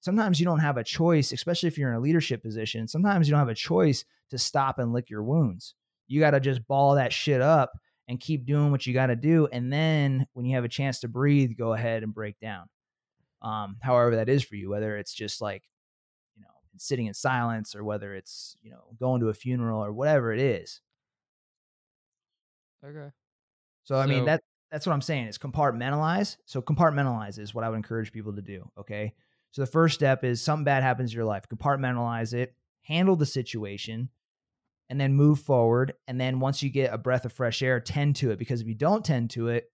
Sometimes 0.00 0.40
you 0.40 0.46
don't 0.46 0.58
have 0.58 0.78
a 0.78 0.84
choice, 0.84 1.32
especially 1.32 1.68
if 1.68 1.78
you're 1.78 1.90
in 1.90 1.96
a 1.96 2.00
leadership 2.00 2.42
position. 2.42 2.88
Sometimes 2.88 3.28
you 3.28 3.32
don't 3.32 3.38
have 3.38 3.48
a 3.48 3.54
choice 3.54 4.04
to 4.30 4.38
stop 4.38 4.78
and 4.78 4.92
lick 4.92 5.10
your 5.10 5.22
wounds. 5.22 5.74
You 6.08 6.18
got 6.18 6.32
to 6.32 6.40
just 6.40 6.66
ball 6.66 6.96
that 6.96 7.12
shit 7.12 7.40
up 7.40 7.72
and 8.08 8.18
keep 8.18 8.44
doing 8.44 8.72
what 8.72 8.84
you 8.84 8.94
got 8.94 9.06
to 9.06 9.16
do. 9.16 9.48
And 9.52 9.72
then 9.72 10.26
when 10.32 10.44
you 10.44 10.56
have 10.56 10.64
a 10.64 10.68
chance 10.68 11.00
to 11.00 11.08
breathe, 11.08 11.52
go 11.56 11.72
ahead 11.72 12.02
and 12.02 12.12
break 12.12 12.40
down. 12.40 12.66
Um, 13.42 13.76
however 13.80 14.16
that 14.16 14.28
is 14.28 14.42
for 14.42 14.56
you, 14.56 14.70
whether 14.70 14.96
it's 14.96 15.14
just 15.14 15.40
like, 15.40 15.62
you 16.34 16.42
know, 16.42 16.48
sitting 16.78 17.06
in 17.06 17.14
silence 17.14 17.74
or 17.76 17.84
whether 17.84 18.14
it's, 18.14 18.56
you 18.60 18.70
know, 18.70 18.82
going 18.98 19.20
to 19.20 19.28
a 19.28 19.34
funeral 19.34 19.84
or 19.84 19.92
whatever 19.92 20.32
it 20.32 20.40
is. 20.40 20.80
Okay. 22.84 23.10
So, 23.84 23.96
I 23.96 24.06
mean, 24.06 24.20
So- 24.20 24.24
that 24.26 24.42
that's 24.70 24.86
what 24.86 24.94
I'm 24.94 25.02
saying 25.02 25.26
is 25.26 25.36
compartmentalize. 25.36 26.38
So 26.46 26.62
compartmentalize 26.62 27.38
is 27.38 27.54
what 27.54 27.62
I 27.62 27.68
would 27.68 27.76
encourage 27.76 28.10
people 28.10 28.34
to 28.36 28.40
do. 28.42 28.70
Okay. 28.78 29.12
So 29.50 29.60
the 29.60 29.66
first 29.66 29.94
step 29.94 30.24
is 30.24 30.40
something 30.40 30.64
bad 30.64 30.82
happens 30.82 31.12
in 31.12 31.16
your 31.16 31.26
life. 31.26 31.44
Compartmentalize 31.46 32.32
it, 32.32 32.56
handle 32.80 33.14
the 33.16 33.26
situation, 33.26 34.08
and 34.88 34.98
then 34.98 35.12
move 35.12 35.40
forward. 35.40 35.92
And 36.08 36.18
then 36.18 36.40
once 36.40 36.62
you 36.62 36.70
get 36.70 36.90
a 36.92 36.96
breath 36.96 37.26
of 37.26 37.34
fresh 37.34 37.60
air, 37.62 37.80
tend 37.80 38.16
to 38.16 38.30
it. 38.30 38.38
Because 38.38 38.62
if 38.62 38.66
you 38.66 38.74
don't 38.74 39.04
tend 39.04 39.28
to 39.32 39.48
it, 39.48 39.70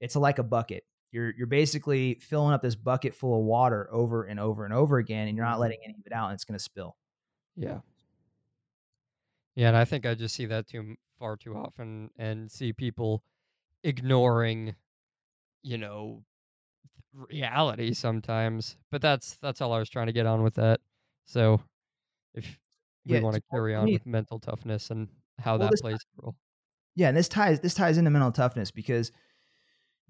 it's 0.00 0.16
like 0.16 0.40
a 0.40 0.42
bucket. 0.42 0.84
You're 1.12 1.32
you're 1.36 1.46
basically 1.46 2.14
filling 2.16 2.52
up 2.52 2.62
this 2.62 2.74
bucket 2.74 3.14
full 3.14 3.38
of 3.38 3.44
water 3.44 3.88
over 3.92 4.24
and 4.24 4.40
over 4.40 4.64
and 4.64 4.74
over 4.74 4.98
again, 4.98 5.28
and 5.28 5.36
you're 5.36 5.46
not 5.46 5.58
Mhm. 5.58 5.60
letting 5.60 5.78
any 5.84 5.94
of 5.94 6.04
it 6.04 6.12
out, 6.12 6.26
and 6.30 6.34
it's 6.34 6.44
going 6.44 6.58
to 6.58 6.62
spill. 6.62 6.96
Yeah. 7.54 7.80
Yeah, 9.54 9.68
and 9.68 9.76
I 9.76 9.84
think 9.84 10.04
I 10.04 10.14
just 10.14 10.34
see 10.34 10.46
that 10.46 10.66
too 10.66 10.96
far 11.18 11.36
too 11.36 11.56
often 11.56 12.10
and 12.16 12.50
see 12.50 12.72
people 12.72 13.22
ignoring, 13.84 14.76
you 15.62 15.78
know, 15.78 16.24
reality 17.14 17.94
sometimes. 17.94 18.78
But 18.90 19.02
that's 19.02 19.36
that's 19.36 19.60
all 19.60 19.72
I 19.72 19.78
was 19.78 19.90
trying 19.90 20.06
to 20.06 20.12
get 20.12 20.26
on 20.26 20.42
with 20.42 20.54
that. 20.54 20.80
So 21.26 21.60
if 22.34 22.60
we 23.06 23.18
Yeah, 23.18 23.20
want 23.20 23.36
to 23.36 23.42
carry 23.52 23.74
on 23.76 23.90
me- 23.90 23.92
with 23.92 24.06
mental 24.06 24.40
toughness 24.40 24.90
and 24.90 25.08
how 25.38 25.58
Well, 25.58 25.70
that 25.70 25.78
plays 25.78 26.04
a 26.18 26.22
role. 26.22 26.36
Yeah, 26.94 27.08
and 27.08 27.16
this 27.16 27.28
ties 27.28 27.60
this 27.60 27.74
ties 27.74 27.98
into 27.98 28.10
mental 28.10 28.32
toughness 28.32 28.70
because 28.70 29.12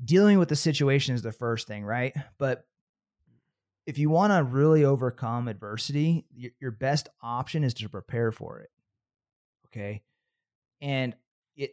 dealing 0.05 0.39
with 0.39 0.49
the 0.49 0.57
situation 0.57 1.15
is 1.15 1.23
the 1.23 1.33
first 1.33 1.67
thing, 1.67 1.85
right? 1.85 2.15
But 2.39 2.67
if 3.87 3.99
you 3.99 4.11
want 4.11 4.33
to 4.33 4.43
really 4.43 4.85
overcome 4.85 5.49
adversity, 5.49 6.27
your, 6.35 6.51
your 6.61 6.71
best 6.71 7.09
option 7.23 7.63
is 7.63 7.75
to 7.75 7.89
prepare 7.89 8.33
for 8.33 8.61
it. 8.61 8.71
Okay? 9.67 10.03
And 10.87 11.17
it 11.57 11.73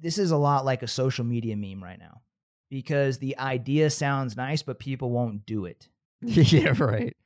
this 0.00 0.18
is 0.18 0.30
a 0.30 0.36
lot 0.36 0.64
like 0.64 0.84
a 0.84 0.86
social 0.88 1.24
media 1.24 1.56
meme 1.56 1.82
right 1.82 1.98
now 1.98 2.20
because 2.70 3.18
the 3.18 3.36
idea 3.38 3.90
sounds 3.90 4.36
nice 4.36 4.62
but 4.62 4.78
people 4.78 5.10
won't 5.10 5.44
do 5.46 5.64
it. 5.66 5.88
yeah, 6.22 6.74
right. 6.78 7.16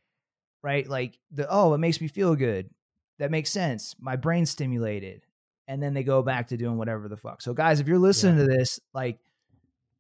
Right? 0.63 0.89
Like 0.89 1.19
the 1.31 1.47
oh, 1.51 1.75
it 1.75 1.79
makes 1.79 2.01
me 2.01 2.09
feel 2.09 2.35
good. 2.37 2.71
That 3.19 3.31
makes 3.31 3.51
sense. 3.51 3.95
My 4.01 4.17
brain's 4.17 4.51
stimulated. 4.51 5.27
and 5.69 5.81
then 5.81 5.95
they 5.95 6.03
go 6.03 6.21
back 6.23 6.49
to 6.49 6.57
doing 6.57 6.77
whatever 6.79 7.09
the 7.09 7.17
fuck. 7.17 7.43
So 7.43 7.55
guys, 7.55 7.79
if 7.79 7.87
you're 7.87 7.99
listening 7.99 8.39
to 8.39 8.53
this, 8.53 8.81
like 8.93 9.19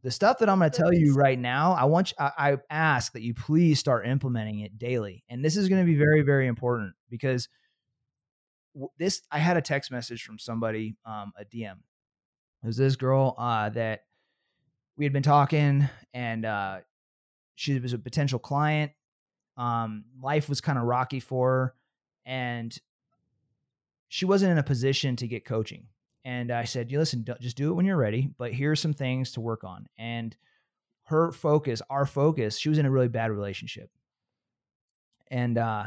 the 0.02 0.10
stuff 0.10 0.38
that 0.38 0.48
I'm 0.48 0.58
going 0.58 0.70
to 0.70 0.76
tell 0.76 0.92
you 0.92 1.14
right 1.14 1.38
now, 1.38 1.74
I 1.74 1.84
want 1.84 2.10
you, 2.10 2.16
I, 2.18 2.32
I 2.52 2.56
ask 2.70 3.12
that 3.12 3.22
you 3.22 3.34
please 3.34 3.78
start 3.78 4.06
implementing 4.06 4.60
it 4.60 4.78
daily. 4.78 5.22
And 5.28 5.44
this 5.44 5.56
is 5.56 5.68
going 5.68 5.80
to 5.80 5.86
be 5.86 5.96
very, 5.96 6.22
very 6.22 6.48
important 6.48 6.94
because 7.08 7.48
this, 8.98 9.22
I 9.30 9.38
had 9.38 9.56
a 9.56 9.62
text 9.62 9.90
message 9.90 10.22
from 10.22 10.38
somebody, 10.38 10.96
um, 11.04 11.32
a 11.38 11.44
DM. 11.44 11.76
It 12.62 12.66
was 12.66 12.76
this 12.76 12.96
girl 12.96 13.34
uh, 13.38 13.70
that 13.70 14.04
we 14.96 15.04
had 15.04 15.12
been 15.12 15.22
talking 15.22 15.88
and 16.12 16.44
uh, 16.44 16.78
she 17.54 17.78
was 17.78 17.92
a 17.92 17.98
potential 17.98 18.38
client. 18.38 18.92
Um, 19.56 20.04
life 20.22 20.48
was 20.48 20.60
kind 20.60 20.78
of 20.78 20.84
rocky 20.84 21.20
for 21.20 21.48
her 21.48 21.74
and 22.26 22.78
she 24.08 24.24
wasn't 24.24 24.52
in 24.52 24.58
a 24.58 24.62
position 24.62 25.16
to 25.16 25.26
get 25.26 25.44
coaching. 25.44 25.86
And 26.24 26.50
I 26.50 26.64
said, 26.64 26.90
"You 26.90 26.98
listen, 26.98 27.24
just 27.40 27.56
do 27.56 27.70
it 27.70 27.74
when 27.74 27.86
you're 27.86 27.96
ready, 27.96 28.30
but 28.36 28.52
here's 28.52 28.80
some 28.80 28.92
things 28.92 29.32
to 29.32 29.40
work 29.40 29.64
on." 29.64 29.86
And 29.96 30.36
her 31.04 31.32
focus, 31.32 31.80
our 31.88 32.04
focus, 32.04 32.58
she 32.58 32.68
was 32.68 32.78
in 32.78 32.84
a 32.84 32.90
really 32.90 33.08
bad 33.08 33.30
relationship, 33.30 33.90
and 35.30 35.56
uh, 35.56 35.86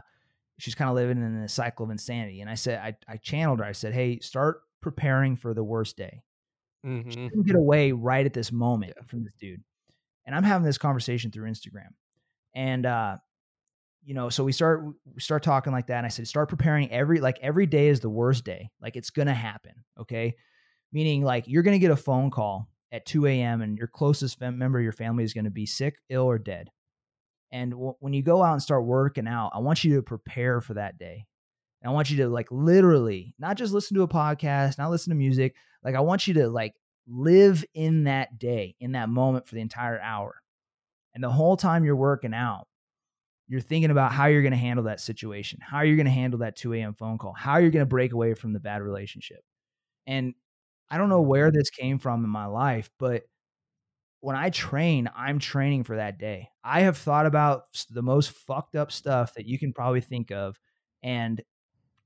she's 0.59 0.75
kind 0.75 0.89
of 0.89 0.95
living 0.95 1.17
in 1.17 1.35
a 1.37 1.49
cycle 1.49 1.85
of 1.85 1.91
insanity. 1.91 2.41
And 2.41 2.49
I 2.49 2.55
said, 2.55 2.79
I, 2.79 3.13
I 3.13 3.17
channeled 3.17 3.59
her. 3.59 3.65
I 3.65 3.71
said, 3.73 3.93
"Hey, 3.93 4.19
start 4.19 4.61
preparing 4.81 5.35
for 5.35 5.53
the 5.53 5.63
worst 5.63 5.97
day." 5.97 6.23
She 7.07 7.19
hmm 7.23 7.27
couldn't 7.29 7.47
get 7.47 7.55
away 7.55 7.91
right 7.91 8.25
at 8.25 8.33
this 8.33 8.51
moment 8.51 8.95
Yeah. 8.95 9.03
from 9.07 9.23
this 9.23 9.33
dude. 9.39 9.63
And 10.25 10.35
I'm 10.35 10.43
having 10.43 10.65
this 10.65 10.77
conversation 10.77 11.31
through 11.31 11.49
Instagram. 11.49 11.89
And 12.55 12.85
uh, 12.85 13.17
you 14.03 14.13
know, 14.13 14.29
so 14.29 14.43
we 14.43 14.51
start 14.51 14.83
we 15.05 15.21
start 15.21 15.43
talking 15.43 15.71
like 15.73 15.87
that. 15.87 15.97
And 15.97 16.05
I 16.05 16.09
said, 16.09 16.27
start 16.27 16.49
preparing 16.49 16.91
every 16.91 17.19
like 17.21 17.39
every 17.41 17.65
day 17.65 17.87
is 17.87 18.01
the 18.01 18.09
worst 18.09 18.43
day. 18.43 18.69
Like 18.81 18.95
it's 18.95 19.09
gonna 19.09 19.33
happen. 19.33 19.85
Okay. 19.99 20.35
Meaning 20.91 21.23
like 21.23 21.47
you're 21.47 21.63
gonna 21.63 21.79
get 21.79 21.91
a 21.91 21.95
phone 21.97 22.31
call 22.31 22.69
at 22.91 23.05
2 23.05 23.41
a.m. 23.41 23.61
and 23.61 23.77
your 23.77 23.87
closest 23.87 24.41
member 24.41 24.79
of 24.79 24.83
your 24.83 24.93
family 24.93 25.23
is 25.23 25.33
gonna 25.33 25.51
be 25.51 25.65
sick, 25.65 25.97
ill, 26.09 26.23
or 26.25 26.39
dead. 26.39 26.71
And 27.53 27.71
w- 27.71 27.95
when 27.99 28.11
you 28.13 28.23
go 28.23 28.43
out 28.43 28.53
and 28.53 28.61
start 28.61 28.83
working 28.83 29.27
out, 29.27 29.51
I 29.53 29.59
want 29.59 29.83
you 29.83 29.95
to 29.95 30.01
prepare 30.01 30.59
for 30.59 30.73
that 30.73 30.97
day. 30.97 31.25
And 31.81 31.89
I 31.89 31.93
want 31.93 32.09
you 32.09 32.17
to 32.17 32.27
like 32.27 32.47
literally 32.51 33.35
not 33.37 33.55
just 33.55 33.71
listen 33.71 33.95
to 33.95 34.03
a 34.03 34.07
podcast, 34.07 34.77
not 34.77 34.89
listen 34.89 35.11
to 35.11 35.15
music. 35.15 35.55
Like 35.83 35.95
I 35.95 35.99
want 36.01 36.27
you 36.27 36.33
to 36.35 36.49
like 36.49 36.73
live 37.07 37.63
in 37.75 38.05
that 38.05 38.39
day, 38.39 38.75
in 38.79 38.93
that 38.93 39.07
moment 39.07 39.47
for 39.47 39.53
the 39.55 39.61
entire 39.61 40.01
hour. 40.01 40.35
And 41.13 41.23
the 41.23 41.29
whole 41.29 41.55
time 41.55 41.85
you're 41.85 41.95
working 41.95 42.33
out, 42.33 42.65
you're 43.47 43.61
thinking 43.61 43.91
about 43.91 44.11
how 44.11 44.25
you're 44.25 44.41
going 44.41 44.53
to 44.53 44.57
handle 44.57 44.85
that 44.85 44.99
situation, 44.99 45.59
how 45.61 45.81
you're 45.81 45.95
going 45.95 46.07
to 46.07 46.11
handle 46.11 46.39
that 46.39 46.55
2 46.55 46.73
a.m. 46.73 46.95
phone 46.95 47.19
call, 47.19 47.33
how 47.33 47.57
you're 47.57 47.69
going 47.69 47.85
to 47.85 47.89
break 47.89 48.13
away 48.13 48.33
from 48.33 48.53
the 48.53 48.59
bad 48.59 48.81
relationship. 48.81 49.41
And 50.07 50.33
I 50.89 50.97
don't 50.97 51.09
know 51.09 51.23
mm. 51.23 51.27
where 51.27 51.51
this 51.51 51.69
came 51.69 51.99
from 51.99 52.23
in 52.23 52.29
my 52.31 52.47
life, 52.47 52.89
but 52.97 53.23
when 54.23 54.37
I 54.37 54.51
train, 54.51 55.09
I'm 55.17 55.37
training 55.37 55.83
for 55.83 55.97
that 55.97 56.17
day. 56.17 56.47
I 56.63 56.83
have 56.83 56.97
thought 56.97 57.25
about 57.25 57.63
the 57.89 58.01
most 58.01 58.31
fucked 58.31 58.73
up 58.73 58.89
stuff 58.89 59.33
that 59.33 59.45
you 59.45 59.59
can 59.59 59.73
probably 59.73 59.99
think 59.99 60.31
of 60.31 60.57
and 61.03 61.41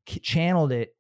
channeled 0.08 0.72
it 0.72 0.96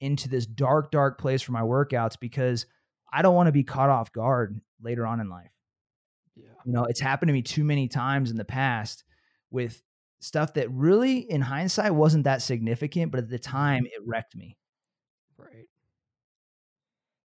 into 0.00 0.28
this 0.28 0.46
dark, 0.46 0.90
dark 0.90 1.20
place 1.20 1.42
for 1.42 1.52
my 1.52 1.60
workouts 1.60 2.18
because 2.18 2.66
I 3.12 3.22
don't 3.22 3.36
want 3.36 3.46
to 3.46 3.52
be 3.52 3.62
caught 3.62 3.88
off 3.88 4.12
guard 4.12 4.60
later 4.82 5.06
on 5.06 5.20
in 5.20 5.30
life. 5.30 5.52
Yeah. 6.34 6.48
You 6.66 6.72
know, 6.72 6.86
it's 6.86 6.98
happened 6.98 7.28
to 7.28 7.34
me 7.34 7.42
too 7.42 7.62
many 7.62 7.86
times 7.86 8.32
in 8.32 8.36
the 8.36 8.44
past 8.44 9.04
with 9.52 9.80
stuff 10.18 10.54
that 10.54 10.68
really, 10.72 11.18
in 11.18 11.40
hindsight, 11.40 11.94
wasn't 11.94 12.24
that 12.24 12.42
significant, 12.42 13.12
but 13.12 13.20
at 13.20 13.28
the 13.28 13.38
time 13.38 13.86
it 13.86 14.02
wrecked 14.04 14.34
me. 14.34 14.56
Right. 15.36 15.68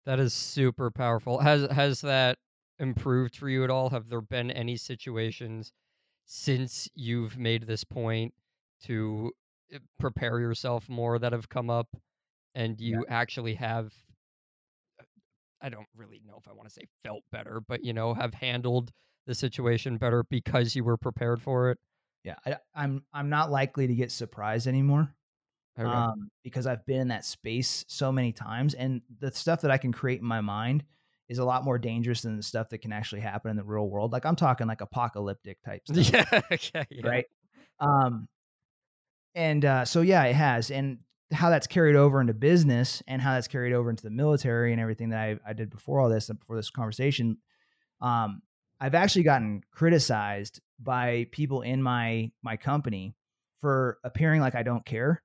That 0.04 0.20
is 0.20 0.32
super 0.32 0.92
powerful. 0.92 1.40
Has 1.40 1.68
has 1.72 2.02
that 2.02 2.38
improved 2.78 3.36
for 3.36 3.48
you 3.48 3.64
at 3.64 3.70
all? 3.70 3.90
Have 3.90 4.08
there 4.08 4.20
been 4.20 4.50
any 4.50 4.76
situations 4.76 5.72
since 6.26 6.88
you've 6.94 7.38
made 7.38 7.64
this 7.64 7.84
point 7.84 8.34
to 8.82 9.32
uh, 9.74 9.78
prepare 9.98 10.40
yourself 10.40 10.88
more 10.88 11.18
that 11.18 11.32
have 11.32 11.48
come 11.48 11.70
up 11.70 11.88
and 12.54 12.80
Yeah. 12.84 13.00
you 13.00 13.06
actually 13.08 13.54
have 13.54 13.94
uh, 15.00 15.04
I 15.60 15.68
don't 15.68 15.88
really 15.94 16.20
know 16.24 16.36
if 16.38 16.48
I 16.48 16.52
want 16.52 16.68
to 16.68 16.74
say 16.74 16.86
felt 17.04 17.24
better, 17.30 17.60
but 17.60 17.84
you 17.84 17.92
know, 17.92 18.14
have 18.14 18.34
handled 18.34 18.92
the 19.26 19.34
situation 19.34 19.98
better 19.98 20.24
because 20.24 20.76
you 20.76 20.84
were 20.84 20.96
prepared 20.98 21.42
for 21.42 21.70
it? 21.70 21.78
Yeah, 22.24 22.36
I, 22.44 22.56
I'm 22.74 23.04
I'm 23.12 23.28
not 23.28 23.50
likely 23.50 23.86
to 23.86 23.94
get 23.94 24.10
surprised 24.10 24.66
anymore. 24.66 25.14
Um, 25.84 26.30
because 26.44 26.66
I've 26.66 26.86
been 26.86 27.00
in 27.02 27.08
that 27.08 27.24
space 27.24 27.84
so 27.88 28.12
many 28.12 28.32
times, 28.32 28.74
and 28.74 29.02
the 29.20 29.32
stuff 29.32 29.62
that 29.62 29.70
I 29.72 29.78
can 29.78 29.92
create 29.92 30.20
in 30.20 30.26
my 30.26 30.40
mind 30.40 30.84
is 31.28 31.38
a 31.38 31.44
lot 31.44 31.64
more 31.64 31.78
dangerous 31.78 32.22
than 32.22 32.36
the 32.36 32.42
stuff 32.42 32.68
that 32.70 32.78
can 32.78 32.92
actually 32.92 33.20
happen 33.20 33.50
in 33.50 33.56
the 33.56 33.64
real 33.64 33.88
world. 33.88 34.12
Like 34.12 34.24
I'm 34.24 34.36
talking 34.36 34.66
like 34.66 34.80
apocalyptic 34.80 35.62
type 35.62 35.82
stuff, 35.88 36.12
yeah, 36.12 36.40
okay, 36.52 36.86
yeah. 36.90 37.08
right? 37.08 37.24
Um, 37.80 38.28
and 39.34 39.64
uh, 39.64 39.84
so 39.84 40.00
yeah, 40.00 40.24
it 40.24 40.34
has, 40.34 40.70
and 40.70 40.98
how 41.32 41.50
that's 41.50 41.66
carried 41.66 41.96
over 41.96 42.20
into 42.20 42.34
business, 42.34 43.02
and 43.06 43.20
how 43.20 43.34
that's 43.34 43.48
carried 43.48 43.72
over 43.72 43.90
into 43.90 44.04
the 44.04 44.10
military, 44.10 44.72
and 44.72 44.80
everything 44.80 45.10
that 45.10 45.20
I, 45.20 45.36
I 45.46 45.52
did 45.52 45.70
before 45.70 46.00
all 46.00 46.08
this, 46.08 46.28
and 46.28 46.38
before 46.38 46.56
this 46.56 46.70
conversation. 46.70 47.38
Um, 48.00 48.42
I've 48.80 48.94
actually 48.94 49.22
gotten 49.22 49.62
criticized 49.72 50.60
by 50.80 51.26
people 51.32 51.62
in 51.62 51.82
my 51.82 52.30
my 52.42 52.56
company 52.56 53.14
for 53.60 53.98
appearing 54.04 54.40
like 54.40 54.54
I 54.54 54.62
don't 54.62 54.84
care. 54.84 55.22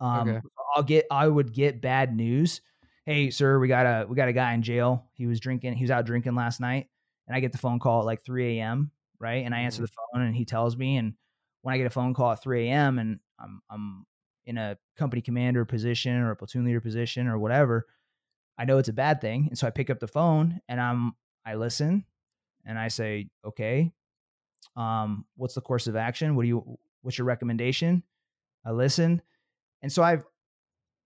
Um, 0.00 0.28
Okay. 0.28 0.40
I'll 0.74 0.82
get 0.82 1.06
I 1.10 1.28
would 1.28 1.52
get 1.52 1.80
bad 1.80 2.16
news. 2.16 2.60
Hey, 3.04 3.30
sir, 3.30 3.58
we 3.58 3.66
got 3.68 3.86
a 3.86 4.06
we 4.06 4.14
got 4.14 4.28
a 4.28 4.32
guy 4.32 4.54
in 4.54 4.62
jail. 4.62 5.08
He 5.12 5.26
was 5.26 5.40
drinking. 5.40 5.74
He 5.74 5.82
was 5.84 5.90
out 5.90 6.06
drinking 6.06 6.34
last 6.34 6.60
night, 6.60 6.88
and 7.26 7.36
I 7.36 7.40
get 7.40 7.52
the 7.52 7.58
phone 7.58 7.78
call 7.80 8.00
at 8.00 8.06
like 8.06 8.22
3 8.24 8.62
a.m. 8.62 8.92
Right, 9.18 9.44
and 9.44 9.54
I 9.54 9.60
answer 9.60 9.82
Mhm. 9.82 9.82
the 9.82 9.88
phone, 9.88 10.22
and 10.22 10.34
he 10.34 10.44
tells 10.44 10.76
me, 10.76 10.96
and 10.96 11.14
when 11.62 11.74
I 11.74 11.78
get 11.78 11.86
a 11.86 11.90
phone 11.90 12.14
call 12.14 12.32
at 12.32 12.42
3 12.42 12.68
a.m. 12.70 12.98
and 12.98 13.20
I'm 13.38 13.60
I'm 13.70 14.06
in 14.46 14.58
a 14.58 14.78
company 14.96 15.20
commander 15.22 15.64
position 15.64 16.16
or 16.16 16.30
a 16.32 16.36
platoon 16.36 16.64
leader 16.64 16.80
position 16.80 17.26
or 17.28 17.38
whatever, 17.38 17.86
I 18.58 18.64
know 18.66 18.78
it's 18.78 18.88
a 18.90 18.92
bad 18.94 19.20
thing, 19.20 19.48
and 19.48 19.58
so 19.58 19.66
I 19.66 19.70
pick 19.70 19.90
up 19.90 20.00
the 20.00 20.08
phone 20.08 20.60
and 20.68 20.80
I'm 20.80 21.14
I 21.46 21.56
listen, 21.56 22.06
and 22.66 22.78
I 22.78 22.88
say, 22.88 23.30
okay, 23.44 23.92
um, 24.76 25.26
what's 25.36 25.54
the 25.54 25.60
course 25.60 25.86
of 25.86 25.96
action? 25.96 26.34
What 26.36 26.42
do 26.42 26.48
you 26.48 26.78
what's 27.02 27.18
your 27.18 27.26
recommendation? 27.26 28.02
I 28.64 28.72
listen, 28.72 29.22
and 29.82 29.92
so 29.92 30.02
I've 30.02 30.24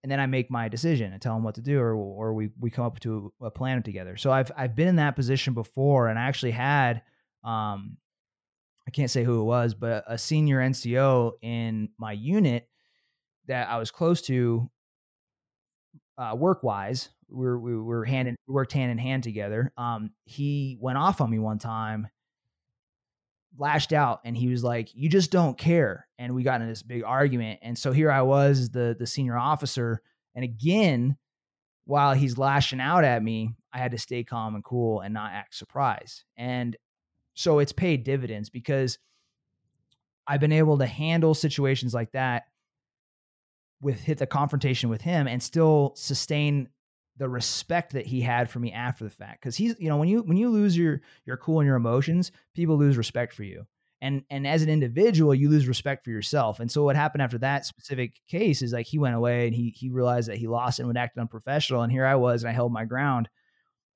and 0.02 0.12
then 0.12 0.20
I 0.20 0.26
make 0.26 0.50
my 0.50 0.68
decision 0.68 1.12
and 1.12 1.20
tell 1.20 1.34
them 1.34 1.42
what 1.42 1.56
to 1.56 1.62
do, 1.62 1.80
or 1.80 1.94
or 1.94 2.34
we 2.34 2.50
we 2.58 2.70
come 2.70 2.84
up 2.84 3.00
to 3.00 3.32
a 3.40 3.50
plan 3.50 3.82
together. 3.82 4.16
So 4.16 4.30
I've 4.30 4.52
I've 4.56 4.76
been 4.76 4.88
in 4.88 4.96
that 4.96 5.16
position 5.16 5.54
before, 5.54 6.08
and 6.08 6.18
I 6.18 6.22
actually 6.22 6.52
had 6.52 7.02
um, 7.44 7.96
I 8.86 8.90
can't 8.90 9.10
say 9.10 9.24
who 9.24 9.40
it 9.40 9.44
was, 9.44 9.74
but 9.74 10.04
a 10.06 10.16
senior 10.16 10.58
NCO 10.58 11.32
in 11.42 11.88
my 11.98 12.12
unit 12.12 12.68
that 13.48 13.68
I 13.68 13.78
was 13.78 13.90
close 13.90 14.22
to 14.22 14.70
uh, 16.18 16.34
work 16.36 16.62
wise. 16.62 17.08
We 17.28 17.44
were, 17.44 17.58
we 17.58 17.76
were 17.76 18.04
hand 18.04 18.28
in, 18.28 18.36
worked 18.46 18.72
hand 18.72 18.92
in 18.92 18.98
hand 18.98 19.24
together. 19.24 19.72
Um, 19.76 20.10
he 20.24 20.78
went 20.80 20.98
off 20.98 21.20
on 21.20 21.30
me 21.30 21.40
one 21.40 21.58
time, 21.58 22.06
lashed 23.58 23.92
out, 23.92 24.20
and 24.24 24.36
he 24.36 24.48
was 24.48 24.62
like, 24.62 24.94
"You 24.94 25.08
just 25.08 25.30
don't 25.30 25.56
care." 25.56 26.08
And 26.18 26.34
we 26.34 26.42
got 26.42 26.60
in 26.60 26.68
this 26.68 26.82
big 26.82 27.04
argument. 27.04 27.60
And 27.62 27.78
so 27.78 27.92
here 27.92 28.10
I 28.10 28.22
was, 28.22 28.70
the 28.70 28.96
the 28.98 29.06
senior 29.06 29.36
officer, 29.36 30.02
and 30.34 30.44
again, 30.44 31.16
while 31.84 32.14
he's 32.14 32.38
lashing 32.38 32.80
out 32.80 33.04
at 33.04 33.22
me, 33.22 33.54
I 33.72 33.78
had 33.78 33.92
to 33.92 33.98
stay 33.98 34.24
calm 34.24 34.54
and 34.54 34.64
cool 34.64 35.00
and 35.00 35.14
not 35.14 35.32
act 35.32 35.54
surprised. 35.54 36.24
And 36.36 36.76
so 37.34 37.58
it's 37.58 37.72
paid 37.72 38.04
dividends 38.04 38.50
because 38.50 38.98
I've 40.26 40.40
been 40.40 40.52
able 40.52 40.78
to 40.78 40.86
handle 40.86 41.34
situations 41.34 41.94
like 41.94 42.12
that 42.12 42.44
with 43.80 44.00
hit 44.00 44.18
the 44.18 44.26
confrontation 44.26 44.88
with 44.88 45.02
him 45.02 45.28
and 45.28 45.42
still 45.42 45.92
sustain 45.96 46.68
the 47.18 47.28
respect 47.28 47.92
that 47.92 48.06
he 48.06 48.20
had 48.20 48.50
for 48.50 48.58
me 48.58 48.72
after 48.72 49.04
the 49.04 49.10
fact. 49.10 49.40
Because 49.40 49.56
he's 49.56 49.74
you 49.78 49.88
know 49.88 49.96
when 49.96 50.08
you 50.08 50.22
when 50.22 50.36
you 50.36 50.50
lose 50.50 50.76
your 50.76 51.00
your 51.24 51.36
cool 51.36 51.60
and 51.60 51.66
your 51.66 51.76
emotions 51.76 52.32
people 52.54 52.76
lose 52.76 52.96
respect 52.96 53.32
for 53.34 53.42
you. 53.42 53.66
And 54.00 54.24
and 54.30 54.46
as 54.46 54.62
an 54.62 54.68
individual 54.68 55.34
you 55.34 55.48
lose 55.48 55.66
respect 55.68 56.04
for 56.04 56.10
yourself. 56.10 56.60
And 56.60 56.70
so 56.70 56.84
what 56.84 56.96
happened 56.96 57.22
after 57.22 57.38
that 57.38 57.64
specific 57.64 58.20
case 58.28 58.62
is 58.62 58.72
like 58.72 58.86
he 58.86 58.98
went 58.98 59.14
away 59.14 59.46
and 59.46 59.54
he 59.54 59.70
he 59.70 59.90
realized 59.90 60.28
that 60.28 60.36
he 60.36 60.46
lost 60.46 60.78
and 60.78 60.88
would 60.88 60.96
act 60.96 61.18
unprofessional 61.18 61.82
and 61.82 61.92
here 61.92 62.06
i 62.06 62.14
was 62.14 62.42
and 62.42 62.50
i 62.50 62.52
held 62.52 62.72
my 62.72 62.84
ground. 62.84 63.28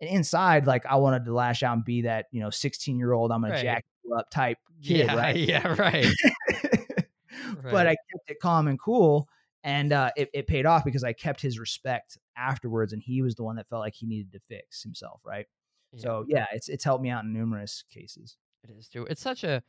And 0.00 0.08
inside 0.08 0.66
like 0.66 0.86
i 0.86 0.96
wanted 0.96 1.24
to 1.26 1.34
lash 1.34 1.62
out 1.62 1.74
and 1.74 1.84
be 1.84 2.02
that 2.02 2.26
you 2.32 2.40
know 2.40 2.50
16 2.50 2.98
year 2.98 3.12
old 3.12 3.30
i'm 3.30 3.42
gonna 3.42 3.52
Right. 3.54 3.62
jack 3.62 3.84
you 4.04 4.14
up 4.14 4.30
type 4.30 4.56
kid 4.82 5.06
yeah, 5.06 5.14
right? 5.14 5.36
yeah, 5.36 5.66
right. 5.78 6.06
but 7.62 7.86
I 7.86 7.96
kept 8.10 8.30
it 8.30 8.40
calm 8.40 8.68
and 8.68 8.78
cool, 8.80 9.28
and 9.64 9.92
uh, 9.92 10.10
it, 10.16 10.30
it 10.32 10.46
paid 10.46 10.66
off 10.66 10.84
because 10.84 11.04
I 11.04 11.12
kept 11.12 11.40
his 11.40 11.58
respect 11.58 12.18
afterwards, 12.40 12.92
and 12.92 13.02
he 13.02 13.22
was 13.22 13.34
the 13.34 13.44
one 13.44 13.56
that 13.56 13.68
felt 13.68 13.80
like 13.80 13.94
he 13.94 14.06
needed 14.06 14.32
to 14.32 14.40
fix 14.40 14.82
himself, 14.82 15.20
right? 15.24 15.46
Yeah. 15.92 16.00
So 16.00 16.24
yeah, 16.28 16.46
it's 16.52 16.68
it's 16.68 16.84
helped 16.84 17.02
me 17.02 17.10
out 17.10 17.24
in 17.24 17.32
numerous 17.32 17.84
cases. 17.90 18.36
It 18.64 18.70
is 18.70 18.88
too. 18.88 19.06
It's 19.10 19.20
such 19.22 19.44
a 19.44 19.62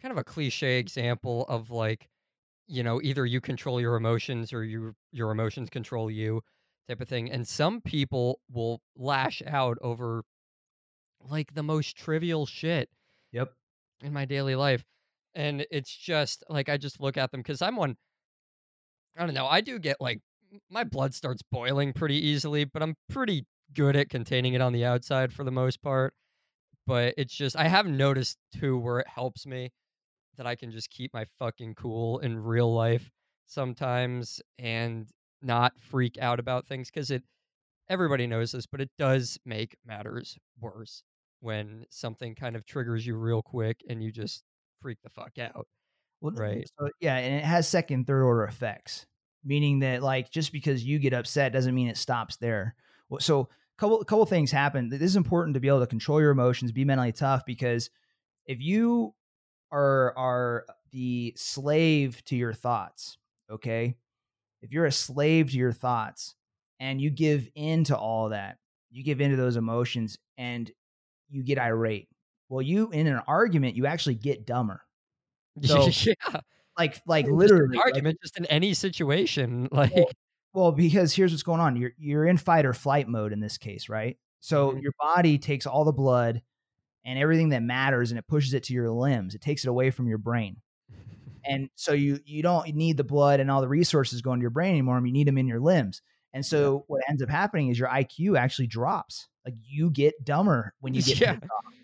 kind 0.00 0.12
of 0.12 0.18
a 0.18 0.24
cliche 0.24 0.78
example 0.78 1.44
of 1.48 1.70
like, 1.70 2.08
you 2.66 2.82
know, 2.82 3.00
either 3.02 3.26
you 3.26 3.40
control 3.40 3.80
your 3.80 3.96
emotions 3.96 4.52
or 4.52 4.64
you 4.64 4.94
your 5.12 5.30
emotions 5.30 5.70
control 5.70 6.10
you. 6.10 6.42
type 6.88 7.00
of 7.00 7.08
thing. 7.08 7.30
And 7.30 7.46
some 7.46 7.80
people 7.80 8.40
will 8.50 8.80
lash 8.96 9.42
out 9.46 9.78
over 9.82 10.24
like 11.20 11.54
the 11.54 11.62
most 11.62 11.96
trivial 11.96 12.46
shit 12.46 12.88
Yep. 13.32 13.52
in 14.02 14.12
my 14.12 14.24
daily 14.24 14.54
life. 14.56 14.84
And 15.34 15.66
it's 15.70 15.94
just 15.94 16.42
like 16.48 16.68
I 16.68 16.76
just 16.76 17.00
look 17.00 17.16
at 17.16 17.30
them 17.30 17.40
because 17.40 17.62
I'm 17.62 17.76
one. 17.76 17.96
I 19.16 19.26
don't 19.26 19.34
know. 19.34 19.46
I 19.46 19.60
do 19.60 19.78
get 19.78 20.00
like 20.00 20.20
my 20.70 20.84
blood 20.84 21.14
starts 21.14 21.42
boiling 21.50 21.92
pretty 21.92 22.16
easily, 22.16 22.64
but 22.64 22.82
I'm 22.82 22.94
pretty 23.08 23.46
good 23.72 23.96
at 23.96 24.08
containing 24.08 24.54
it 24.54 24.60
on 24.60 24.72
the 24.72 24.84
outside 24.84 25.32
for 25.32 25.44
the 25.44 25.50
most 25.52 25.82
part. 25.82 26.14
But 26.86 27.14
it's 27.18 27.34
just 27.34 27.56
I 27.56 27.68
have 27.68 27.86
noticed 27.86 28.38
too 28.52 28.78
where 28.78 29.00
it 29.00 29.08
helps 29.08 29.46
me 29.46 29.70
that 30.36 30.46
I 30.46 30.56
can 30.56 30.70
just 30.70 30.90
keep 30.90 31.14
my 31.14 31.24
fucking 31.38 31.74
cool 31.76 32.18
in 32.20 32.38
real 32.38 32.72
life 32.74 33.10
sometimes 33.46 34.40
and 34.58 35.08
not 35.42 35.78
freak 35.80 36.18
out 36.18 36.40
about 36.40 36.66
things 36.66 36.90
because 36.90 37.10
it 37.10 37.24
everybody 37.88 38.26
knows 38.26 38.52
this, 38.52 38.66
but 38.66 38.80
it 38.80 38.90
does 38.98 39.38
make 39.44 39.76
matters 39.84 40.38
worse 40.60 41.02
when 41.40 41.86
something 41.90 42.34
kind 42.34 42.56
of 42.56 42.64
triggers 42.66 43.06
you 43.06 43.16
real 43.16 43.42
quick 43.42 43.82
and 43.88 44.02
you 44.02 44.12
just 44.12 44.44
freak 44.80 44.98
the 45.02 45.10
fuck 45.10 45.38
out. 45.38 45.66
Well, 46.20 46.34
Right. 46.34 46.70
So, 46.78 46.88
yeah, 47.00 47.16
and 47.16 47.34
it 47.36 47.44
has 47.44 47.68
second, 47.68 48.06
third 48.06 48.22
order 48.24 48.44
effects, 48.44 49.06
meaning 49.44 49.80
that 49.80 50.02
like 50.02 50.30
just 50.30 50.52
because 50.52 50.84
you 50.84 50.98
get 50.98 51.12
upset 51.12 51.52
doesn't 51.52 51.74
mean 51.74 51.88
it 51.88 51.96
stops 51.96 52.36
there. 52.36 52.74
So, 53.18 53.40
a 53.42 53.46
couple 53.78 54.04
couple 54.04 54.26
things 54.26 54.50
happen. 54.50 54.88
This 54.88 55.02
is 55.02 55.16
important 55.16 55.54
to 55.54 55.60
be 55.60 55.68
able 55.68 55.80
to 55.80 55.86
control 55.86 56.20
your 56.20 56.30
emotions, 56.30 56.72
be 56.72 56.84
mentally 56.84 57.12
tough, 57.12 57.44
because 57.46 57.90
if 58.46 58.60
you 58.60 59.14
are 59.72 60.16
are 60.16 60.66
the 60.92 61.32
slave 61.36 62.22
to 62.26 62.36
your 62.36 62.52
thoughts, 62.52 63.16
okay, 63.50 63.96
if 64.62 64.72
you're 64.72 64.86
a 64.86 64.92
slave 64.92 65.50
to 65.50 65.56
your 65.56 65.72
thoughts 65.72 66.34
and 66.78 67.00
you 67.00 67.10
give 67.10 67.48
in 67.54 67.84
to 67.84 67.96
all 67.96 68.30
that, 68.30 68.58
you 68.90 69.02
give 69.02 69.20
into 69.20 69.36
those 69.36 69.56
emotions 69.56 70.18
and 70.36 70.70
you 71.28 71.42
get 71.42 71.58
irate. 71.58 72.08
Well, 72.48 72.62
you 72.62 72.90
in 72.90 73.06
an 73.06 73.20
argument, 73.26 73.76
you 73.76 73.86
actually 73.86 74.16
get 74.16 74.46
dumber. 74.46 74.82
So, 75.64 75.88
yeah. 75.88 76.40
Like 76.80 77.00
like 77.06 77.26
Or 77.26 77.28
just 77.28 77.32
an 77.32 77.38
literally 77.58 77.76
like- 77.76 77.86
argument 77.86 78.18
just 78.22 78.38
in 78.38 78.46
any 78.46 78.74
situation. 78.74 79.68
Like 79.72 79.92
well, 80.52 80.72
because 80.72 81.14
here's 81.14 81.30
what's 81.32 81.42
going 81.44 81.60
on. 81.60 81.76
You're 81.76 81.92
you're 81.98 82.26
in 82.26 82.36
fight 82.36 82.66
or 82.66 82.72
flight 82.72 83.06
mode 83.08 83.32
in 83.32 83.40
this 83.40 83.56
case, 83.58 83.88
right? 83.88 84.16
So 84.40 84.72
Mhm. 84.72 84.82
your 84.82 84.92
body 84.98 85.38
takes 85.38 85.66
all 85.66 85.84
the 85.84 85.92
blood 85.92 86.42
and 87.04 87.18
everything 87.18 87.50
that 87.50 87.62
matters 87.62 88.10
and 88.10 88.18
it 88.18 88.26
pushes 88.26 88.52
it 88.54 88.64
to 88.64 88.72
your 88.74 88.90
limbs. 88.90 89.34
It 89.34 89.40
takes 89.42 89.64
it 89.64 89.68
away 89.68 89.90
from 89.90 90.08
your 90.08 90.18
brain. 90.18 90.56
And 91.44 91.70
so 91.74 91.92
you 91.92 92.18
you 92.26 92.42
don't 92.42 92.74
need 92.74 92.96
the 92.98 93.04
blood 93.04 93.40
and 93.40 93.50
all 93.50 93.60
the 93.62 93.68
resources 93.68 94.20
going 94.22 94.40
to 94.40 94.42
your 94.42 94.50
brain 94.50 94.70
anymore. 94.72 95.00
You 95.04 95.12
need 95.12 95.26
them 95.28 95.38
in 95.38 95.46
your 95.46 95.60
limbs. 95.60 96.02
And 96.34 96.44
so 96.44 96.84
what 96.86 97.02
ends 97.08 97.22
up 97.22 97.28
happening 97.30 97.68
is 97.68 97.78
your 97.78 97.88
IQ 97.88 98.38
actually 98.38 98.66
drops. 98.68 99.28
Like 99.44 99.54
you 99.62 99.90
get 99.90 100.22
dumber 100.24 100.74
when 100.80 100.92
you 100.94 101.02
get 101.10 101.20
Yeah. 101.20 101.32
off. 101.36 101.74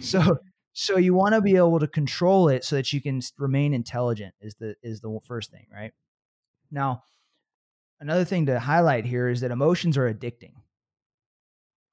So 0.00 0.38
so 0.78 0.98
you 0.98 1.14
want 1.14 1.34
to 1.34 1.40
be 1.40 1.56
able 1.56 1.78
to 1.78 1.86
control 1.86 2.50
it 2.50 2.62
so 2.62 2.76
that 2.76 2.92
you 2.92 3.00
can 3.00 3.22
remain 3.38 3.72
intelligent 3.72 4.34
is 4.42 4.56
the 4.56 4.76
is 4.82 5.00
the 5.00 5.18
first 5.24 5.50
thing, 5.50 5.66
right? 5.72 5.92
Now, 6.70 7.02
another 7.98 8.26
thing 8.26 8.44
to 8.46 8.60
highlight 8.60 9.06
here 9.06 9.30
is 9.30 9.40
that 9.40 9.50
emotions 9.50 9.96
are 9.96 10.12
addicting. 10.12 10.52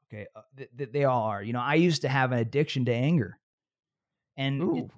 Okay, 0.10 0.28
uh, 0.36 0.42
th- 0.58 0.70
th- 0.78 0.92
they 0.92 1.06
all 1.06 1.24
are. 1.24 1.42
You 1.42 1.54
know, 1.54 1.62
I 1.62 1.76
used 1.76 2.02
to 2.02 2.10
have 2.10 2.34
an 2.34 2.40
addiction 2.40 2.84
to 2.86 2.94
anger. 2.94 3.40
And 4.36 4.62
it- 4.80 4.92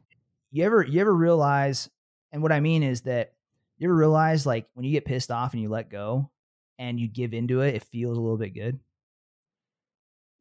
you 0.49 0.63
ever 0.65 0.83
you 0.83 0.99
ever 0.99 1.13
realize 1.13 1.87
and 2.31 2.41
what 2.41 2.51
I 2.51 2.61
mean 2.61 2.81
is 2.81 3.01
that 3.01 3.33
you 3.77 3.87
ever 3.87 3.95
realize 3.95 4.47
like 4.47 4.67
when 4.73 4.83
you 4.83 4.93
get 4.93 5.05
pissed 5.05 5.29
off 5.29 5.53
and 5.53 5.61
you 5.61 5.69
let 5.69 5.91
go 5.91 6.31
and 6.79 6.99
you 6.99 7.07
give 7.07 7.35
into 7.35 7.61
it, 7.61 7.75
it 7.75 7.83
feels 7.83 8.17
a 8.17 8.21
little 8.21 8.37
bit 8.37 8.55
good. 8.55 8.79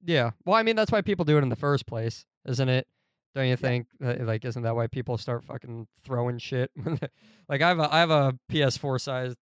Yeah. 0.03 0.31
Well, 0.47 0.57
I 0.57 0.63
mean, 0.63 0.77
that's 0.77 0.91
why 0.91 1.03
people 1.03 1.27
do 1.27 1.37
it 1.37 1.43
in 1.43 1.51
the 1.51 1.57
first 1.57 1.87
place, 1.87 2.25
isn't 2.47 2.69
it? 2.71 2.87
Don't 3.35 3.49
you 3.49 3.57
think? 3.57 3.87
Uh, 4.05 4.15
Like, 4.21 4.45
isn't 4.45 4.63
that 4.63 4.77
why 4.77 4.87
people 4.87 5.19
start 5.19 5.45
fucking 5.45 5.87
throwing 6.05 6.39
shit? 6.39 6.71
like, 7.49 7.63
I 7.63 7.69
have 7.69 7.79
a 7.81 7.93
I 7.93 7.99
have 8.01 8.11
a 8.11 8.39
PS4 8.51 9.01
sized 9.01 9.37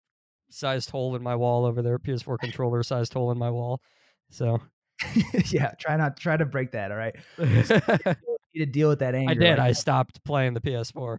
sized 0.50 0.90
hole 0.90 1.16
in 1.16 1.24
my 1.24 1.36
wall 1.36 1.66
over 1.66 1.82
there, 1.82 1.98
PS4 2.00 2.38
controller 2.40 2.84
sized 2.84 3.14
hole 3.14 3.32
in 3.32 3.38
my 3.38 3.50
wall. 3.50 3.82
So 4.30 4.60
yeah, 5.52 5.72
try 5.80 5.98
not 5.98 6.18
try 6.18 6.38
to 6.38 6.46
break 6.46 6.72
that, 6.72 6.92
all 6.92 6.98
right? 6.98 7.16
To 8.54 8.66
deal 8.66 8.90
with 8.90 9.00
that 9.00 9.16
anger. 9.16 9.32
I 9.32 9.34
did. 9.34 9.50
like 9.52 9.60
I 9.60 9.72
stopped 9.72 10.22
playing 10.26 10.56
the 10.56 10.60
PS4. 10.60 11.18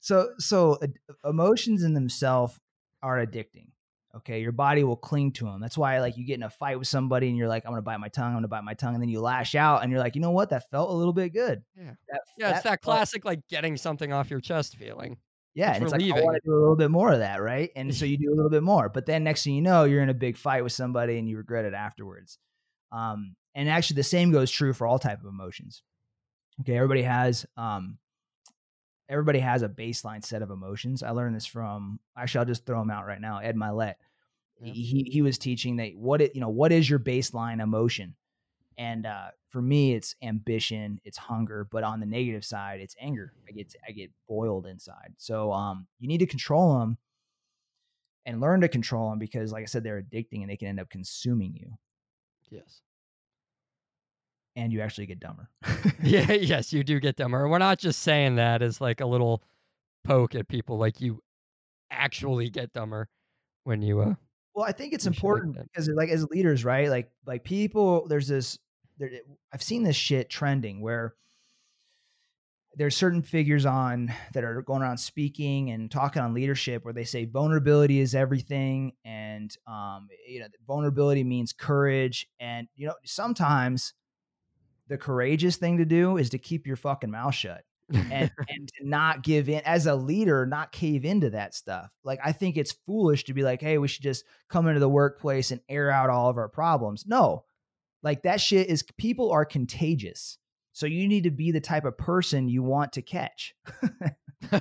so 0.00 0.30
so 0.38 0.78
emotions 1.24 1.84
in 1.84 1.94
themselves 1.94 2.58
are 3.04 3.24
addicting 3.24 3.68
okay 4.16 4.40
your 4.40 4.52
body 4.52 4.82
will 4.82 4.96
cling 4.96 5.30
to 5.30 5.44
them 5.44 5.60
that's 5.60 5.76
why 5.76 6.00
like 6.00 6.16
you 6.16 6.24
get 6.24 6.34
in 6.34 6.42
a 6.42 6.50
fight 6.50 6.78
with 6.78 6.88
somebody 6.88 7.28
and 7.28 7.36
you're 7.36 7.48
like 7.48 7.64
i'm 7.66 7.72
gonna 7.72 7.82
bite 7.82 7.98
my 7.98 8.08
tongue 8.08 8.28
i'm 8.28 8.34
gonna 8.36 8.48
bite 8.48 8.64
my 8.64 8.74
tongue 8.74 8.94
and 8.94 9.02
then 9.02 9.08
you 9.10 9.20
lash 9.20 9.54
out 9.54 9.82
and 9.82 9.90
you're 9.92 10.00
like 10.00 10.14
you 10.14 10.20
know 10.20 10.30
what? 10.30 10.50
That 10.50 10.70
felt 10.70 10.90
a 10.90 10.92
little 10.92 11.12
bit 11.12 11.32
good. 11.34 11.62
Yeah. 11.76 11.92
that, 12.08 12.20
yeah, 12.38 12.50
it's 12.50 12.62
that 12.62 12.68
felt- 12.70 12.80
classic 12.82 13.24
like 13.24 13.40
getting 13.48 13.76
something 13.76 14.12
off 14.12 14.30
your 14.30 14.40
chest 14.40 14.76
feeling. 14.76 15.18
yeah 15.54 15.70
it's 15.70 15.76
and 15.76 15.84
it's 15.84 15.92
like 15.92 16.02
i 16.02 16.24
want 16.24 16.36
to 16.36 16.40
do 16.48 16.54
a 16.54 16.58
little 16.58 16.76
bit 16.76 16.90
more 16.90 17.12
of 17.12 17.18
that 17.18 17.42
right? 17.42 17.70
And 17.76 17.94
so 17.94 18.04
you 18.10 18.16
do 18.16 18.32
a 18.32 18.36
little 18.36 18.50
bit 18.50 18.62
more 18.62 18.88
but 18.88 19.04
then 19.06 19.24
next 19.24 19.44
thing 19.44 19.54
you 19.54 19.62
know 19.62 19.84
you're 19.84 20.02
in 20.02 20.08
a 20.08 20.14
big 20.14 20.36
fight 20.36 20.62
with 20.64 20.72
somebody 20.72 21.18
and 21.18 21.28
you 21.28 21.36
regret 21.36 21.64
it 21.64 21.74
afterwards. 21.74 22.38
Um 22.92 23.36
and 23.54 23.68
actually 23.68 23.96
the 23.96 24.02
same 24.04 24.32
goes 24.32 24.50
true 24.50 24.72
for 24.72 24.86
all 24.86 24.98
type 24.98 25.20
of 25.20 25.26
emotions. 25.26 25.82
Okay 26.60 26.74
everybody 26.76 27.02
has 27.02 27.44
um 27.56 27.98
everybody 29.08 29.38
has 29.38 29.62
a 29.62 29.68
baseline 29.68 30.24
set 30.24 30.42
of 30.42 30.50
emotions. 30.50 31.02
I 31.02 31.10
learned 31.10 31.36
this 31.36 31.46
from 31.46 32.00
actually 32.16 32.40
i'll 32.40 32.44
just 32.46 32.66
throw 32.66 32.80
him 32.80 32.90
out 32.90 33.06
right 33.06 33.20
now 33.20 33.38
Ed 33.38 33.56
Mylett. 33.56 33.94
Yeah. 34.60 34.72
he 34.72 35.08
he 35.10 35.22
was 35.22 35.38
teaching 35.38 35.76
that 35.76 35.94
what 35.96 36.20
it 36.22 36.34
you 36.34 36.40
know 36.40 36.48
what 36.48 36.72
is 36.72 36.88
your 36.88 36.98
baseline 36.98 37.62
emotion? 37.62 38.14
And 38.78 39.06
uh, 39.06 39.28
for 39.50 39.62
me 39.62 39.94
it's 39.94 40.14
ambition 40.22 41.00
it's 41.04 41.16
hunger 41.16 41.66
but 41.70 41.82
on 41.82 42.00
the 42.00 42.06
negative 42.06 42.44
side 42.44 42.80
it's 42.80 42.96
anger. 43.00 43.32
I 43.48 43.52
get 43.52 43.74
i 43.86 43.92
get 43.92 44.10
boiled 44.28 44.66
inside. 44.66 45.14
So 45.18 45.52
um 45.52 45.86
you 45.98 46.08
need 46.08 46.18
to 46.18 46.26
control 46.26 46.78
them 46.78 46.98
and 48.24 48.40
learn 48.40 48.60
to 48.62 48.68
control 48.68 49.10
them 49.10 49.18
because 49.18 49.52
like 49.52 49.62
i 49.62 49.66
said 49.66 49.84
they're 49.84 50.02
addicting 50.02 50.40
and 50.40 50.50
they 50.50 50.56
can 50.56 50.68
end 50.68 50.80
up 50.80 50.90
consuming 50.90 51.54
you. 51.54 51.76
Yes. 52.50 52.80
And 54.56 54.72
you 54.72 54.80
actually 54.80 55.06
get 55.06 55.20
dumber 55.20 55.48
Yeah, 56.02 56.32
yes, 56.32 56.72
you 56.72 56.82
do 56.84 57.00
get 57.00 57.16
dumber. 57.16 57.48
We're 57.48 57.58
not 57.58 57.78
just 57.78 58.02
saying 58.02 58.36
that 58.36 58.62
as 58.62 58.80
like 58.80 59.00
a 59.00 59.06
little 59.06 59.42
poke 60.04 60.34
at 60.34 60.48
people. 60.48 60.78
Like 60.78 61.00
you 61.00 61.22
actually 61.90 62.50
get 62.50 62.72
dumber 62.72 63.08
when 63.64 63.82
you 63.82 64.00
uh 64.00 64.14
Well, 64.54 64.64
I 64.64 64.72
think 64.72 64.92
it's 64.92 65.06
We 65.06 65.12
should 65.14 65.24
like 65.24 65.42
important 65.42 65.58
because, 65.72 65.88
like, 65.88 66.08
as 66.08 66.24
leaders, 66.26 66.64
right? 66.64 66.88
Like, 66.88 67.10
like 67.26 67.44
people, 67.44 68.06
there's 68.08 68.28
this. 68.28 68.58
There, 68.98 69.10
I've 69.52 69.62
seen 69.62 69.82
this 69.82 69.96
shit 69.96 70.30
trending 70.30 70.80
where 70.80 71.14
there's 72.76 72.96
certain 72.96 73.22
figures 73.22 73.64
on 73.64 74.12
that 74.34 74.44
are 74.44 74.60
going 74.62 74.82
around 74.82 74.98
speaking 74.98 75.70
and 75.70 75.90
talking 75.90 76.20
on 76.20 76.34
leadership 76.34 76.84
where 76.84 76.92
they 76.94 77.04
say 77.04 77.24
vulnerability 77.24 78.00
is 78.00 78.14
everything, 78.14 78.92
and 79.04 79.56
um, 79.66 80.08
you 80.28 80.40
know, 80.40 80.46
vulnerability 80.66 81.24
means 81.24 81.52
courage, 81.52 82.28
and 82.38 82.68
you 82.74 82.86
know, 82.86 82.94
sometimes 83.04 83.94
the 84.88 84.98
courageous 84.98 85.56
thing 85.56 85.78
to 85.78 85.84
do 85.84 86.16
is 86.16 86.30
to 86.30 86.38
keep 86.38 86.66
your 86.66 86.76
fucking 86.76 87.10
mouth 87.10 87.34
shut 87.34 87.62
and 87.92 88.30
and 88.48 88.68
to 88.68 88.88
not 88.88 89.22
give 89.22 89.48
in 89.48 89.60
as 89.64 89.86
a 89.86 89.94
leader 89.94 90.46
not 90.46 90.72
cave 90.72 91.04
into 91.04 91.30
that 91.30 91.54
stuff 91.54 91.90
like 92.04 92.18
i 92.24 92.32
think 92.32 92.56
it's 92.56 92.72
foolish 92.86 93.24
to 93.24 93.34
be 93.34 93.42
like 93.42 93.60
hey 93.60 93.78
we 93.78 93.88
should 93.88 94.02
just 94.02 94.24
come 94.48 94.66
into 94.66 94.80
the 94.80 94.88
workplace 94.88 95.50
and 95.50 95.60
air 95.68 95.90
out 95.90 96.10
all 96.10 96.28
of 96.28 96.36
our 96.36 96.48
problems 96.48 97.04
no 97.06 97.44
like 98.02 98.22
that 98.22 98.40
shit 98.40 98.68
is 98.68 98.82
people 98.96 99.30
are 99.30 99.44
contagious 99.44 100.38
so 100.72 100.86
you 100.86 101.08
need 101.08 101.24
to 101.24 101.30
be 101.30 101.52
the 101.52 101.60
type 101.60 101.84
of 101.84 101.96
person 101.96 102.48
you 102.48 102.62
want 102.62 102.92
to 102.92 103.02
catch 103.02 103.54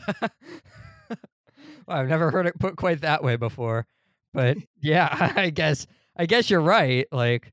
well, 1.87 1.97
I've 1.97 2.07
never 2.07 2.31
heard 2.31 2.47
it 2.47 2.59
put 2.59 2.75
quite 2.75 3.01
that 3.01 3.23
way 3.23 3.35
before. 3.35 3.85
But 4.33 4.57
yeah, 4.81 5.33
I 5.35 5.49
guess 5.49 5.87
I 6.15 6.25
guess 6.25 6.49
you're 6.49 6.61
right. 6.61 7.07
Like 7.11 7.51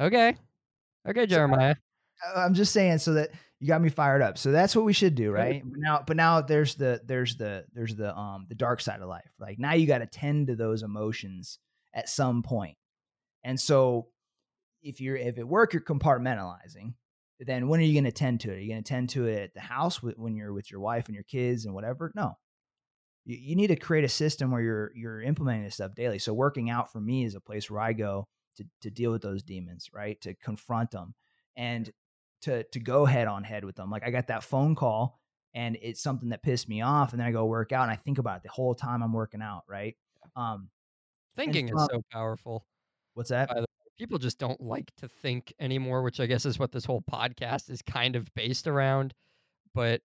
okay. 0.00 0.36
Okay, 1.08 1.26
Jeremiah. 1.26 1.76
I- 2.34 2.44
i'm 2.44 2.54
just 2.54 2.72
saying 2.72 2.98
so 2.98 3.12
that 3.14 3.30
you 3.60 3.68
got 3.68 3.80
me 3.80 3.88
fired 3.88 4.22
up. 4.22 4.36
So 4.38 4.52
that's 4.52 4.74
what 4.76 4.84
we 4.84 4.92
should 4.92 5.14
do 5.14 5.30
right? 5.30 5.62
But 5.64 5.78
now 5.78 6.04
but 6.06 6.16
now 6.16 6.40
there's 6.42 6.74
the 6.74 7.00
there's 7.04 7.36
the 7.36 7.64
there's 7.72 7.94
the 7.94 8.14
um 8.16 8.46
the 8.48 8.54
dark 8.54 8.80
side 8.80 9.00
of 9.00 9.08
life. 9.08 9.30
Like 9.38 9.58
now 9.58 9.72
you 9.74 9.86
got 9.86 9.98
to 9.98 10.06
tend 10.06 10.48
to 10.48 10.56
those 10.56 10.82
emotions 10.82 11.58
at 11.94 12.08
some 12.08 12.42
point. 12.42 12.76
and 13.44 13.58
so 13.60 14.08
if 14.82 15.00
you're 15.00 15.16
if 15.16 15.38
at 15.38 15.46
work 15.48 15.72
you're 15.72 15.82
compartmentalizing 15.82 16.94
then 17.40 17.68
when 17.68 17.80
are 17.80 17.84
you 17.84 17.92
going 17.92 18.04
to 18.04 18.12
tend 18.12 18.40
to 18.40 18.50
it? 18.50 18.56
Are 18.56 18.60
you 18.60 18.72
going 18.72 18.82
to 18.82 18.88
tend 18.88 19.10
to 19.10 19.26
it 19.26 19.42
at 19.42 19.54
the 19.54 19.60
house 19.60 20.02
with, 20.02 20.16
when 20.18 20.34
you're 20.36 20.54
with 20.54 20.70
your 20.70 20.80
wife 20.80 21.06
and 21.06 21.14
your 21.14 21.24
kids 21.24 21.66
and 21.66 21.74
whatever? 21.74 22.10
No. 22.14 22.32
You, 23.26 23.36
you 23.38 23.56
need 23.56 23.66
to 23.66 23.76
create 23.76 24.04
a 24.04 24.08
system 24.08 24.50
where 24.50 24.62
you're 24.62 24.92
you're 24.94 25.20
implementing 25.22 25.64
this 25.64 25.74
stuff 25.74 25.94
daily. 25.94 26.18
So 26.18 26.32
working 26.32 26.70
out 26.70 26.92
for 26.92 27.00
me 27.00 27.24
is 27.24 27.34
a 27.34 27.40
place 27.40 27.70
where 27.70 27.80
i 27.80 27.92
go 27.92 28.26
to 28.56 28.64
to 28.80 28.90
deal 28.90 29.12
with 29.12 29.22
those 29.22 29.42
demons 29.42 29.88
right 29.92 30.20
to 30.20 30.34
confront 30.34 30.90
them 30.90 31.14
and 31.56 31.90
to 32.42 32.64
to 32.64 32.80
go 32.80 33.04
head 33.04 33.28
on 33.28 33.44
head 33.44 33.64
with 33.64 33.76
them 33.76 33.90
like 33.90 34.04
i 34.04 34.10
got 34.10 34.26
that 34.26 34.42
phone 34.42 34.74
call 34.74 35.20
and 35.56 35.78
it's 35.80 36.02
something 36.02 36.28
that 36.28 36.42
pissed 36.42 36.68
me 36.68 36.82
off 36.82 37.12
and 37.12 37.18
then 37.18 37.26
I 37.26 37.32
go 37.32 37.46
work 37.46 37.72
out 37.72 37.84
and 37.84 37.90
I 37.90 37.96
think 37.96 38.18
about 38.18 38.36
it 38.36 38.42
the 38.42 38.50
whole 38.50 38.74
time 38.74 39.02
I'm 39.02 39.14
working 39.14 39.40
out, 39.40 39.62
right? 39.66 39.96
Um 40.36 40.68
Thinking 41.34 41.68
is 41.68 41.88
so 41.90 42.02
powerful. 42.12 42.66
what's 43.14 43.30
that? 43.30 43.48
By 43.48 43.54
the 43.54 43.60
way, 43.62 43.66
people 43.98 44.18
just 44.18 44.38
don't 44.38 44.60
like 44.60 44.90
to 44.98 45.08
think 45.08 45.52
anymore, 45.58 46.02
which 46.02 46.20
I 46.20 46.26
guess 46.26 46.44
is 46.44 46.58
what 46.58 46.72
this 46.72 46.84
whole 46.84 47.02
podcast 47.10 47.70
is 47.70 47.80
kind 47.82 48.16
of 48.16 48.32
based 48.34 48.66
around. 48.66 49.14
But 49.74 50.02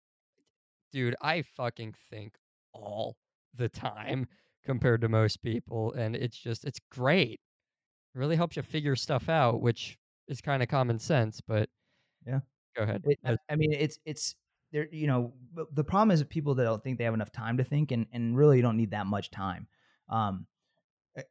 dude, 0.92 1.16
I 1.22 1.42
fucking 1.42 1.96
think 2.10 2.36
all 2.74 3.16
the 3.56 3.70
time 3.70 4.28
compared 4.66 5.02
to 5.02 5.10
most 5.10 5.42
people, 5.42 5.94
and 5.94 6.14
it's 6.16 6.38
just 6.38 6.66
it's 6.66 6.80
great. 6.92 7.40
It 8.18 8.20
really 8.20 8.36
helps 8.36 8.56
you 8.56 8.64
figure 8.64 8.96
stuff 8.96 9.30
out, 9.30 9.62
which 9.62 10.00
is 10.28 10.42
kind 10.42 10.64
of 10.64 10.70
common 10.70 10.98
sense. 10.98 11.40
But 11.40 11.70
Yeah. 12.26 12.40
go 12.76 12.82
ahead. 12.82 13.04
It, 13.06 13.20
I- 13.48 13.56
mean, 13.56 13.72
it's 13.74 14.00
it's 14.06 14.34
there. 14.72 14.88
You 14.92 15.06
know, 15.06 15.34
the 15.72 15.84
problem 15.84 16.10
is 16.10 16.24
people 16.24 16.56
that 16.56 16.64
don't 16.64 16.84
think 16.84 16.98
they 16.98 17.04
have 17.04 17.14
enough 17.14 17.32
time 17.32 17.58
to 17.58 17.64
think, 17.64 17.92
and 17.92 18.08
and 18.12 18.36
really 18.36 18.58
you 18.58 18.64
don't 18.64 18.76
need 18.76 18.90
that 18.92 19.06
much 19.06 19.30
time. 19.30 19.68
Um, 20.10 20.48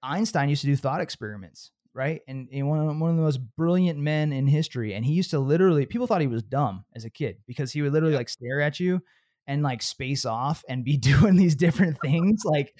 Einstein 0.02 0.48
used 0.48 0.62
to 0.62 0.68
do 0.68 0.76
thought 0.76 1.00
experiments, 1.00 1.72
right? 1.92 2.20
And, 2.28 2.48
and 2.52 2.68
one 2.68 2.78
of, 2.80 2.86
one 2.98 3.10
of 3.10 3.16
the 3.16 3.22
most 3.22 3.40
brilliant 3.56 3.98
men 3.98 4.32
in 4.32 4.46
history, 4.46 4.94
and 4.94 5.04
he 5.04 5.12
used 5.12 5.30
to 5.30 5.38
literally 5.40 5.86
people 5.86 6.06
thought 6.06 6.20
he 6.20 6.26
was 6.28 6.42
dumb 6.44 6.84
as 6.94 7.04
a 7.04 7.10
kid 7.10 7.38
because 7.46 7.72
he 7.72 7.82
would 7.82 7.92
literally 7.92 8.12
Yep. 8.14 8.20
like 8.20 8.28
stare 8.28 8.60
at 8.60 8.78
you 8.80 9.02
and 9.48 9.62
like 9.62 9.82
space 9.82 10.24
off 10.24 10.64
and 10.68 10.84
be 10.84 10.96
doing 10.96 11.36
these 11.36 11.54
different 11.56 11.98
things, 12.00 12.42
like 12.44 12.74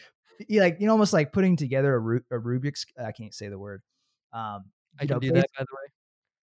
he 0.48 0.61
like 0.61 0.76
you 0.80 0.86
know 0.86 0.92
almost 0.92 1.12
like 1.12 1.32
putting 1.32 1.57
together 1.57 1.94
a, 1.94 1.98
Ru- 1.98 2.24
a 2.30 2.36
Rubik's. 2.36 2.86
I 3.02 3.12
can't 3.12 3.34
say 3.34 3.48
the 3.48 3.59
word. 3.59 3.82
Um, 4.37 4.64
I 5.01 5.07
can 5.07 5.14
know, 5.14 5.20
do 5.20 5.32
that, 5.32 5.49
by 5.57 5.64
the 5.64 5.74
way. 5.74 5.89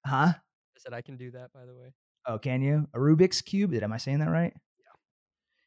Huh? 0.05 0.33
I 0.33 0.77
said 0.77 0.93
I 0.93 1.01
can 1.01 1.15
do 1.15 1.31
that, 1.31 1.53
by 1.53 1.65
the 1.65 1.75
way. 1.75 1.93
Oh, 2.25 2.37
can 2.39 2.61
you? 2.61 2.87
A 2.93 2.97
Rubik's 2.97 3.41
cube? 3.41 3.71
Did 3.71 3.83
am 3.83 3.93
I 3.93 3.97
saying 3.97 4.19
that 4.19 4.29
right? 4.29 4.53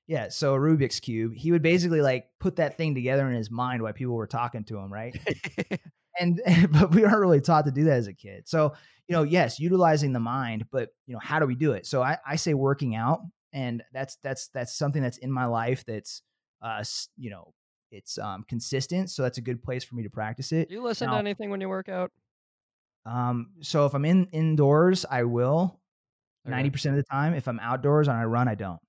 Yeah. 0.09 0.23
Yeah. 0.23 0.29
So 0.31 0.55
a 0.55 0.59
Rubik's 0.59 0.99
cube, 0.99 1.35
he 1.35 1.53
would 1.53 1.63
basically 1.63 2.01
like 2.01 2.27
put 2.41 2.57
that 2.57 2.77
thing 2.77 2.95
together 2.95 3.29
in 3.29 3.35
his 3.35 3.51
mind 3.51 3.83
while 3.83 3.93
people 3.93 4.15
were 4.15 4.27
talking 4.27 4.65
to 4.65 4.79
him, 4.79 4.93
right? 4.93 5.17
and 6.19 6.41
but 6.71 6.93
we 6.93 7.05
aren't 7.05 7.21
really 7.21 7.41
taught 7.41 7.67
to 7.67 7.71
do 7.71 7.85
that 7.85 7.99
as 7.99 8.09
a 8.09 8.15
kid. 8.15 8.49
So 8.49 8.75
you 9.09 9.15
know, 9.15 9.23
yes, 9.23 9.61
utilizing 9.61 10.13
the 10.13 10.21
mind, 10.21 10.65
but 10.73 10.89
you 11.07 11.15
know, 11.15 11.21
how 11.23 11.39
do 11.39 11.47
we 11.47 11.55
do 11.55 11.73
it? 11.73 11.87
So 11.87 12.03
I, 12.03 12.19
I 12.27 12.37
say 12.37 12.55
working 12.55 12.97
out, 12.97 13.21
and 13.53 13.83
that's 13.93 14.17
that's 14.23 14.49
that's 14.49 14.77
something 14.77 15.03
that's 15.03 15.19
in 15.19 15.31
my 15.31 15.47
life 15.47 15.85
that's 15.87 16.23
uh 16.63 16.83
you 17.17 17.31
know 17.31 17.53
it's 17.97 18.19
um 18.19 18.45
consistent. 18.49 19.11
So 19.11 19.23
that's 19.23 19.39
a 19.39 19.43
good 19.43 19.63
place 19.63 19.85
for 19.85 19.95
me 19.95 20.03
to 20.03 20.11
practice 20.11 20.53
it. 20.53 20.69
do 20.69 20.75
you 20.75 20.83
listen 20.83 21.07
Now- 21.07 21.15
to 21.15 21.19
anything 21.19 21.51
when 21.51 21.61
you 21.61 21.69
work 21.69 21.89
out? 21.89 22.13
Um, 23.05 23.51
so 23.61 23.87
if 23.87 23.95
I'm 23.95 24.05
in 24.05 24.27
indoors, 24.33 25.05
I 25.09 25.23
will. 25.23 25.81
Okay. 26.45 26.55
Ninety 26.55 26.71
percent 26.71 26.97
of 26.99 27.05
the 27.05 27.09
time, 27.09 27.35
if 27.35 27.47
I'm 27.49 27.61
outdoors 27.61 28.09
and 28.09 28.17
I 28.17 28.25
run, 28.25 28.49
I 28.49 28.55
don't. 28.55 28.81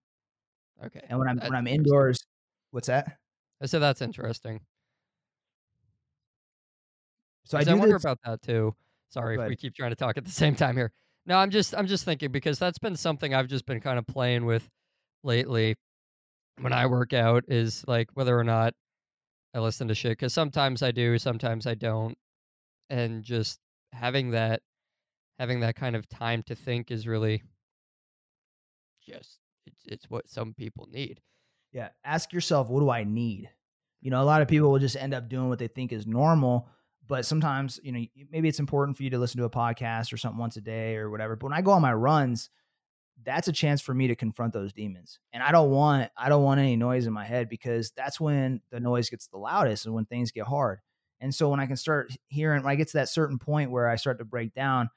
Okay. 0.86 1.01
And 1.10 1.20
when 1.20 1.28
I'm 1.28 1.38
That's 1.38 1.49
when 1.49 1.58
I'm 1.58 1.68
indoors, 1.68 2.26
what's 2.72 2.88
that? 2.88 3.18
I 3.62 3.66
said 3.66 3.80
that's 3.80 4.01
interesting. 4.01 4.60
So 7.45 7.58
I, 7.58 7.64
do 7.64 7.78
wonder 7.78 7.95
this. 7.95 8.03
about 8.03 8.20
that 8.26 8.41
too. 8.41 8.76
Sorry 9.10 9.39
if 9.39 9.47
we 9.47 9.55
keep 9.55 9.74
trying 9.74 9.91
to 9.91 9.95
talk 9.95 10.18
at 10.18 10.26
the 10.26 10.32
same 10.32 10.53
time 10.55 10.76
here. 10.76 10.91
No, 11.26 11.38
I'm 11.38 11.49
just 11.49 11.76
I'm 11.76 11.88
just 11.88 12.03
thinking 12.03 12.32
because 12.32 12.60
that's 12.60 12.78
been 12.78 12.95
something 12.95 13.34
I've 13.34 13.47
just 13.47 13.66
been 13.66 13.80
kind 13.80 13.97
of 13.97 14.05
playing 14.05 14.45
with 14.45 14.68
lately 15.24 15.76
when 16.60 16.74
I 16.74 16.86
work 16.88 17.14
out 17.14 17.45
is 17.47 17.84
like 17.88 18.10
whether 18.14 18.38
or 18.38 18.43
not 18.43 18.74
I 19.58 19.60
listen 19.60 19.88
to 19.88 19.95
shit 19.95 20.12
because 20.12 20.36
sometimes 20.36 20.84
I 20.84 20.91
do, 20.91 21.18
sometimes 21.18 21.66
I 21.66 21.74
don't, 21.74 22.16
and 22.91 23.24
just 23.24 23.60
having 23.91 24.30
that 24.32 24.62
having 25.39 25.62
that 25.62 25.76
kind 25.76 25.95
of 25.95 26.08
time 26.08 26.43
to 26.43 26.53
think 26.53 26.91
is 26.91 27.08
really 27.08 27.41
just 29.03 29.39
it's 29.66 29.82
it's 29.86 30.10
what 30.12 30.30
some 30.30 30.53
people 30.53 30.88
need. 30.91 31.22
yeah, 31.72 31.89
ask 32.05 32.34
yourself, 32.34 32.70
what 32.70 32.82
do 32.82 32.91
I 32.91 33.03
need? 33.03 33.49
You 33.99 34.12
know, 34.12 34.22
a 34.22 34.26
lot 34.26 34.43
of 34.43 34.47
people 34.47 34.72
will 34.72 34.78
just 34.78 34.95
end 34.95 35.16
up 35.16 35.28
doing 35.28 35.49
what 35.49 35.58
they 35.58 35.68
think 35.68 35.91
is 35.91 36.05
normal, 36.05 36.70
but 37.08 37.26
sometimes 37.26 37.80
you 37.82 37.91
know 37.91 38.05
maybe 38.32 38.47
it's 38.47 38.60
important 38.60 38.95
for 38.95 39.01
you 39.01 39.10
to 39.10 39.18
listen 39.18 39.39
to 39.39 39.45
a 39.45 39.49
podcast 39.49 40.14
or 40.14 40.18
something 40.18 40.38
once 40.38 40.58
a 40.58 40.62
day 40.62 40.97
or 40.97 41.10
whatever. 41.10 41.36
But 41.36 41.45
when 41.47 41.58
I 41.58 41.64
go 41.64 41.72
on 41.72 41.82
my 41.82 41.95
runs, 41.95 42.51
that's 43.26 43.47
a 43.47 43.51
chance 43.51 43.82
for 43.82 43.93
me 43.93 44.07
to 44.07 44.15
confront 44.15 44.53
those 44.53 44.74
demons, 44.74 45.20
and 45.34 45.41
I 45.41 45.51
don't 45.51 45.72
want 45.72 46.11
I 46.18 46.30
don't 46.30 46.43
want 46.43 46.59
any 46.59 46.76
noise 46.76 47.07
in 47.07 47.13
my 47.13 47.26
head 47.26 47.49
because 47.49 47.91
that's 47.95 48.20
when 48.20 48.61
the 48.72 48.80
noise 48.80 49.09
gets 49.09 49.28
the 49.28 49.38
loudest 49.38 49.86
and 49.86 49.95
when 49.95 50.05
things 50.05 50.32
get 50.32 50.45
hard. 50.45 50.80
And 51.20 51.34
so 51.34 51.49
when 51.49 51.59
I 51.59 51.65
can 51.65 51.76
start 51.76 52.11
hearing, 52.28 52.63
when 52.63 52.72
I 52.72 52.76
get 52.76 52.89
to 52.89 52.97
that 52.97 53.09
certain 53.09 53.39
point 53.39 53.72
where 53.72 53.89
I 53.89 53.95
start 53.95 54.20
to 54.20 54.26
break 54.26 54.53
down 54.53 54.89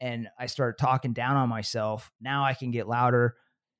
and 0.00 0.28
I 0.38 0.46
start 0.46 0.78
talking 0.78 1.12
down 1.12 1.36
on 1.36 1.48
myself, 1.48 2.12
now 2.20 2.44
I 2.44 2.54
can 2.54 2.70
get 2.70 2.88
louder 2.88 3.34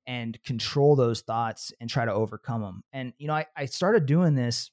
and 0.05 0.41
control 0.43 0.95
those 0.95 1.21
thoughts 1.21 1.71
and 1.79 1.89
try 1.89 2.05
to 2.05 2.13
overcome 2.13 2.61
them. 2.61 2.83
And, 2.91 3.13
you 3.17 3.27
know, 3.27 3.35
I, 3.35 3.45
I 3.55 3.65
started 3.65 4.05
doing 4.05 4.35
this 4.35 4.71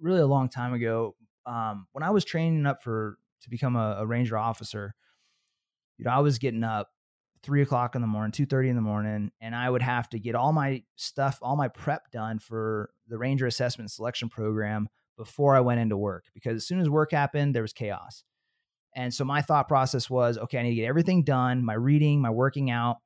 really 0.00 0.20
a 0.20 0.26
long 0.26 0.48
time 0.48 0.72
ago. 0.72 1.14
Um, 1.46 1.86
when 1.92 2.02
I 2.02 2.10
was 2.10 2.24
training 2.24 2.66
up 2.66 2.82
for 2.82 3.18
to 3.42 3.50
become 3.50 3.76
a, 3.76 3.98
a 4.00 4.06
ranger 4.06 4.36
officer, 4.36 4.94
you 5.96 6.04
know, 6.04 6.10
I 6.10 6.20
was 6.20 6.38
getting 6.38 6.64
up 6.64 6.90
three 7.42 7.62
o'clock 7.62 7.94
in 7.94 8.00
the 8.00 8.06
morning, 8.08 8.32
two 8.32 8.46
thirty 8.46 8.68
in 8.68 8.76
the 8.76 8.82
morning, 8.82 9.30
and 9.40 9.54
I 9.54 9.68
would 9.68 9.82
have 9.82 10.08
to 10.10 10.18
get 10.18 10.34
all 10.34 10.52
my 10.52 10.82
stuff, 10.96 11.38
all 11.42 11.56
my 11.56 11.68
prep 11.68 12.10
done 12.10 12.38
for 12.38 12.90
the 13.08 13.18
Ranger 13.18 13.46
Assessment 13.46 13.90
Selection 13.90 14.28
Program 14.28 14.88
before 15.16 15.56
I 15.56 15.60
went 15.60 15.80
into 15.80 15.96
work. 15.96 16.26
Because 16.34 16.56
as 16.56 16.66
soon 16.66 16.80
as 16.80 16.88
work 16.88 17.12
happened, 17.12 17.54
there 17.54 17.62
was 17.62 17.72
chaos. 17.72 18.22
And 18.94 19.12
so 19.12 19.24
my 19.24 19.42
thought 19.42 19.68
process 19.68 20.08
was, 20.08 20.38
okay, 20.38 20.58
I 20.58 20.62
need 20.62 20.70
to 20.70 20.76
get 20.76 20.88
everything 20.88 21.22
done, 21.22 21.64
my 21.64 21.74
reading, 21.74 22.20
my 22.20 22.30
working 22.30 22.70
out, 22.70 22.96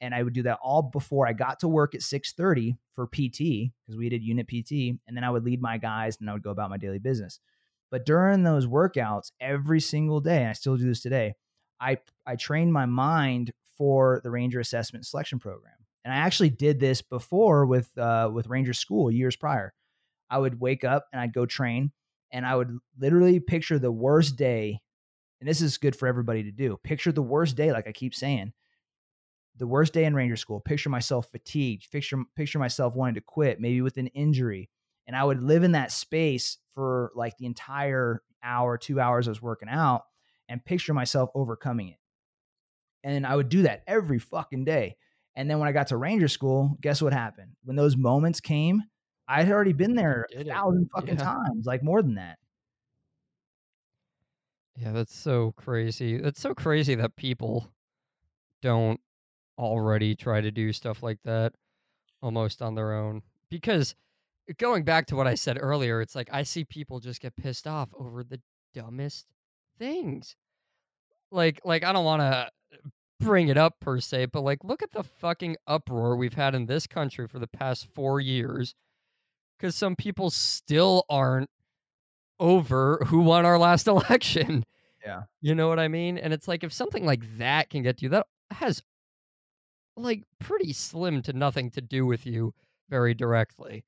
and 0.00 0.14
I 0.14 0.22
would 0.22 0.32
do 0.32 0.42
that 0.44 0.58
all 0.62 0.82
before 0.82 1.26
I 1.26 1.32
got 1.32 1.60
to 1.60 1.68
work 1.68 1.94
at 1.94 2.02
6:30 2.02 2.76
for 2.94 3.06
PT 3.06 3.72
because 3.86 3.96
we 3.96 4.08
did 4.08 4.22
unit 4.22 4.46
PT, 4.48 4.98
and 5.06 5.16
then 5.16 5.24
I 5.24 5.30
would 5.30 5.44
lead 5.44 5.60
my 5.60 5.78
guys 5.78 6.16
and 6.20 6.30
I 6.30 6.32
would 6.32 6.42
go 6.42 6.50
about 6.50 6.70
my 6.70 6.76
daily 6.78 6.98
business. 6.98 7.40
But 7.90 8.04
during 8.04 8.42
those 8.42 8.66
workouts, 8.66 9.32
every 9.40 9.80
single 9.80 10.20
day, 10.20 10.40
and 10.40 10.50
I 10.50 10.52
still 10.52 10.76
do 10.76 10.86
this 10.86 11.00
today, 11.00 11.34
I 11.80 11.98
I 12.26 12.36
trained 12.36 12.72
my 12.72 12.86
mind 12.86 13.52
for 13.76 14.20
the 14.22 14.30
Ranger 14.30 14.60
Assessment 14.60 15.06
Selection 15.06 15.38
Program, 15.38 15.74
and 16.04 16.12
I 16.12 16.18
actually 16.18 16.50
did 16.50 16.80
this 16.80 17.02
before 17.02 17.66
with 17.66 17.96
uh, 17.96 18.30
with 18.32 18.48
Ranger 18.48 18.72
School 18.72 19.10
years 19.10 19.36
prior. 19.36 19.72
I 20.30 20.38
would 20.38 20.60
wake 20.60 20.84
up 20.84 21.06
and 21.12 21.20
I'd 21.20 21.32
go 21.32 21.46
train, 21.46 21.92
and 22.32 22.46
I 22.46 22.56
would 22.56 22.78
literally 22.98 23.40
picture 23.40 23.78
the 23.78 23.92
worst 23.92 24.36
day. 24.36 24.80
And 25.40 25.48
this 25.48 25.60
is 25.60 25.78
good 25.78 25.94
for 25.94 26.08
everybody 26.08 26.42
to 26.42 26.50
do. 26.50 26.78
Picture 26.82 27.12
the 27.12 27.22
worst 27.22 27.56
day, 27.56 27.70
like 27.70 27.86
I 27.86 27.92
keep 27.92 28.12
saying, 28.12 28.52
the 29.56 29.68
worst 29.68 29.92
day 29.92 30.04
in 30.04 30.14
Ranger 30.14 30.36
School. 30.36 30.60
Picture 30.60 30.90
myself 30.90 31.30
fatigued. 31.30 31.90
Picture 31.92 32.18
picture 32.34 32.58
myself 32.58 32.96
wanting 32.96 33.14
to 33.14 33.20
quit, 33.20 33.60
maybe 33.60 33.80
with 33.80 33.96
an 33.98 34.08
injury, 34.08 34.68
and 35.06 35.16
I 35.16 35.24
would 35.24 35.42
live 35.42 35.62
in 35.62 35.72
that 35.72 35.92
space 35.92 36.58
for 36.74 37.12
like 37.14 37.36
the 37.38 37.46
entire 37.46 38.22
hour, 38.42 38.78
two 38.78 39.00
hours 39.00 39.28
I 39.28 39.30
was 39.30 39.42
working 39.42 39.68
out, 39.68 40.02
and 40.48 40.64
picture 40.64 40.94
myself 40.94 41.30
overcoming 41.34 41.88
it. 41.88 41.98
And 43.04 43.26
I 43.26 43.36
would 43.36 43.48
do 43.48 43.62
that 43.62 43.84
every 43.86 44.18
fucking 44.18 44.64
day. 44.64 44.96
And 45.36 45.48
then 45.48 45.58
when 45.58 45.68
I 45.68 45.72
got 45.72 45.88
to 45.88 45.96
Ranger 45.96 46.28
School, 46.28 46.76
guess 46.80 47.00
what 47.00 47.12
happened? 47.12 47.52
When 47.64 47.76
those 47.76 47.96
moments 47.96 48.40
came, 48.40 48.82
I 49.28 49.42
had 49.44 49.52
already 49.52 49.72
been 49.72 49.94
there 49.94 50.26
a 50.34 50.44
thousand 50.44 50.90
fucking 50.94 51.16
Yeah. 51.16 51.22
times, 51.24 51.66
like 51.66 51.82
more 51.82 52.02
than 52.02 52.16
that. 52.16 52.38
Yeah, 54.76 54.92
that's 54.92 55.14
so 55.14 55.52
crazy. 55.56 56.18
That's 56.18 56.40
so 56.40 56.54
crazy 56.54 56.94
that 56.94 57.16
people 57.16 57.72
don't 58.62 59.00
already 59.58 60.14
try 60.14 60.40
to 60.40 60.50
do 60.50 60.72
stuff 60.72 61.02
like 61.02 61.18
that 61.24 61.52
almost 62.22 62.62
on 62.62 62.74
their 62.74 62.92
own. 62.94 63.22
Because 63.50 63.94
going 64.58 64.84
back 64.84 65.06
to 65.06 65.16
what 65.16 65.26
I 65.26 65.34
said 65.34 65.58
earlier, 65.60 66.00
it's 66.00 66.14
like 66.14 66.28
I 66.32 66.42
see 66.42 66.64
people 66.64 67.00
just 67.00 67.20
get 67.20 67.36
pissed 67.36 67.66
off 67.66 67.88
over 67.98 68.22
the 68.22 68.40
dumbest 68.72 69.26
things. 69.78 70.36
Like 71.30 71.60
like 71.64 71.84
I 71.84 71.92
don't 71.92 72.04
want 72.04 72.22
to 72.22 72.50
bring 73.20 73.48
it 73.48 73.56
up 73.56 73.74
per 73.80 74.00
se, 74.00 74.26
but 74.26 74.42
like 74.42 74.64
look 74.64 74.82
at 74.82 74.92
the 74.92 75.02
fucking 75.02 75.56
uproar 75.66 76.16
we've 76.16 76.34
had 76.34 76.54
in 76.54 76.66
this 76.66 76.86
country 76.86 77.26
for 77.26 77.38
the 77.38 77.46
past 77.48 77.86
4 77.94 78.20
years 78.20 78.74
cuz 79.58 79.74
some 79.74 79.96
people 79.96 80.30
still 80.30 81.04
aren't 81.08 81.50
over 82.40 83.04
who 83.06 83.20
won 83.20 83.44
our 83.44 83.58
last 83.58 83.86
election. 83.88 84.64
Yeah. 85.04 85.22
You 85.40 85.54
know 85.54 85.68
what 85.68 85.78
I 85.78 85.88
mean? 85.88 86.18
And 86.18 86.32
it's 86.32 86.48
like 86.48 86.64
if 86.64 86.72
something 86.72 87.04
like 87.04 87.38
that 87.38 87.70
can 87.70 87.82
get 87.82 87.98
to 87.98 88.04
you, 88.04 88.08
that 88.10 88.26
has 88.50 88.82
like 89.96 90.24
pretty 90.38 90.72
slim 90.72 91.22
to 91.22 91.32
nothing 91.32 91.70
to 91.72 91.80
do 91.80 92.06
with 92.06 92.26
you 92.26 92.54
very 92.88 93.14
directly. 93.14 93.84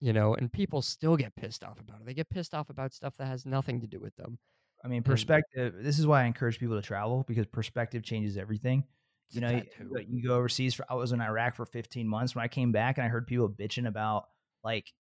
You 0.00 0.12
know, 0.12 0.34
and 0.34 0.52
people 0.52 0.82
still 0.82 1.16
get 1.16 1.34
pissed 1.36 1.64
off 1.64 1.80
about 1.80 2.00
it. 2.00 2.06
They 2.06 2.14
get 2.14 2.28
pissed 2.28 2.54
off 2.54 2.68
about 2.68 2.92
stuff 2.92 3.16
that 3.16 3.26
has 3.26 3.46
nothing 3.46 3.80
to 3.80 3.86
do 3.86 3.98
with 3.98 4.14
them. 4.16 4.38
I 4.84 4.88
mean, 4.88 5.02
mm. 5.02 5.06
perspective. 5.06 5.74
This 5.78 5.98
is 5.98 6.06
why 6.06 6.22
I 6.22 6.24
encourage 6.26 6.58
people 6.58 6.76
to 6.76 6.82
travel 6.82 7.24
because 7.26 7.46
perspective 7.46 8.02
changes 8.02 8.36
everything. 8.36 8.84
You 9.30 9.40
know, 9.40 9.50
you, 9.50 10.06
you 10.08 10.22
go 10.28 10.36
overseas 10.36 10.74
for. 10.74 10.86
I 10.88 10.94
was 10.94 11.10
in 11.12 11.20
Iraq 11.20 11.56
for 11.56 11.66
15 11.66 12.06
months. 12.06 12.34
When 12.34 12.44
I 12.44 12.48
came 12.48 12.70
back 12.70 12.98
and 12.98 13.04
I 13.04 13.08
heard 13.08 13.26
people 13.26 13.48
bitching 13.48 13.88
about 13.88 14.26
like, 14.62 14.92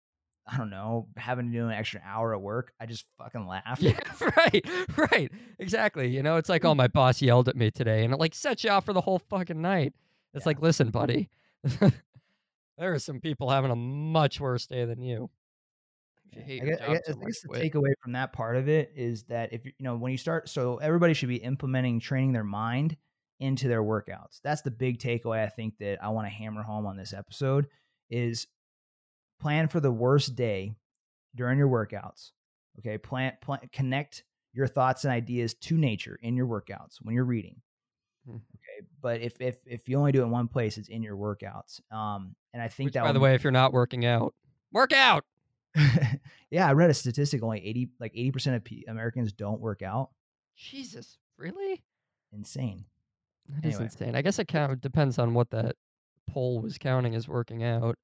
I 0.48 0.58
don't 0.58 0.72
know, 0.72 1.08
having 1.18 1.48
to 1.48 1.52
do 1.52 1.66
an 1.66 1.72
extra 1.72 2.02
hour 2.04 2.34
at 2.34 2.42
work, 2.42 2.74
I 2.80 2.88
just 2.88 3.06
fucking 3.20 3.46
laughed. 3.48 3.82
Yeah, 3.82 4.00
right, 4.38 4.66
right, 5.12 5.32
exactly. 5.60 6.08
You 6.08 6.24
know, 6.24 6.38
it's 6.38 6.50
like, 6.50 6.66
oh, 6.66 6.74
my 6.76 6.88
boss 6.88 7.22
yelled 7.22 7.50
at 7.50 7.56
me 7.56 7.70
today, 7.70 8.04
and 8.04 8.14
it 8.14 8.20
like 8.20 8.34
sets 8.34 8.64
you 8.64 8.72
off 8.72 8.86
for 8.86 8.94
the 8.94 9.02
whole 9.02 9.20
fucking 9.20 9.62
night. 9.62 9.94
It's 10.34 10.46
Yeah. 10.46 10.50
like, 10.50 10.62
listen, 10.62 10.90
buddy, 10.90 11.30
there 11.80 11.92
are 12.80 13.00
some 13.00 13.20
people 13.20 13.50
having 13.50 13.72
a 13.72 13.76
much 13.76 14.40
worse 14.40 14.66
day 14.66 14.86
than 14.86 15.02
you. 15.02 15.30
If 16.32 16.38
you 16.38 16.44
hate 16.44 16.62
I 16.62 16.66
guess, 16.66 16.80
I 16.82 16.86
job 16.86 17.22
I 17.22 17.26
guess 17.26 17.42
the 17.42 17.50
takeaway 17.50 17.94
from 18.02 18.14
that 18.14 18.34
part 18.34 18.56
of 18.56 18.68
it 18.68 18.92
is 18.96 19.24
that 19.24 19.54
if 19.54 19.66
you 19.66 19.72
you 19.78 19.84
know 19.84 19.96
when 19.96 20.12
you 20.12 20.18
start, 20.18 20.50
so 20.50 20.78
everybody 20.78 21.14
should 21.14 21.30
be 21.30 21.38
implementing 21.38 22.00
training 22.00 22.34
their 22.34 22.44
mind 22.44 22.98
into 23.40 23.68
their 23.68 23.84
workouts. 23.84 24.40
That's 24.44 24.62
the 24.62 24.72
big 24.72 25.00
takeaway 25.00 25.44
I 25.44 25.50
think 25.50 25.78
that 25.80 26.04
I 26.04 26.10
want 26.10 26.28
to 26.28 26.34
hammer 26.34 26.64
home 26.64 26.86
on 26.86 26.98
this 26.98 27.14
episode 27.14 27.68
is 28.10 28.48
plan 29.40 29.68
for 29.68 29.80
the 29.80 29.92
worst 29.92 30.36
day 30.36 30.74
during 31.36 31.58
your 31.58 31.68
workouts. 31.68 32.32
Okay, 32.80 32.98
plan, 32.98 33.34
plan 33.42 33.60
connect 33.72 34.24
your 34.54 34.68
thoughts 34.68 35.04
and 35.04 35.14
ideas 35.14 35.54
to 35.54 35.78
nature 35.78 36.18
in 36.22 36.36
your 36.36 36.48
workouts 36.48 36.98
when 37.02 37.14
you're 37.14 37.26
reading. 37.26 37.62
Hmm. 38.26 38.36
Okay, 38.36 38.88
but 39.02 39.22
if 39.22 39.40
if 39.40 39.58
if 39.66 39.88
you 39.88 39.98
only 39.98 40.12
do 40.12 40.22
it 40.22 40.26
in 40.26 40.32
one 40.32 40.48
place, 40.48 40.78
it's 40.78 40.90
in 40.90 41.04
your 41.04 41.16
workouts. 41.16 41.80
Um, 41.92 42.36
and 42.54 42.62
I 42.62 42.68
think 42.68 42.88
Which, 42.88 42.94
that 42.94 43.04
by 43.04 43.12
the 43.12 43.20
way, 43.20 43.36
if 43.36 43.44
you're 43.44 43.52
not 43.52 43.74
working 43.74 44.06
out, 44.06 44.34
work 44.72 44.94
out. 44.94 45.26
yeah, 46.50 46.68
I 46.68 46.74
read 46.74 46.90
a 46.90 46.94
statistic 46.94 47.44
only 47.44 47.66
80 47.66 47.90
like 48.00 48.14
80% 48.14 48.56
of 48.56 48.64
P- 48.64 48.86
Americans 48.88 49.34
don't 49.34 49.60
work 49.60 49.82
out. 49.82 50.10
Jesus, 50.56 51.18
really? 51.38 51.84
Insane. 52.32 52.86
That 53.50 53.66
is 53.66 53.76
Anyway. 53.76 53.84
insane. 53.86 54.16
I 54.16 54.22
guess 54.22 54.40
it 54.40 54.48
count 54.48 54.82
depends 54.82 55.20
on 55.20 55.34
what 55.34 55.50
that 55.52 55.76
poll 56.30 56.62
was 56.62 56.78
counting 56.78 57.14
as 57.16 57.28
working 57.28 57.64
out. 57.64 57.98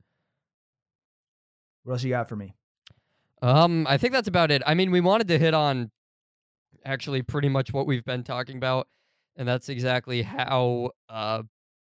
What 1.83 1.93
else 1.93 2.03
you 2.03 2.09
got 2.11 2.29
for 2.29 2.35
me? 2.35 2.53
Um, 3.41 3.87
I 3.89 3.97
think 3.97 4.13
that's 4.13 4.27
about 4.27 4.51
it. 4.51 4.61
I 4.67 4.75
mean, 4.75 4.91
we 4.91 5.01
wanted 5.01 5.27
to 5.29 5.39
hit 5.39 5.53
on 5.53 5.89
actually 6.85 7.23
pretty 7.23 7.49
much 7.49 7.73
what 7.73 7.87
we've 7.87 8.05
been 8.05 8.23
talking 8.23 8.57
about, 8.57 8.87
and 9.35 9.47
that's 9.47 9.69
exactly 9.69 10.21
how 10.21 10.91
uh 11.09 11.41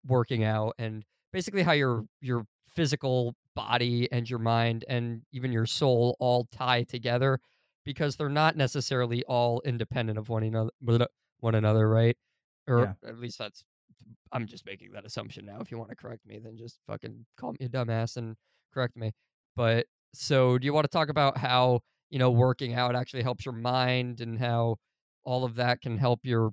working 0.06 0.44
out 0.44 0.74
and 0.78 1.04
basically 1.32 1.62
how 1.62 1.72
your 1.72 2.04
your 2.20 2.44
physical 2.74 3.34
body 3.54 4.10
and 4.12 4.28
your 4.28 4.38
mind 4.38 4.84
and 4.88 5.22
even 5.32 5.52
your 5.52 5.66
soul 5.66 6.16
all 6.20 6.44
tie 6.52 6.82
together 6.84 7.40
because 7.84 8.16
they're 8.16 8.28
not 8.28 8.56
necessarily 8.56 9.24
all 9.24 9.60
independent 9.64 10.18
of 10.18 10.28
one 10.28 10.42
another 10.44 10.70
one 11.40 11.54
another, 11.54 11.88
right? 11.88 12.16
Or 12.68 12.88
at 13.04 13.18
least 13.18 13.38
that's 13.38 13.64
I'm 14.32 14.46
just 14.46 14.66
making 14.66 14.92
that 14.92 15.04
assumption 15.06 15.44
now. 15.46 15.60
If 15.60 15.70
you 15.70 15.78
want 15.78 15.90
to 15.90 15.96
correct 15.96 16.26
me, 16.26 16.38
then 16.38 16.56
just 16.56 16.80
fucking 16.86 17.26
call 17.36 17.52
me 17.52 17.66
a 17.66 17.68
dumbass 17.68 18.16
and 18.16 18.36
correct 18.72 18.96
me. 18.96 19.12
But 19.56 19.86
so, 20.14 20.58
do 20.58 20.66
you 20.66 20.72
want 20.72 20.84
to 20.84 20.88
talk 20.90 21.08
about 21.08 21.38
how 21.38 21.80
you 22.10 22.18
know 22.18 22.30
working 22.30 22.74
out 22.74 22.96
actually 22.96 23.22
helps 23.22 23.44
your 23.44 23.54
mind 23.54 24.20
and 24.20 24.38
how 24.38 24.76
all 25.24 25.44
of 25.44 25.56
that 25.56 25.80
can 25.80 25.98
help 25.98 26.20
your 26.24 26.52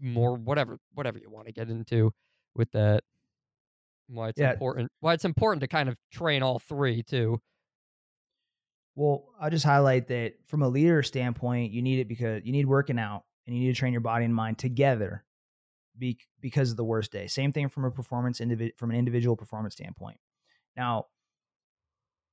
more 0.00 0.34
whatever 0.36 0.78
whatever 0.94 1.18
you 1.18 1.30
want 1.30 1.46
to 1.46 1.52
get 1.52 1.70
into 1.70 2.12
with 2.54 2.70
that? 2.72 3.04
Why 4.08 4.28
it's 4.28 4.40
Yeah. 4.40 4.52
important? 4.52 4.90
Why 5.00 5.14
it's 5.14 5.24
important 5.24 5.60
to 5.62 5.68
kind 5.68 5.88
of 5.88 5.96
train 6.10 6.42
all 6.42 6.58
three 6.58 7.02
too. 7.02 7.40
Well, 8.94 9.32
I'll 9.40 9.50
just 9.50 9.64
highlight 9.64 10.08
that 10.08 10.34
from 10.46 10.62
a 10.62 10.68
leader 10.68 11.02
standpoint, 11.02 11.72
you 11.72 11.80
need 11.80 11.98
it 11.98 12.08
because 12.08 12.42
you 12.44 12.52
need 12.52 12.66
working 12.66 12.98
out 12.98 13.24
and 13.46 13.56
you 13.56 13.62
need 13.62 13.74
to 13.74 13.78
train 13.78 13.92
your 13.92 14.02
body 14.02 14.24
and 14.24 14.34
mind 14.34 14.58
together 14.58 15.24
be, 15.98 16.18
because 16.40 16.70
of 16.70 16.76
the 16.76 16.84
worst 16.84 17.12
day. 17.12 17.26
Same 17.26 17.52
thing 17.52 17.68
from 17.68 17.84
a 17.84 17.90
performance 17.90 18.40
individ, 18.40 18.76
from 18.78 18.90
an 18.90 18.96
individual 18.96 19.36
performance 19.36 19.74
standpoint. 19.74 20.18
Now, 20.76 21.06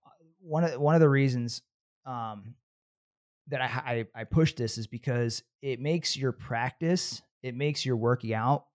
uh, 0.06 0.10
one 0.40 0.64
of 0.64 0.80
one 0.80 0.96
of 0.96 1.02
the 1.02 1.10
reasons 1.10 1.62
um, 2.06 2.56
that 3.48 3.62
I, 3.62 4.06
I 4.16 4.22
I 4.22 4.24
push 4.26 4.54
this 4.54 4.78
is 4.78 4.88
because 4.88 5.44
it 5.62 5.80
makes 5.80 6.18
your 6.18 6.32
practice, 6.32 7.22
it 7.44 7.56
makes 7.56 7.86
your 7.86 7.98
working 7.98 8.34
out. 8.34 8.66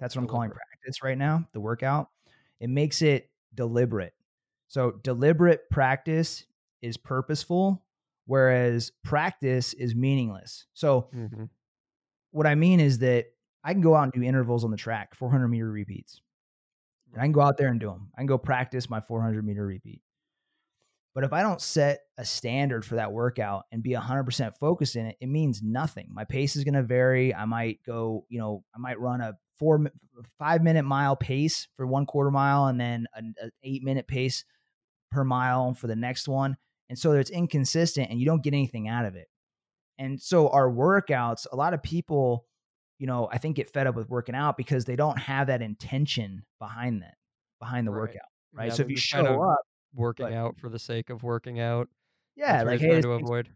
That's 0.00 0.16
what 0.16 0.22
I'm 0.22 0.28
calling 0.28 0.50
practice 0.50 1.02
right 1.02 1.18
now. 1.18 1.48
The 1.52 1.60
workout, 1.60 2.10
it 2.60 2.68
makes 2.70 3.02
it 3.02 3.30
deliberate. 3.54 4.14
So 4.68 4.92
deliberate 5.02 5.70
practice 5.70 6.44
is 6.82 6.96
purposeful, 6.96 7.84
whereas 8.26 8.92
practice 9.04 9.72
is 9.74 9.94
meaningless. 9.94 10.66
So 10.74 11.08
Mm-hmm. 11.14 11.44
what 12.30 12.46
I 12.46 12.54
mean 12.54 12.80
is 12.80 12.98
that 12.98 13.26
I 13.64 13.72
can 13.72 13.80
go 13.82 13.94
out 13.94 14.04
and 14.04 14.12
do 14.12 14.22
intervals 14.22 14.64
on 14.64 14.70
the 14.70 14.76
track, 14.76 15.14
400 15.14 15.48
meter 15.48 15.70
repeats. 15.70 16.20
And 17.12 17.22
I 17.22 17.24
can 17.24 17.32
go 17.32 17.40
out 17.40 17.56
there 17.56 17.68
and 17.68 17.80
do 17.80 17.88
them. 17.88 18.10
I 18.14 18.20
can 18.20 18.26
go 18.26 18.36
practice 18.38 18.90
my 18.90 19.00
400 19.00 19.44
meter 19.44 19.64
repeat. 19.64 20.02
But 21.14 21.24
if 21.24 21.32
I 21.32 21.42
don't 21.42 21.60
set 21.60 22.00
a 22.18 22.24
standard 22.24 22.84
for 22.84 22.96
that 22.96 23.12
workout 23.12 23.64
and 23.72 23.82
be 23.82 23.90
100% 23.92 24.54
focused 24.56 24.94
in 24.94 25.06
it, 25.06 25.16
it 25.20 25.26
means 25.28 25.62
nothing. 25.62 26.08
My 26.12 26.24
pace 26.24 26.54
is 26.54 26.62
going 26.64 26.74
to 26.74 26.82
vary. 26.82 27.34
I 27.34 27.44
might 27.46 27.80
go, 27.84 28.26
you 28.28 28.38
know, 28.38 28.62
I 28.74 28.78
might 28.78 29.00
run 29.00 29.20
a 29.22 29.32
four, 29.58 29.90
five 30.38 30.62
minute 30.62 30.84
mile 30.84 31.16
pace 31.16 31.68
for 31.76 31.86
one 31.86 32.06
quarter 32.06 32.30
mile 32.30 32.66
and 32.66 32.80
then 32.80 33.06
an 33.14 33.34
eight 33.62 33.82
minute 33.82 34.06
pace 34.06 34.44
per 35.10 35.24
mile 35.24 35.72
for 35.74 35.86
the 35.86 35.96
next 35.96 36.28
one. 36.28 36.56
And 36.88 36.98
so 36.98 37.12
it's 37.12 37.30
inconsistent 37.30 38.10
and 38.10 38.18
you 38.20 38.26
don't 38.26 38.42
get 38.42 38.54
anything 38.54 38.88
out 38.88 39.04
of 39.04 39.14
it. 39.16 39.28
And 39.98 40.20
so 40.20 40.48
our 40.50 40.70
workouts, 40.70 41.46
a 41.52 41.56
lot 41.56 41.74
of 41.74 41.82
people, 41.82 42.46
you 42.98 43.06
know, 43.06 43.28
I 43.32 43.38
think 43.38 43.56
get 43.56 43.68
fed 43.68 43.86
up 43.86 43.94
with 43.94 44.08
working 44.08 44.34
out 44.34 44.56
because 44.56 44.84
they 44.84 44.96
don't 44.96 45.18
have 45.18 45.48
that 45.48 45.60
intention 45.62 46.44
behind 46.60 47.02
that, 47.02 47.14
behind 47.60 47.86
the 47.86 47.90
Right. 47.90 48.00
workout, 48.02 48.22
right? 48.52 48.68
Yeah, 48.68 48.74
so 48.74 48.82
if 48.84 48.90
you 48.90 48.96
show 48.96 49.22
kind 49.22 49.28
of 49.34 49.40
up, 49.40 49.58
working 49.94 50.26
but- 50.26 50.32
out 50.34 50.56
for 50.58 50.68
the 50.68 50.78
sake 50.78 51.10
of 51.10 51.22
working 51.22 51.58
out, 51.60 51.88
yeah, 52.36 52.62
like 52.62 52.80
hey, 52.80 53.00
to 53.00 53.12
avoid. 53.12 53.48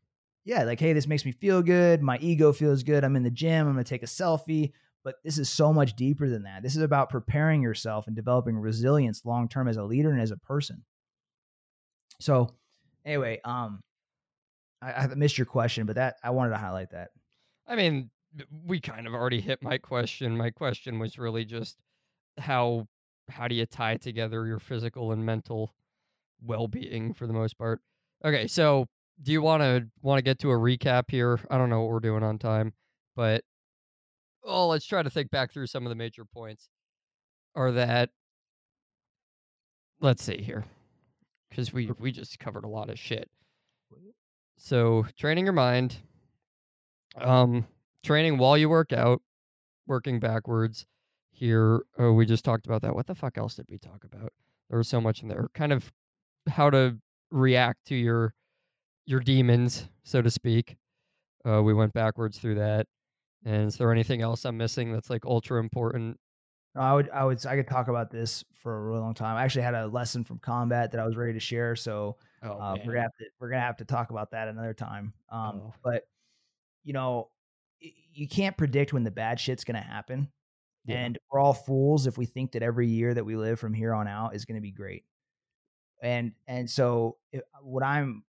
yeah, 0.44 0.64
like 0.64 0.80
hey, 0.80 0.92
this 0.92 1.06
makes 1.06 1.24
me 1.24 1.30
feel 1.32 1.62
good. 1.62 2.02
My 2.02 2.18
ego 2.18 2.52
feels 2.52 2.82
good. 2.82 3.04
I'm 3.04 3.14
in 3.14 3.22
the 3.22 3.30
gym. 3.30 3.66
I'm 3.68 3.74
gonna 3.74 3.84
take 3.84 4.02
a 4.02 4.06
selfie. 4.06 4.72
But 5.04 5.16
this 5.24 5.38
is 5.38 5.50
so 5.50 5.72
much 5.72 5.96
deeper 5.96 6.28
than 6.28 6.44
that. 6.44 6.62
This 6.62 6.76
is 6.76 6.82
about 6.82 7.10
preparing 7.10 7.60
yourself 7.60 8.06
and 8.06 8.14
developing 8.14 8.56
resilience 8.56 9.24
long 9.24 9.48
term 9.48 9.66
as 9.66 9.76
a 9.76 9.82
leader 9.82 10.10
and 10.10 10.20
as 10.20 10.30
a 10.30 10.36
person. 10.36 10.84
So, 12.20 12.50
anyway, 13.04 13.40
um, 13.44 13.80
I, 14.80 14.92
I 14.92 15.06
missed 15.08 15.38
your 15.38 15.46
question, 15.46 15.86
but 15.86 15.96
that 15.96 16.16
I 16.22 16.30
wanted 16.30 16.50
to 16.50 16.58
highlight 16.58 16.90
that. 16.90 17.10
I 17.66 17.74
mean, 17.74 18.10
we 18.64 18.80
kind 18.80 19.06
of 19.06 19.14
already 19.14 19.40
hit 19.40 19.62
my 19.62 19.78
question. 19.78 20.36
My 20.36 20.50
question 20.50 20.98
was 20.98 21.18
really 21.18 21.44
just 21.44 21.76
how 22.38 22.86
how 23.28 23.48
do 23.48 23.54
you 23.54 23.66
tie 23.66 23.96
together 23.96 24.46
your 24.46 24.58
physical 24.58 25.12
and 25.12 25.24
mental 25.24 25.74
well-being 26.44 27.14
for 27.14 27.26
the 27.26 27.32
most 27.32 27.56
part. 27.56 27.80
Okay, 28.24 28.46
so 28.46 28.86
do 29.22 29.32
you 29.32 29.42
want 29.42 29.62
to 29.62 29.86
want 30.00 30.18
to 30.18 30.22
get 30.22 30.38
to 30.40 30.50
a 30.50 30.56
recap 30.56 31.04
here? 31.08 31.38
I 31.50 31.58
don't 31.58 31.70
know 31.70 31.80
what 31.80 31.90
we're 31.90 32.00
doing 32.00 32.22
on 32.22 32.38
time, 32.38 32.72
but 33.16 33.42
oh, 34.44 34.68
let's 34.68 34.86
try 34.86 35.02
to 35.02 35.10
think 35.10 35.30
back 35.30 35.52
through 35.52 35.66
some 35.66 35.84
of 35.84 35.90
the 35.90 35.96
major 35.96 36.24
points. 36.24 36.68
Are 37.54 37.72
that 37.72 38.10
let's 40.00 40.22
see 40.22 40.40
here. 40.42 40.64
Cuz 41.54 41.72
we 41.72 41.90
we 41.98 42.12
just 42.12 42.38
covered 42.38 42.64
a 42.64 42.68
lot 42.68 42.90
of 42.90 42.98
shit. 42.98 43.30
So, 44.56 45.06
training 45.18 45.44
your 45.44 45.52
mind, 45.52 45.96
um 47.16 47.66
training 48.02 48.38
while 48.38 48.56
you 48.56 48.68
work 48.68 48.92
out, 48.92 49.20
working 49.86 50.20
backwards. 50.20 50.86
Here, 51.30 51.82
oh, 51.98 52.12
we 52.12 52.24
just 52.26 52.44
talked 52.44 52.66
about 52.66 52.82
that. 52.82 52.94
What 52.94 53.06
the 53.06 53.14
fuck 53.14 53.36
else 53.36 53.56
did 53.56 53.66
we 53.68 53.78
talk 53.78 54.04
about? 54.04 54.32
There 54.68 54.78
was 54.78 54.88
so 54.88 55.00
much 55.00 55.22
in 55.22 55.28
there. 55.28 55.48
Kind 55.54 55.72
of 55.72 55.92
how 56.48 56.70
to 56.70 56.96
react 57.30 57.84
to 57.86 57.94
your 57.94 58.34
your 59.06 59.20
demons, 59.20 59.88
so 60.04 60.22
to 60.22 60.30
speak. 60.30 60.76
Uh, 61.44 61.62
we 61.62 61.74
went 61.74 61.92
backwards 61.92 62.38
through 62.38 62.54
that. 62.56 62.86
And 63.44 63.66
is 63.66 63.76
there 63.76 63.90
anything 63.92 64.22
else 64.22 64.44
I'm 64.44 64.56
missing 64.56 64.92
that's 64.92 65.10
like 65.10 65.24
ultra 65.26 65.58
important? 65.60 66.18
I 66.74 66.94
would, 66.94 67.10
I 67.10 67.24
would, 67.24 67.44
I 67.44 67.56
could 67.56 67.68
talk 67.68 67.88
about 67.88 68.10
this 68.10 68.44
for 68.62 68.78
a 68.78 68.80
really 68.82 69.00
long 69.00 69.12
time. 69.14 69.36
I 69.36 69.42
actually 69.44 69.62
had 69.62 69.74
a 69.74 69.86
lesson 69.88 70.24
from 70.24 70.38
combat 70.38 70.90
that 70.92 71.00
I 71.00 71.04
was 71.04 71.16
ready 71.16 71.34
to 71.34 71.40
share, 71.40 71.76
so 71.76 72.16
Oh, 72.42 72.52
uh, 72.52 72.76
we're 72.84 72.94
gonna 72.94 73.02
have 73.02 73.16
to, 73.18 73.24
we're 73.40 73.50
gonna 73.50 73.60
have 73.60 73.76
to 73.76 73.84
talk 73.84 74.10
about 74.10 74.30
that 74.30 74.48
another 74.48 74.72
time. 74.74 75.12
Um, 75.28 75.60
Oh. 75.64 75.74
but 75.84 76.04
you 76.84 76.92
know, 76.92 77.30
you 77.80 78.26
can't 78.26 78.56
predict 78.56 78.92
when 78.92 79.04
the 79.04 79.10
bad 79.10 79.38
shit's 79.38 79.64
gonna 79.64 79.80
happen, 79.82 80.32
Yeah. 80.86 80.96
and 81.04 81.18
we're 81.30 81.40
all 81.40 81.52
fools 81.52 82.06
if 82.06 82.16
we 82.16 82.24
think 82.26 82.52
that 82.52 82.62
every 82.62 82.88
year 82.88 83.12
that 83.12 83.24
we 83.24 83.36
live 83.36 83.60
from 83.60 83.74
here 83.74 83.92
on 83.92 84.08
out 84.08 84.34
is 84.34 84.44
gonna 84.46 84.60
be 84.60 84.72
great. 84.72 85.04
And 86.00 86.32
and 86.46 86.68
so 86.70 87.18
it, 87.32 87.44
what 87.60 87.82
I'm, 87.84 88.24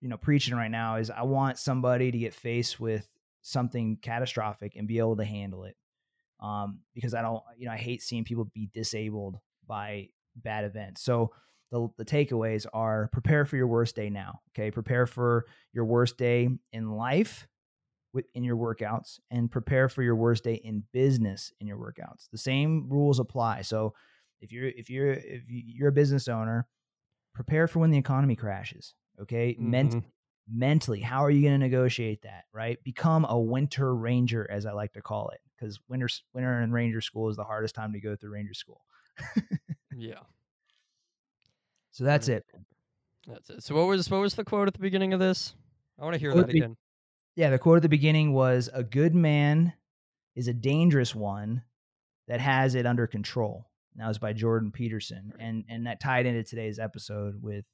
you 0.00 0.08
know, 0.08 0.16
preaching 0.18 0.54
right 0.56 0.70
now 0.70 0.96
is 0.96 1.10
I 1.10 1.22
want 1.22 1.58
somebody 1.58 2.10
to 2.10 2.18
get 2.18 2.34
faced 2.34 2.80
with 2.80 3.08
something 3.42 3.96
catastrophic 4.02 4.74
and 4.76 4.86
be 4.88 4.98
able 4.98 5.16
to 5.16 5.24
handle 5.24 5.64
it 5.64 5.76
um, 6.40 6.80
because 6.94 7.14
I 7.14 7.22
don't, 7.22 7.42
you 7.56 7.66
know, 7.66 7.72
I 7.72 7.76
hate 7.78 8.02
seeing 8.02 8.24
people 8.24 8.44
be 8.54 8.68
disabled 8.72 9.38
by 9.66 10.08
bad 10.36 10.64
events. 10.64 11.02
So 11.02 11.32
the 11.70 11.88
the 11.98 12.04
takeaways 12.04 12.66
are 12.72 13.08
prepare 13.12 13.44
for 13.44 13.56
your 13.56 13.66
worst 13.66 13.94
day 13.96 14.08
now. 14.10 14.40
Okay, 14.52 14.70
prepare 14.70 15.06
for 15.06 15.46
your 15.72 15.84
worst 15.84 16.16
day 16.16 16.48
in 16.72 16.90
life, 16.92 17.46
in 18.34 18.42
your 18.44 18.56
workouts, 18.56 19.18
and 19.30 19.50
prepare 19.50 19.88
for 19.88 20.02
your 20.02 20.16
worst 20.16 20.44
day 20.44 20.54
in 20.54 20.82
business 20.92 21.52
in 21.60 21.66
your 21.66 21.76
workouts. 21.78 22.28
The 22.32 22.38
same 22.38 22.88
rules 22.88 23.18
apply. 23.18 23.62
So 23.62 23.94
if 24.40 24.52
you're 24.52 24.68
if 24.68 24.88
you're 24.90 25.12
if 25.12 25.48
you- 25.48 25.62
you're 25.66 25.88
a 25.88 25.92
business 25.92 26.28
owner, 26.28 26.66
prepare 27.34 27.66
for 27.68 27.80
when 27.80 27.90
the 27.90 27.98
economy 27.98 28.36
crashes. 28.36 28.94
Okay, 29.20 29.56
Mhm. 29.56 29.68
Mentally 30.50 31.00
how 31.00 31.24
are 31.24 31.30
you 31.30 31.42
going 31.42 31.52
to 31.52 31.58
negotiate 31.58 32.22
that 32.22 32.44
right 32.52 32.82
become 32.84 33.26
a 33.28 33.38
winter 33.38 33.94
ranger 33.94 34.48
as 34.50 34.64
i 34.66 34.72
like 34.72 34.92
to 34.92 35.02
call 35.02 35.28
it 35.28 35.40
because 35.56 35.78
winter 35.88 36.08
winter 36.32 36.60
and 36.60 36.72
ranger 36.72 37.00
school 37.00 37.28
is 37.28 37.36
the 37.36 37.44
hardest 37.44 37.74
time 37.74 37.92
to 37.92 38.00
go 38.00 38.16
through 38.16 38.30
ranger 38.30 38.54
school 38.54 38.80
Yeah. 39.98 40.20
So 41.90 42.04
that's 42.04 42.28
it. 42.28 42.46
That's 43.26 43.50
it. 43.50 43.62
So 43.62 43.74
what 43.74 43.86
was 43.88 44.08
what 44.10 44.20
was 44.20 44.34
the 44.34 44.44
quote 44.44 44.68
at 44.68 44.74
the 44.74 44.80
beginning 44.80 45.12
of 45.12 45.20
this? 45.20 45.54
I 45.98 46.04
want 46.04 46.14
to 46.14 46.20
hear 46.20 46.32
Quote 46.32 46.46
that 46.46 46.52
be- 46.52 46.60
again. 46.60 46.76
Yeah, 47.34 47.50
the 47.50 47.58
quote 47.58 47.76
at 47.76 47.82
the 47.82 47.88
beginning 47.88 48.32
was 48.32 48.70
a 48.72 48.82
good 48.82 49.14
man 49.14 49.72
is 50.34 50.48
a 50.48 50.54
dangerous 50.54 51.14
one 51.14 51.62
that 52.28 52.40
has 52.40 52.74
it 52.74 52.86
under 52.86 53.06
control. 53.06 53.66
And 53.94 54.02
that 54.02 54.08
was 54.08 54.18
by 54.18 54.32
Jordan 54.32 54.70
Peterson. 54.70 55.32
And 55.38 55.64
and 55.68 55.86
that 55.86 56.00
tied 56.00 56.26
into 56.26 56.44
today's 56.44 56.78
episode 56.78 57.42
with 57.42 57.64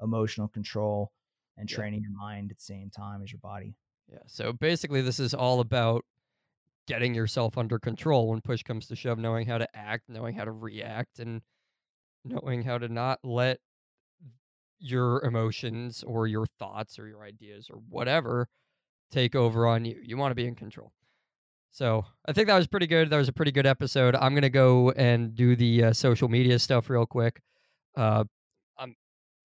emotional 0.00 0.48
control 0.48 1.12
and 1.56 1.70
Yeah. 1.70 1.76
training 1.76 2.02
your 2.02 2.12
mind 2.12 2.50
at 2.50 2.58
the 2.58 2.62
same 2.62 2.90
time 2.90 3.22
as 3.22 3.30
your 3.32 3.40
body. 3.40 3.74
Yeah. 4.10 4.18
So 4.26 4.52
basically, 4.52 5.02
this 5.02 5.20
is 5.20 5.34
all 5.34 5.60
about 5.60 6.04
getting 6.86 7.14
yourself 7.14 7.56
under 7.56 7.78
control 7.78 8.28
when 8.28 8.40
push 8.40 8.62
comes 8.62 8.86
to 8.88 8.96
shove, 8.96 9.18
knowing 9.18 9.46
how 9.46 9.58
to 9.58 9.76
act, 9.76 10.08
knowing 10.08 10.34
how 10.34 10.44
to 10.44 10.50
react, 10.52 11.18
and 11.20 11.40
knowing 12.24 12.62
how 12.62 12.78
to 12.78 12.88
not 12.88 13.20
let 13.24 13.60
your 14.78 15.22
emotions 15.24 16.02
or 16.02 16.26
your 16.26 16.46
thoughts 16.58 16.98
or 16.98 17.06
your 17.06 17.22
ideas 17.22 17.68
or 17.70 17.76
whatever 17.88 18.48
take 19.10 19.34
over 19.34 19.66
on 19.66 19.84
you. 19.84 20.00
You 20.02 20.16
want 20.16 20.32
to 20.32 20.34
be 20.34 20.46
in 20.46 20.54
control. 20.56 20.92
So 21.70 22.04
I 22.26 22.32
think 22.32 22.48
that 22.48 22.56
was 22.56 22.66
pretty 22.66 22.86
good. 22.86 23.08
That 23.10 23.16
was 23.16 23.28
a 23.28 23.32
pretty 23.32 23.52
good 23.52 23.66
episode. 23.66 24.14
I'm 24.16 24.34
gonna 24.34 24.50
go 24.50 24.90
and 24.90 25.34
do 25.34 25.56
the 25.56 25.84
uh, 25.84 25.92
social 25.92 26.28
media 26.28 26.58
stuff 26.58 26.90
real 26.90 27.06
quick. 27.06 27.40
Uh, 27.96 28.24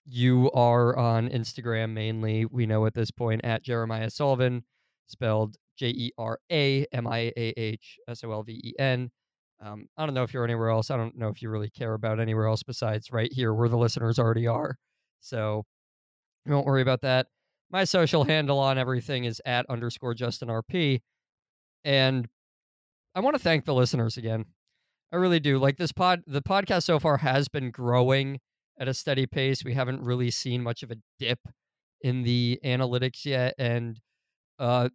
you 0.08 0.50
are 0.52 0.96
on 0.98 1.30
Instagram 1.30 1.92
mainly. 1.92 2.46
We 2.46 2.66
know 2.66 2.86
at 2.86 2.94
this 2.94 3.12
point 3.12 3.42
at 3.44 3.64
Jeremiah 3.64 4.10
Sullivan, 4.10 4.64
spelled 5.08 5.58
J 5.78 5.88
E 5.90 6.12
R 6.18 6.40
A 6.52 6.86
M 6.94 7.08
I 7.08 7.34
A 7.36 7.54
H 7.58 8.00
S 8.08 8.24
O 8.24 8.32
L 8.32 8.44
V 8.44 8.54
E 8.54 8.74
N. 8.80 9.12
Um, 9.62 9.88
I 9.98 10.06
don't 10.06 10.16
know 10.16 10.24
if 10.24 10.34
you're 10.34 10.46
anywhere 10.46 10.70
else. 10.70 10.92
I 10.92 10.98
don't 10.98 11.18
know 11.18 11.28
if 11.28 11.42
you 11.42 11.50
really 11.50 11.70
care 11.70 11.94
about 11.94 12.20
anywhere 12.20 12.48
else 12.48 12.64
besides 12.64 13.12
right 13.12 13.32
here 13.34 13.54
where 13.54 13.70
the 13.70 13.78
listeners 13.78 14.18
already 14.18 14.48
are. 14.48 14.78
So 15.20 15.66
don't 16.48 16.66
worry 16.66 16.82
about 16.82 17.02
that. 17.02 17.28
My 17.70 17.84
social 17.84 18.24
handle 18.24 18.60
on 18.60 18.78
everything 18.78 19.26
is 19.26 19.42
at 19.46 19.66
underscore 19.70 20.14
Justin 20.14 20.48
RP. 20.48 21.02
And 21.84 22.28
I 23.14 23.20
want 23.20 23.36
to 23.36 23.42
thank 23.42 23.66
the 23.66 23.74
listeners 23.74 24.16
again. 24.16 24.46
I 25.12 25.18
really 25.18 25.40
do. 25.40 25.58
Like 25.58 25.78
this 25.78 25.92
pod, 25.92 26.22
the 26.28 26.42
podcast 26.42 26.84
so 26.84 27.00
far 27.00 27.18
has 27.18 27.48
been 27.50 27.72
growing 27.72 28.40
at 28.80 28.88
a 28.88 28.94
steady 28.94 29.26
pace. 29.26 29.64
We 29.64 29.74
haven't 29.74 30.02
really 30.02 30.32
seen 30.32 30.62
much 30.64 30.84
of 30.84 30.92
a 30.92 30.98
dip 31.20 31.40
in 32.02 32.24
the 32.24 32.60
analytics 32.64 33.26
yet. 33.26 33.54
And 33.58 34.00
uh, 34.60 34.90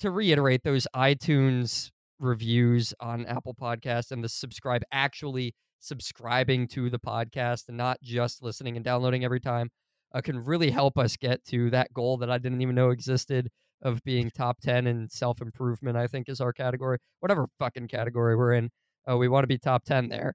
to 0.00 0.10
reiterate, 0.10 0.62
those 0.62 0.86
iTunes 0.94 1.90
reviews 2.18 2.94
on 3.00 3.26
Apple 3.26 3.54
Podcasts 3.54 4.12
and 4.12 4.22
the 4.22 4.28
subscribe, 4.28 4.82
actually 4.92 5.54
subscribing 5.80 6.68
to 6.68 6.88
the 6.88 6.98
podcast 6.98 7.68
and 7.68 7.76
not 7.76 8.00
just 8.02 8.42
listening 8.42 8.76
and 8.76 8.84
downloading 8.84 9.24
every 9.24 9.40
time, 9.40 9.68
uh, 10.14 10.20
can 10.20 10.38
really 10.44 10.70
help 10.70 10.98
us 10.98 11.16
get 11.16 11.44
to 11.46 11.70
that 11.70 11.92
goal 11.92 12.16
that 12.18 12.30
I 12.30 12.38
didn't 12.38 12.60
even 12.60 12.74
know 12.74 12.90
existed 12.90 13.48
of 13.82 14.02
being 14.04 14.30
top 14.30 14.60
10 14.60 14.86
in 14.86 15.08
self 15.08 15.40
improvement, 15.40 15.96
I 15.96 16.06
think 16.06 16.28
is 16.28 16.40
our 16.40 16.52
category. 16.52 16.98
Whatever 17.20 17.46
fucking 17.58 17.88
category 17.88 18.36
we're 18.36 18.52
in, 18.52 18.70
uh, 19.10 19.16
we 19.16 19.28
want 19.28 19.42
to 19.42 19.48
be 19.48 19.58
top 19.58 19.84
10 19.84 20.08
there. 20.08 20.34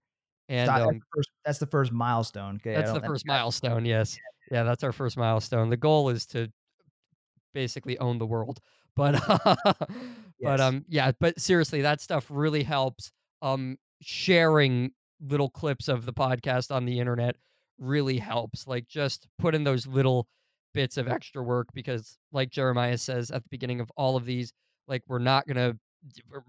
And 0.49 0.69
that's, 0.69 0.81
um, 0.83 0.99
the 0.99 1.05
first, 1.13 1.29
that's 1.45 1.59
the 1.59 1.65
first 1.65 1.91
milestone. 1.91 2.55
Okay, 2.55 2.73
that's 2.73 2.93
the 2.93 3.01
first 3.01 3.25
milestone. 3.25 3.85
Yes. 3.85 4.17
Yeah, 4.51 4.63
that's 4.63 4.83
our 4.83 4.93
first 4.93 5.17
milestone. 5.17 5.69
The 5.69 5.77
goal 5.77 6.09
is 6.09 6.25
to 6.27 6.49
basically 7.53 7.97
own 7.99 8.17
the 8.17 8.25
world. 8.25 8.59
But 8.97 9.21
but 9.27 9.77
Yes. 10.39 10.59
um 10.59 10.83
yeah, 10.87 11.11
but 11.19 11.39
seriously, 11.39 11.81
that 11.83 12.01
stuff 12.01 12.25
really 12.31 12.63
helps. 12.63 13.11
Um 13.43 13.77
sharing 14.01 14.91
little 15.21 15.51
clips 15.51 15.87
of 15.87 16.05
the 16.05 16.13
podcast 16.13 16.73
on 16.73 16.85
the 16.85 16.99
internet 16.99 17.35
really 17.77 18.17
helps. 18.17 18.65
Like 18.65 18.87
just 18.87 19.27
put 19.37 19.53
in 19.53 19.63
those 19.63 19.85
little 19.85 20.27
bits 20.73 20.97
of 20.97 21.07
extra 21.07 21.43
work 21.43 21.67
because 21.75 22.17
like 22.31 22.49
Jeremiah 22.49 22.97
says 22.97 23.29
at 23.29 23.43
the 23.43 23.49
beginning 23.49 23.81
of 23.81 23.91
all 23.97 24.15
of 24.15 24.25
these, 24.25 24.51
like 24.87 25.03
we're 25.07 25.19
not 25.19 25.45
going 25.45 25.57
to 25.57 25.77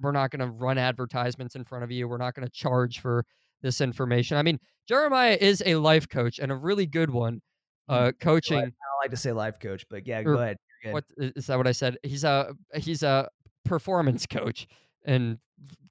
we're 0.00 0.12
not 0.12 0.30
going 0.30 0.40
to 0.40 0.54
run 0.56 0.78
advertisements 0.78 1.54
in 1.54 1.64
front 1.64 1.84
of 1.84 1.90
you. 1.90 2.08
We're 2.08 2.16
not 2.16 2.34
going 2.34 2.46
to 2.46 2.52
charge 2.52 3.00
for 3.00 3.26
this 3.62 3.80
information. 3.80 4.36
I 4.36 4.42
mean, 4.42 4.58
Jeremiah 4.86 5.36
is 5.40 5.62
a 5.66 5.76
life 5.76 6.08
coach 6.08 6.38
and 6.38 6.50
a 6.52 6.54
really 6.56 6.86
good 6.86 7.10
one. 7.10 7.40
Uh, 7.88 8.12
coaching. 8.20 8.58
I 8.58 8.70
like 9.02 9.10
to 9.12 9.16
say 9.16 9.32
life 9.32 9.58
coach, 9.58 9.86
but 9.88 10.06
yeah, 10.06 10.22
go 10.22 10.34
ahead. 10.34 10.58
You're 10.84 10.92
good. 10.92 11.04
What 11.18 11.34
is 11.36 11.46
that? 11.46 11.56
What 11.56 11.66
I 11.66 11.72
said? 11.72 11.96
He's 12.02 12.22
a 12.24 12.54
he's 12.74 13.02
a 13.02 13.28
performance 13.64 14.26
coach 14.26 14.66
and 15.06 15.38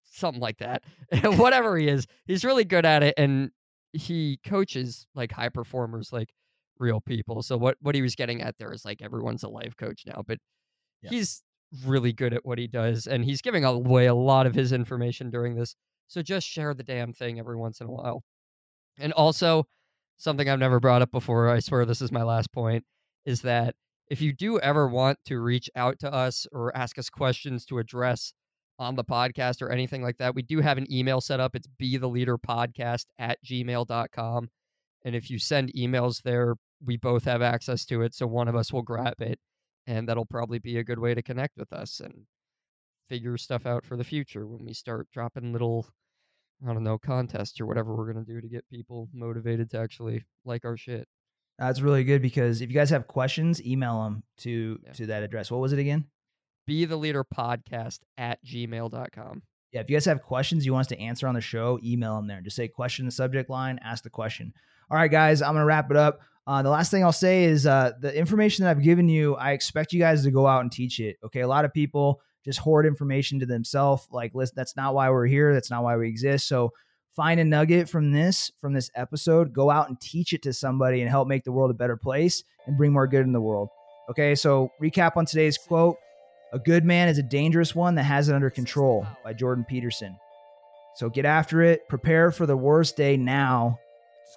something 0.03 0.41
like 0.41 0.57
that. 0.59 0.84
Whatever 1.24 1.78
he 1.78 1.88
is, 1.88 2.05
he's 2.26 2.45
really 2.45 2.65
good 2.65 2.86
at 2.86 3.01
it, 3.03 3.15
and 3.18 3.49
he 3.93 4.39
coaches 4.45 5.07
like 5.15 5.32
high 5.32 5.49
performers, 5.49 6.13
like 6.13 6.30
real 6.78 7.01
people. 7.01 7.41
So 7.41 7.57
what 7.57 7.78
what 7.82 7.95
he 7.95 8.01
was 8.03 8.13
getting 8.15 8.41
at 8.43 8.55
there 8.59 8.72
is 8.72 8.86
like 8.86 9.01
everyone's 9.01 9.43
a 9.43 9.49
life 9.49 9.76
coach 9.76 10.03
now, 10.05 10.24
but 10.28 10.38
Yeah. 11.01 11.09
he's 11.09 11.41
really 11.86 12.13
good 12.13 12.34
at 12.34 12.45
what 12.45 12.59
he 12.59 12.68
does, 12.68 13.07
and 13.07 13.26
he's 13.26 13.41
giving 13.41 13.65
away 13.65 14.05
a 14.05 14.13
lot 14.15 14.45
of 14.45 14.53
his 14.53 14.72
information 14.72 15.32
during 15.32 15.55
this. 15.55 15.76
So 16.08 16.22
just 16.22 16.47
share 16.47 16.74
the 16.74 16.84
damn 16.84 17.14
thing 17.14 17.39
every 17.39 17.58
once 17.58 17.82
in 17.82 17.88
a 17.88 17.91
while. 17.91 18.24
And 18.97 19.14
also, 19.14 19.66
something 20.18 20.49
I've 20.49 20.60
never 20.60 20.80
brought 20.80 21.01
up 21.01 21.12
before, 21.12 21.49
I 21.49 21.60
swear 21.60 21.86
this 21.86 22.01
is 22.01 22.12
my 22.12 22.24
last 22.24 22.51
point, 22.51 22.84
is 23.26 23.41
that 23.41 23.76
if 24.10 24.22
you 24.22 24.34
do 24.34 24.60
ever 24.60 24.88
want 24.88 25.20
to 25.26 25.39
reach 25.39 25.70
out 25.76 25.99
to 25.99 26.12
us 26.12 26.47
or 26.51 26.76
ask 26.76 26.97
us 26.97 27.10
questions 27.10 27.66
to 27.66 27.80
address 27.80 28.34
on 28.80 28.95
the 28.95 29.03
podcast 29.03 29.62
or 29.62 29.70
anything 29.70 30.01
like 30.01 30.18
that, 30.18 30.34
we 30.34 30.41
do 30.41 30.62
have 30.62 30.78
an 30.78 30.91
email 30.91 31.20
set 31.20 31.39
up. 31.39 31.55
It's 31.55 31.68
be 31.78 31.97
the 31.97 32.08
leader 32.08 32.38
podcast 32.38 33.05
at 33.20 33.38
gmail.com. 33.43 34.49
And 35.03 35.16
if 35.16 35.30
you 35.30 35.39
send 35.39 35.74
emails 35.74 36.22
there, 36.22 36.55
we 36.86 36.97
both 36.97 37.24
have 37.26 37.41
access 37.41 37.86
to 37.86 38.01
it. 38.03 38.14
So 38.14 38.28
one 38.28 38.47
of 38.47 38.55
us 38.55 38.72
will 38.72 38.82
grab 38.82 39.16
it. 39.20 39.39
And 39.88 40.08
that'll 40.08 40.26
probably 40.26 40.60
be 40.60 40.78
a 40.78 40.84
good 40.84 40.99
way 40.99 41.14
to 41.14 41.22
connect 41.22 41.58
with 41.58 41.72
us 41.72 42.01
and 42.01 42.26
figure 43.10 43.38
stuff 43.38 43.66
out 43.66 43.86
for 43.86 43.95
the 43.97 44.03
future 44.03 44.45
when 44.47 44.66
we 44.66 44.74
start 44.74 45.08
dropping 45.12 45.51
little, 45.53 45.88
I 46.68 46.74
don't 46.74 46.84
know, 46.84 46.97
contests 46.97 47.60
or 47.62 47.66
whatever 47.66 47.95
we're 47.95 48.12
going 48.12 48.24
to 48.26 48.32
do 48.32 48.41
to 48.41 48.47
get 48.47 48.68
people 48.70 49.08
motivated 49.14 49.70
to 49.72 49.80
actually 49.80 50.24
like 50.45 50.66
our 50.66 50.78
shit. 50.78 51.08
That's 51.60 51.82
really 51.82 52.03
good 52.03 52.22
because 52.22 52.62
if 52.62 52.70
you 52.70 52.76
guys 52.76 52.89
have 52.91 53.08
questions, 53.08 53.64
email 53.66 54.03
them 54.03 54.24
to 54.39 54.80
Yeah. 54.84 54.91
to 54.93 55.05
that 55.08 55.24
address. 55.24 55.49
What 55.49 55.62
was 55.62 55.74
it 55.74 55.80
again? 55.80 56.05
Be 56.68 56.86
the 56.86 56.97
leader 56.97 57.24
podcast 57.24 57.99
at 58.18 58.43
gmail.com. 58.45 59.41
Yeah, 59.72 59.82
if 59.82 59.89
you 59.89 59.95
guys 59.95 60.05
have 60.05 60.22
questions 60.22 60.66
you 60.66 60.74
want 60.74 60.82
us 60.86 60.88
to 60.89 60.99
answer 60.99 61.28
on 61.28 61.36
the 61.36 61.41
show, 61.41 61.80
email 61.84 62.16
them 62.16 62.28
there. 62.28 62.41
Just 62.41 62.55
say 62.55 62.68
question 62.68 63.03
in 63.03 63.08
the 63.08 63.12
subject 63.12 63.49
line, 63.49 63.80
ask 63.84 64.03
the 64.03 64.10
question. 64.10 64.53
All 64.89 64.97
right, 64.97 65.10
guys, 65.12 65.41
I'm 65.41 65.53
gonna 65.53 65.66
wrap 65.66 65.89
it 65.91 65.97
up. 65.97 66.20
Uh, 66.45 66.62
the 66.62 66.70
last 66.70 66.91
thing 66.91 67.03
I'll 67.03 67.12
say 67.12 67.43
is 67.43 67.66
uh, 67.66 67.91
the 67.99 68.16
information 68.18 68.64
that 68.64 68.72
I've 68.72 68.82
given 68.84 69.10
you, 69.10 69.36
I 69.36 69.51
expect 69.51 69.91
you 69.91 69.99
guys 69.99 70.24
to 70.24 70.32
go 70.32 70.47
out 70.47 70.62
and 70.62 70.72
teach 70.72 70.99
it. 71.01 71.18
Okay, 71.26 71.41
a 71.41 71.47
lot 71.47 71.66
of 71.66 71.74
people 71.74 72.22
just 72.48 72.60
hoard 72.60 72.86
information 72.86 73.39
to 73.41 73.45
themselves. 73.45 74.08
Like, 74.10 74.34
listen, 74.34 74.54
that's 74.56 74.78
not 74.78 74.95
why 74.95 75.10
we're 75.10 75.28
here. 75.28 75.54
That's 75.54 75.70
not 75.70 75.84
why 75.84 75.98
we 75.98 76.08
exist. 76.08 76.48
So 76.48 76.72
find 77.14 77.41
a 77.41 77.43
nugget 77.43 77.89
from 77.89 78.14
this 78.14 78.52
from 78.62 78.74
this 78.74 78.89
episode. 78.95 79.52
Go 79.52 79.70
out 79.70 79.89
and 79.89 80.00
teach 80.00 80.32
it 80.32 80.43
to 80.43 80.54
somebody 80.54 81.02
and 81.02 81.10
help 81.10 81.28
make 81.28 81.43
the 81.43 81.52
world 81.52 81.72
a 81.72 81.74
better 81.74 81.98
place 81.98 82.43
and 82.66 82.78
bring 82.78 82.93
more 82.93 83.06
good 83.06 83.26
in 83.26 83.34
the 83.34 83.41
world. 83.41 83.68
Okay, 84.10 84.34
so 84.34 84.72
recap 84.82 85.18
on 85.18 85.26
today's 85.26 85.58
quote. 85.58 85.98
A 86.54 86.60
good 86.60 86.86
man 86.86 87.10
is 87.10 87.18
a 87.18 87.24
dangerous 87.24 87.76
one 87.76 87.95
that 87.95 88.04
has 88.04 88.30
it 88.30 88.36
under 88.36 88.50
control 88.50 89.06
by 89.26 89.34
Jordan 89.34 89.66
Peterson. 89.68 90.18
So 90.95 91.10
get 91.10 91.26
after 91.26 91.62
it, 91.62 91.89
prepare 91.89 92.32
for 92.32 92.45
the 92.45 92.56
worst 92.56 92.95
day 92.95 93.18
now, 93.18 93.78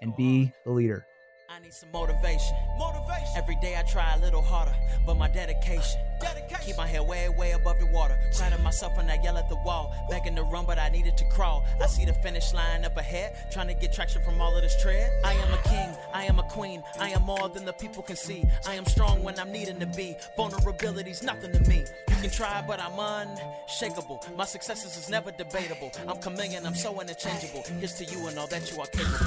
and 0.03 0.17
be 0.17 0.51
the 0.65 0.73
leader. 0.73 1.07
I 1.49 1.61
need 1.61 1.73
some 1.73 1.91
motivation. 1.93 2.57
Motivation. 2.79 3.29
Every 3.37 3.57
day 3.63 3.77
I 3.77 3.83
try 3.83 4.15
a 4.15 4.21
little 4.21 4.43
harder, 4.43 4.75
but 5.07 5.15
my 5.15 5.29
dedication. 5.29 6.01
Dedication. 6.21 6.50
Keep 6.71 6.77
my 6.77 6.87
head 6.87 7.05
way, 7.05 7.29
way 7.29 7.51
above 7.51 7.81
the 7.81 7.87
water. 7.87 8.17
Proud 8.37 8.63
myself 8.63 8.97
when 8.97 9.11
I 9.11 9.21
yell 9.25 9.37
at 9.37 9.49
the 9.49 9.57
wall. 9.57 9.93
Begging 10.09 10.37
to 10.37 10.45
run, 10.45 10.67
but 10.67 10.79
I 10.79 10.89
needed 10.89 11.17
to 11.17 11.25
crawl. 11.25 11.65
I 11.83 11.89
see 11.89 12.05
the 12.05 12.13
finish 12.13 12.55
line 12.55 12.85
up 12.85 12.97
ahead, 12.97 13.35
trying 13.51 13.67
to 13.67 13.75
get 13.75 13.93
traction 13.93 14.23
from 14.23 14.41
all 14.41 14.55
of 14.55 14.63
this 14.63 14.81
tread. 14.81 15.11
I 15.25 15.33
am 15.33 15.53
a 15.53 15.61
king, 15.65 15.91
I 16.15 16.27
am 16.27 16.39
a 16.39 16.45
queen, 16.45 16.85
I 17.01 17.09
am 17.09 17.23
more 17.23 17.49
than 17.49 17.65
the 17.65 17.73
people 17.73 18.05
can 18.05 18.15
see. 18.15 18.45
I 18.69 18.77
am 18.77 18.87
strong 18.87 19.25
when 19.25 19.37
I'm 19.41 19.51
needing 19.51 19.81
to 19.81 19.87
be. 19.87 20.15
Vulnerability's 20.37 21.25
nothing 21.25 21.51
to 21.51 21.61
me. 21.69 21.83
You 22.09 22.17
can 22.23 22.31
try, 22.31 22.63
but 22.65 22.79
I'm 22.79 22.97
unshakable. 22.97 24.25
My 24.37 24.45
successes 24.45 24.97
is 24.97 25.11
never 25.11 25.33
debatable. 25.33 25.91
I'm 26.07 26.19
chameleon, 26.19 26.67
I'm 26.67 26.77
so 26.77 27.01
interchangeable. 27.01 27.65
Here's 27.81 27.95
to 27.95 28.05
you 28.05 28.29
and 28.29 28.39
all 28.39 28.47
that 28.47 28.71
you 28.71 28.81
are 28.81 28.87
capable. 28.87 29.27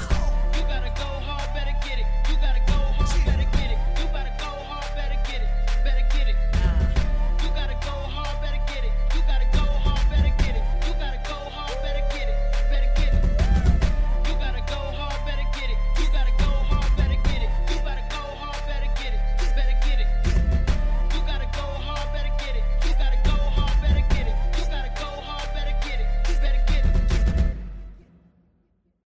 You 0.56 0.62
gotta 0.62 0.94
go 0.96 1.23